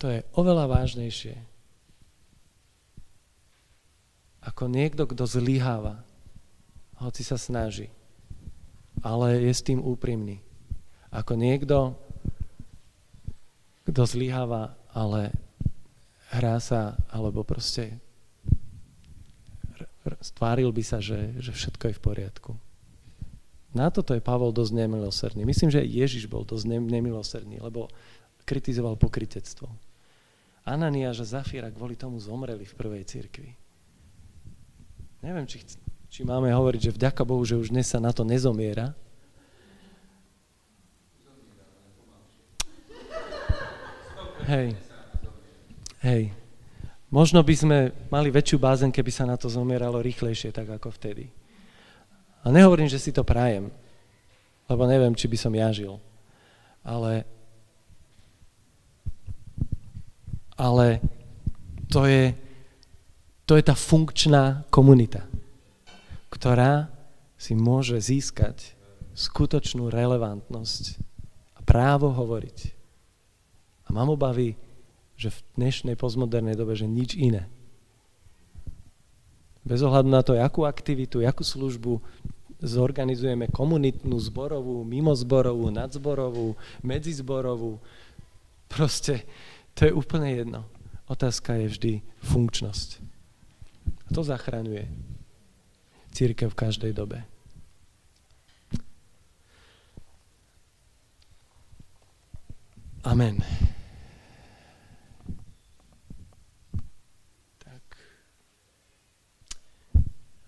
To 0.00 0.08
je 0.08 0.20
oveľa 0.36 0.64
vážnejšie 0.68 1.54
ako 4.44 4.68
niekto, 4.68 5.08
kto 5.08 5.24
zlyháva, 5.24 6.04
hoci 7.00 7.24
sa 7.24 7.40
snaží, 7.40 7.88
ale 9.00 9.40
je 9.40 9.52
s 9.52 9.64
tým 9.64 9.80
úprimný. 9.80 10.44
Ako 11.08 11.32
niekto, 11.32 11.96
kto 13.84 14.02
zlyháva, 14.08 14.76
ale 14.92 15.32
hrá 16.32 16.56
sa, 16.60 16.96
alebo 17.12 17.44
proste 17.44 18.00
stváril 20.20 20.68
by 20.72 20.84
sa, 20.84 21.00
že, 21.00 21.36
že 21.40 21.52
všetko 21.52 21.92
je 21.92 21.96
v 21.96 22.02
poriadku. 22.04 22.52
Na 23.74 23.90
toto 23.90 24.14
je 24.14 24.22
Pavol 24.22 24.54
dosť 24.54 24.86
nemilosrdný. 24.86 25.42
Myslím, 25.42 25.72
že 25.72 25.82
Ježiš 25.82 26.30
bol 26.30 26.46
dosť 26.46 26.78
nemilosrdný, 26.78 27.58
lebo 27.58 27.90
kritizoval 28.46 28.94
pokritectvo. 28.94 29.66
Ananiáš 30.64 31.26
a 31.26 31.40
Zafíra 31.40 31.68
kvôli 31.68 31.98
tomu 31.98 32.16
zomreli 32.22 32.64
v 32.64 32.76
prvej 32.78 33.04
cirkvi. 33.04 33.52
Neviem, 35.20 35.44
či, 35.48 35.60
či 36.08 36.20
máme 36.24 36.52
hovoriť, 36.52 36.80
že 36.88 36.96
vďaka 36.96 37.24
Bohu, 37.24 37.42
že 37.44 37.58
už 37.58 37.72
dnes 37.72 37.88
sa 37.88 38.00
na 38.00 38.12
to 38.12 38.22
nezomiera. 38.22 38.96
Hej. 44.44 44.76
Hej. 46.04 46.36
Možno 47.08 47.40
by 47.40 47.54
sme 47.56 47.78
mali 48.12 48.28
väčšiu 48.28 48.60
bázen, 48.60 48.92
keby 48.92 49.08
sa 49.08 49.24
na 49.24 49.40
to 49.40 49.48
zomieralo 49.48 50.04
rýchlejšie, 50.04 50.52
tak 50.52 50.68
ako 50.68 50.92
vtedy. 50.92 51.32
A 52.44 52.52
nehovorím, 52.52 52.84
že 52.84 53.00
si 53.00 53.08
to 53.08 53.24
prajem, 53.24 53.72
lebo 54.68 54.84
neviem, 54.84 55.16
či 55.16 55.32
by 55.32 55.36
som 55.40 55.52
ja 55.56 55.72
žil. 55.72 55.96
Ale, 56.84 57.24
ale 60.60 61.00
to, 61.88 62.04
je, 62.04 62.36
to 63.48 63.56
je 63.56 63.64
tá 63.64 63.72
funkčná 63.72 64.68
komunita, 64.68 65.24
ktorá 66.28 66.92
si 67.40 67.56
môže 67.56 67.96
získať 67.96 68.76
skutočnú 69.16 69.88
relevantnosť 69.88 71.00
a 71.56 71.64
právo 71.64 72.12
hovoriť. 72.12 72.83
Mám 73.94 74.18
obavy, 74.18 74.58
že 75.14 75.30
v 75.30 75.38
dnešnej 75.54 75.94
postmodernej 75.94 76.58
dobe, 76.58 76.74
že 76.74 76.90
nič 76.90 77.14
iné. 77.14 77.46
Bez 79.62 79.86
ohľadu 79.86 80.10
na 80.10 80.18
to, 80.26 80.34
akú 80.34 80.66
aktivitu, 80.66 81.22
akú 81.22 81.46
službu, 81.46 82.02
zorganizujeme 82.58 83.46
komunitnú, 83.54 84.18
zborovú, 84.18 84.82
mimozborovú, 84.82 85.70
nadzborovú, 85.70 86.58
medzizborovú. 86.82 87.78
Proste 88.66 89.22
to 89.78 89.86
je 89.86 89.92
úplne 89.94 90.42
jedno. 90.42 90.60
Otázka 91.06 91.54
je 91.62 91.66
vždy 91.70 91.92
funkčnosť. 92.18 92.98
A 94.04 94.08
to 94.10 94.26
zachraňuje 94.26 94.90
církev 96.10 96.50
v 96.50 96.58
každej 96.58 96.90
dobe. 96.90 97.22
Amen. 103.06 103.38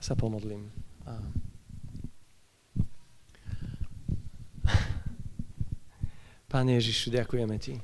Sa 0.06 0.14
pomodlím. 0.14 0.70
Amen. 1.02 1.34
Pane 6.54 6.78
Ježišu, 6.78 7.10
ďakujeme 7.10 7.58
Ti 7.58 7.82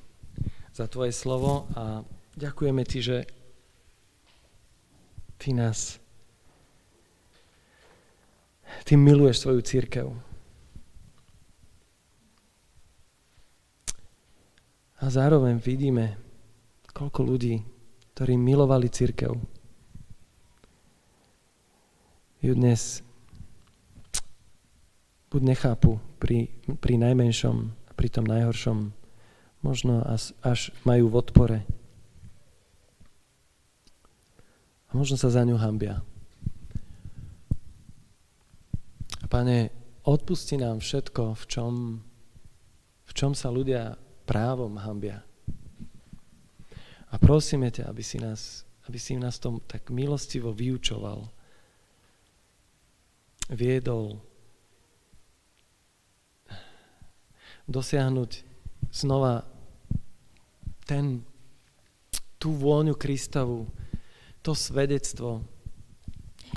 za 0.70 0.86
Tvoje 0.86 1.10
slovo 1.10 1.66
a 1.74 2.06
ďakujeme 2.38 2.86
Ti, 2.86 2.98
že 3.02 3.18
Ty 5.42 5.50
nás 5.50 5.98
Ty 8.86 8.94
miluješ 8.94 9.42
svoju 9.42 9.58
církev. 9.66 10.06
A 15.02 15.10
zároveň 15.10 15.58
vidíme, 15.58 16.22
koľko 16.94 17.26
ľudí, 17.26 17.66
ktorí 18.14 18.38
milovali 18.38 18.86
církev, 18.86 19.34
ju 22.42 22.58
dnes 22.58 23.06
buď 25.30 25.42
nechápu 25.54 26.02
pri, 26.18 26.50
pri 26.82 26.98
najmenšom 26.98 27.70
pri 27.94 28.08
tom 28.10 28.26
najhoršom 28.26 28.90
možno 29.62 30.02
až, 30.02 30.34
až 30.42 30.74
majú 30.82 31.06
v 31.06 31.14
odpore. 31.22 31.58
A 34.90 34.98
možno 34.98 35.14
sa 35.14 35.30
za 35.30 35.46
ňu 35.46 35.54
hambia. 35.54 36.02
A 39.22 39.26
pane, 39.30 39.70
odpusti 40.02 40.58
nám 40.58 40.82
všetko, 40.82 41.38
v 41.38 41.44
čom, 41.46 41.72
v 43.06 43.12
čom 43.14 43.38
sa 43.38 43.54
ľudia 43.54 43.94
právom 44.26 44.82
hambia. 44.82 45.22
A 47.06 47.14
prosíme 47.22 47.70
ťa, 47.70 47.86
aby 47.86 48.02
si 48.02 48.18
nás, 48.18 48.66
aby 48.90 48.98
si 48.98 49.14
nás 49.14 49.38
tom 49.38 49.62
tak 49.62 49.94
milostivo 49.94 50.50
vyučoval, 50.50 51.30
viedol, 53.50 54.20
dosiahnuť 57.66 58.30
znova 58.92 59.46
ten, 60.84 61.24
tú 62.36 62.52
vôňu 62.54 62.98
Kristovu, 62.98 63.70
to 64.42 64.52
svedectvo, 64.52 65.46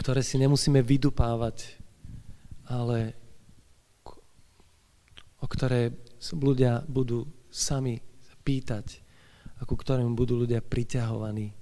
ktoré 0.02 0.26
si 0.26 0.42
nemusíme 0.42 0.82
vydupávať, 0.82 1.78
ale 2.66 3.14
o 5.40 5.46
ktoré 5.46 5.94
ľudia 6.34 6.82
budú 6.90 7.30
sami 7.54 8.02
pýtať 8.42 9.06
a 9.62 9.64
ku 9.64 9.78
ktorému 9.78 10.18
budú 10.18 10.42
ľudia 10.42 10.60
priťahovaní. 10.60 11.54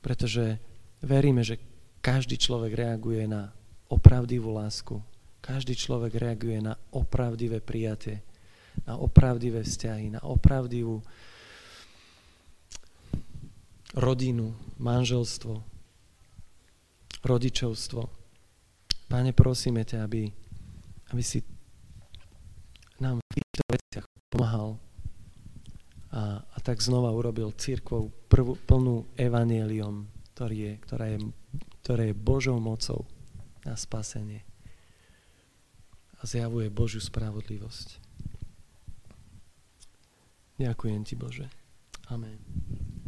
Pretože 0.00 0.62
veríme, 1.02 1.42
že 1.42 1.60
každý 2.00 2.40
človek 2.40 2.72
reaguje 2.72 3.26
na 3.28 3.52
opravdivú 3.90 4.54
lásku. 4.54 5.02
Každý 5.42 5.74
človek 5.74 6.16
reaguje 6.16 6.62
na 6.62 6.78
opravdivé 6.94 7.58
prijatie 7.58 8.22
na 8.86 8.96
opravdivé 8.96 9.62
vzťahy, 9.62 10.14
na 10.14 10.20
opravdivú 10.24 11.02
rodinu, 13.96 14.54
manželstvo, 14.78 15.60
rodičovstvo. 17.26 18.02
Páne, 19.10 19.34
prosíme 19.34 19.82
ťa, 19.82 20.06
aby, 20.06 20.30
aby 21.10 21.22
si 21.22 21.42
nám 23.02 23.18
v 23.18 23.34
týchto 23.34 23.62
veciach 23.66 24.06
pomáhal 24.30 24.78
a, 26.14 26.42
a 26.46 26.58
tak 26.62 26.78
znova 26.78 27.10
urobil 27.10 27.50
církvou 27.58 28.14
prvú, 28.30 28.54
plnú 28.54 29.10
evanieliom, 29.18 30.06
ktorý 30.34 30.56
je, 30.56 30.72
ktorá, 30.86 31.06
je, 31.10 31.18
ktorá 31.82 32.02
je 32.06 32.14
Božou 32.14 32.62
mocou 32.62 33.02
na 33.64 33.76
spasenie. 33.76 34.44
a 36.20 36.28
zjavuje 36.28 36.68
Božiu 36.68 37.00
spravodlivosť. 37.00 37.96
Ďakujem 40.60 41.02
ti, 41.08 41.16
Bože. 41.16 41.48
Amen. 42.12 42.36